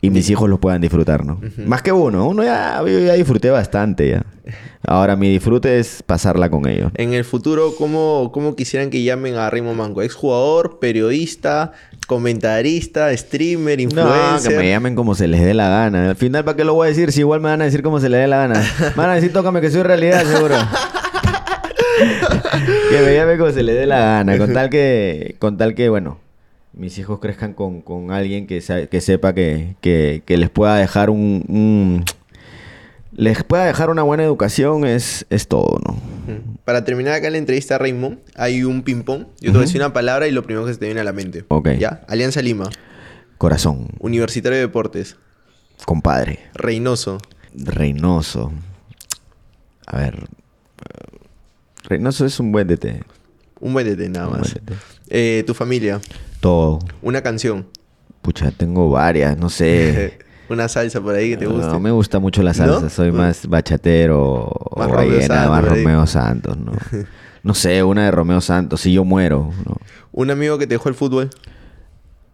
Y 0.00 0.10
mis 0.10 0.28
hijos 0.30 0.48
lo 0.48 0.58
puedan 0.60 0.80
disfrutar, 0.80 1.24
¿no? 1.24 1.40
Más 1.64 1.82
que 1.82 1.90
uno, 1.90 2.28
uno 2.28 2.44
ya, 2.44 2.80
yo 2.86 2.98
ya 3.00 3.14
disfruté 3.14 3.50
bastante 3.50 4.10
ya. 4.10 4.24
Ahora 4.86 5.16
mi 5.16 5.28
disfrute 5.30 5.80
es 5.80 6.02
pasarla 6.04 6.48
con 6.50 6.68
ellos. 6.68 6.92
En 6.94 7.12
el 7.12 7.24
futuro, 7.24 7.74
¿cómo, 7.76 8.30
cómo 8.32 8.54
quisieran 8.54 8.90
que 8.90 9.02
llamen 9.02 9.34
a 9.34 9.50
Raymond 9.50 9.76
Manco? 9.76 10.02
¿Exjugador, 10.02 10.78
periodista, 10.78 11.72
comentarista, 12.06 13.16
streamer, 13.16 13.78
No, 13.78 13.82
influencer? 13.82 14.52
que 14.52 14.58
me 14.58 14.68
llamen 14.68 14.94
como 14.94 15.14
se 15.16 15.26
les 15.26 15.42
dé 15.42 15.54
la 15.54 15.68
gana. 15.68 16.10
Al 16.10 16.16
final, 16.16 16.44
¿para 16.44 16.56
qué 16.56 16.64
lo 16.64 16.74
voy 16.74 16.86
a 16.86 16.88
decir? 16.90 17.10
Si 17.10 17.20
igual 17.20 17.40
me 17.40 17.48
van 17.48 17.62
a 17.62 17.64
decir 17.64 17.82
como 17.82 17.98
se 17.98 18.08
les 18.08 18.20
dé 18.20 18.26
la 18.28 18.36
gana. 18.36 18.62
Me 18.80 18.90
van 18.94 19.10
a 19.10 19.14
decir, 19.14 19.32
tócame 19.32 19.60
que 19.60 19.70
soy 19.70 19.82
realidad, 19.82 20.24
seguro. 20.24 20.54
que 22.90 23.00
me 23.00 23.14
llamen 23.14 23.38
como 23.38 23.50
se 23.50 23.62
les 23.62 23.74
dé 23.74 23.86
la 23.86 23.98
gana. 23.98 24.38
Con 24.38 24.52
tal 24.52 24.70
que, 24.70 25.36
con 25.40 25.56
tal 25.56 25.74
que 25.74 25.88
bueno, 25.88 26.18
mis 26.76 26.96
hijos 26.98 27.18
crezcan 27.20 27.54
con, 27.54 27.80
con 27.80 28.10
alguien 28.12 28.46
que, 28.46 28.60
sa- 28.60 28.86
que 28.86 29.00
sepa 29.00 29.34
que, 29.34 29.76
que, 29.80 30.22
que 30.24 30.36
les 30.36 30.50
pueda 30.50 30.76
dejar 30.76 31.10
un, 31.10 31.44
un- 31.48 32.04
les 33.12 33.42
pueda 33.44 33.64
dejar 33.64 33.88
una 33.88 34.02
buena 34.02 34.22
educación 34.24 34.84
es, 34.86 35.24
es 35.30 35.48
todo, 35.48 35.80
¿no? 35.86 35.96
Para 36.66 36.84
terminar 36.84 37.14
acá 37.14 37.30
la 37.30 37.38
entrevista 37.38 37.78
Raymond, 37.78 38.18
hay 38.34 38.62
un 38.64 38.82
ping-pong. 38.82 39.22
Yo 39.40 39.50
te 39.50 39.50
voy 39.52 39.58
a 39.58 39.60
decir 39.62 39.80
una 39.80 39.92
palabra 39.94 40.26
y 40.28 40.32
lo 40.32 40.42
primero 40.42 40.66
que 40.66 40.72
se 40.74 40.78
te 40.78 40.84
viene 40.86 41.00
a 41.00 41.04
la 41.04 41.12
mente. 41.12 41.44
Ok. 41.48 41.70
¿Ya? 41.78 42.02
Alianza 42.08 42.42
Lima, 42.42 42.68
Corazón, 43.38 43.88
Universitario 44.00 44.56
de 44.58 44.66
Deportes, 44.66 45.16
compadre, 45.86 46.40
Reynoso, 46.52 47.18
Reynoso. 47.54 48.52
A 49.86 49.98
ver. 49.98 50.14
eh, 50.84 51.18
Reynoso 51.84 52.26
es 52.26 52.38
un 52.40 52.52
buen 52.52 52.66
DT. 52.66 53.02
un 53.60 53.72
buen 53.72 53.86
DT 53.86 54.10
nada 54.10 54.26
un 54.26 54.30
buen 54.32 54.40
más. 54.42 54.52
DT. 54.54 54.72
Eh, 55.08 55.44
tu 55.46 55.54
familia, 55.54 56.00
Todo. 56.46 56.78
una 57.02 57.22
canción, 57.22 57.66
Pucha, 58.22 58.50
tengo 58.52 58.88
varias, 58.90 59.36
no 59.36 59.48
sé. 59.50 60.18
una 60.48 60.68
salsa 60.68 61.00
por 61.00 61.14
ahí 61.16 61.30
que 61.30 61.36
te 61.38 61.46
guste. 61.46 61.66
No 61.66 61.80
me 61.80 61.90
gusta 61.90 62.18
mucho 62.20 62.42
la 62.42 62.50
¿No? 62.50 62.54
salsa, 62.54 62.88
soy 62.90 63.10
Mm. 63.10 63.16
más 63.16 63.46
bachatero 63.48 64.52
Más 64.76 64.86
o 64.88 64.90
Romeo 64.92 65.10
ballena, 65.10 65.26
Santos, 65.34 65.50
más. 65.50 65.64
Romeo 65.64 66.06
Santos, 66.06 66.56
¿no? 66.58 66.72
No 67.42 67.54
sé, 67.54 67.82
una 67.84 68.04
de 68.04 68.10
Romeo 68.10 68.40
Santos, 68.40 68.80
si 68.80 68.92
yo 68.92 69.04
muero, 69.04 69.50
¿no? 69.64 69.76
Un 70.12 70.30
amigo 70.30 70.56
que 70.58 70.66
te 70.66 70.74
dejó 70.74 70.88
el 70.88 70.94
fútbol, 70.96 71.30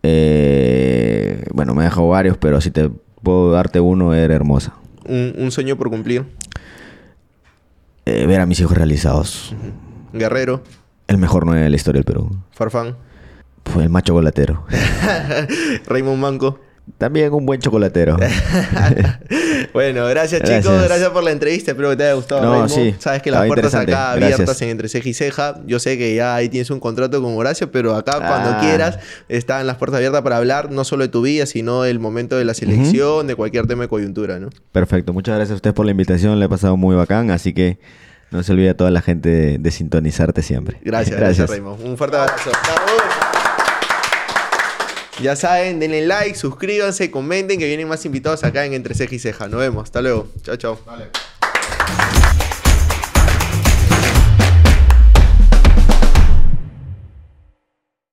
Eh, 0.02 1.44
bueno, 1.54 1.74
me 1.74 1.84
dejado 1.84 2.08
varios, 2.08 2.36
pero 2.36 2.60
si 2.60 2.70
te 2.70 2.90
puedo 3.22 3.50
darte 3.52 3.80
uno, 3.80 4.14
era 4.14 4.34
hermosa. 4.34 4.74
un, 5.06 5.34
un 5.38 5.50
sueño 5.50 5.76
por 5.76 5.90
cumplir, 5.90 6.24
Eh, 8.04 8.26
ver 8.26 8.40
a 8.40 8.46
mis 8.46 8.58
hijos 8.60 8.76
realizados. 8.76 9.54
Guerrero, 10.12 10.62
El 11.06 11.18
mejor 11.18 11.44
9 11.46 11.62
de 11.62 11.70
la 11.70 11.76
historia 11.76 11.98
del 11.98 12.04
Perú. 12.04 12.30
Farfán. 12.52 12.96
Fue 13.64 13.84
el 13.84 13.88
más 13.90 14.02
chocolatero. 14.02 14.64
Raymond 15.86 16.18
Manco. 16.18 16.60
También 16.98 17.32
un 17.32 17.46
buen 17.46 17.60
chocolatero. 17.60 18.16
bueno, 19.72 20.04
gracias, 20.08 20.40
Gracias. 20.40 20.64
chicos, 20.64 20.82
gracias 20.84 21.10
por 21.10 21.22
la 21.22 21.30
entrevista, 21.30 21.70
espero 21.70 21.90
que 21.90 21.96
te 21.96 22.02
haya 22.04 22.14
gustado. 22.14 22.42
No, 22.42 22.50
Raymond. 22.50 22.70
sí, 22.70 22.94
Sabes 22.98 23.22
que 23.22 23.30
las 23.30 23.46
puertas 23.46 23.72
acá 23.74 24.14
Gracias. 24.16 24.34
abiertas 24.34 24.62
en 24.62 24.68
Entre 24.70 24.88
Ceja 24.88 25.08
y 25.08 25.14
Ceja. 25.14 25.60
Yo 25.64 25.78
sé 25.78 25.96
que 25.96 26.14
ya 26.16 26.34
ahí 26.34 26.48
tienes 26.48 26.70
un 26.70 26.80
contrato 26.80 27.22
con 27.22 27.36
Horacio, 27.38 27.70
pero 27.70 27.94
acá 27.94 28.16
cuando 28.18 28.50
Ah. 28.50 28.58
quieras 28.60 28.98
están 29.28 29.66
las 29.68 29.76
puertas 29.76 29.98
abiertas 29.98 30.22
para 30.22 30.38
hablar 30.38 30.72
no 30.72 30.82
solo 30.84 31.04
de 31.04 31.08
tu 31.08 31.22
vida, 31.22 31.46
sino 31.46 31.82
del 31.82 32.00
momento 32.00 32.36
de 32.36 32.44
la 32.44 32.52
selección, 32.54 33.28
de 33.28 33.36
cualquier 33.36 33.68
tema 33.68 33.82
de 33.84 33.88
coyuntura, 33.88 34.40
¿no? 34.40 34.50
Perfecto. 34.72 35.12
Muchas 35.12 35.36
gracias 35.36 35.52
a 35.52 35.56
ustedes 35.56 35.74
por 35.74 35.84
la 35.86 35.92
invitación. 35.92 36.40
Le 36.40 36.46
he 36.46 36.48
pasado 36.48 36.76
muy 36.76 36.96
bacán. 36.96 37.30
Así 37.30 37.52
que 37.54 37.78
no 38.32 38.42
se 38.42 38.52
olvide 38.52 38.70
a 38.70 38.76
toda 38.76 38.90
la 38.90 39.02
gente 39.02 39.28
de, 39.28 39.58
de 39.58 39.70
sintonizarte 39.70 40.42
siempre. 40.42 40.78
Gracias, 40.82 41.16
gracias, 41.20 41.48
Raymond. 41.48 41.80
Un 41.86 41.96
fuerte 41.96 42.16
abrazo. 42.16 42.50
Ya 45.20 45.36
saben, 45.36 45.78
denle 45.78 46.06
like, 46.06 46.36
suscríbanse, 46.36 47.10
comenten 47.10 47.58
que 47.58 47.66
vienen 47.66 47.86
más 47.86 48.04
invitados 48.04 48.44
acá 48.44 48.64
en 48.64 48.72
Entre 48.72 48.94
Ceja 48.94 49.14
y 49.14 49.18
Ceja. 49.18 49.48
Nos 49.48 49.60
vemos. 49.60 49.84
Hasta 49.84 50.00
luego. 50.00 50.28
Chao, 50.42 50.56
chao. 50.56 50.78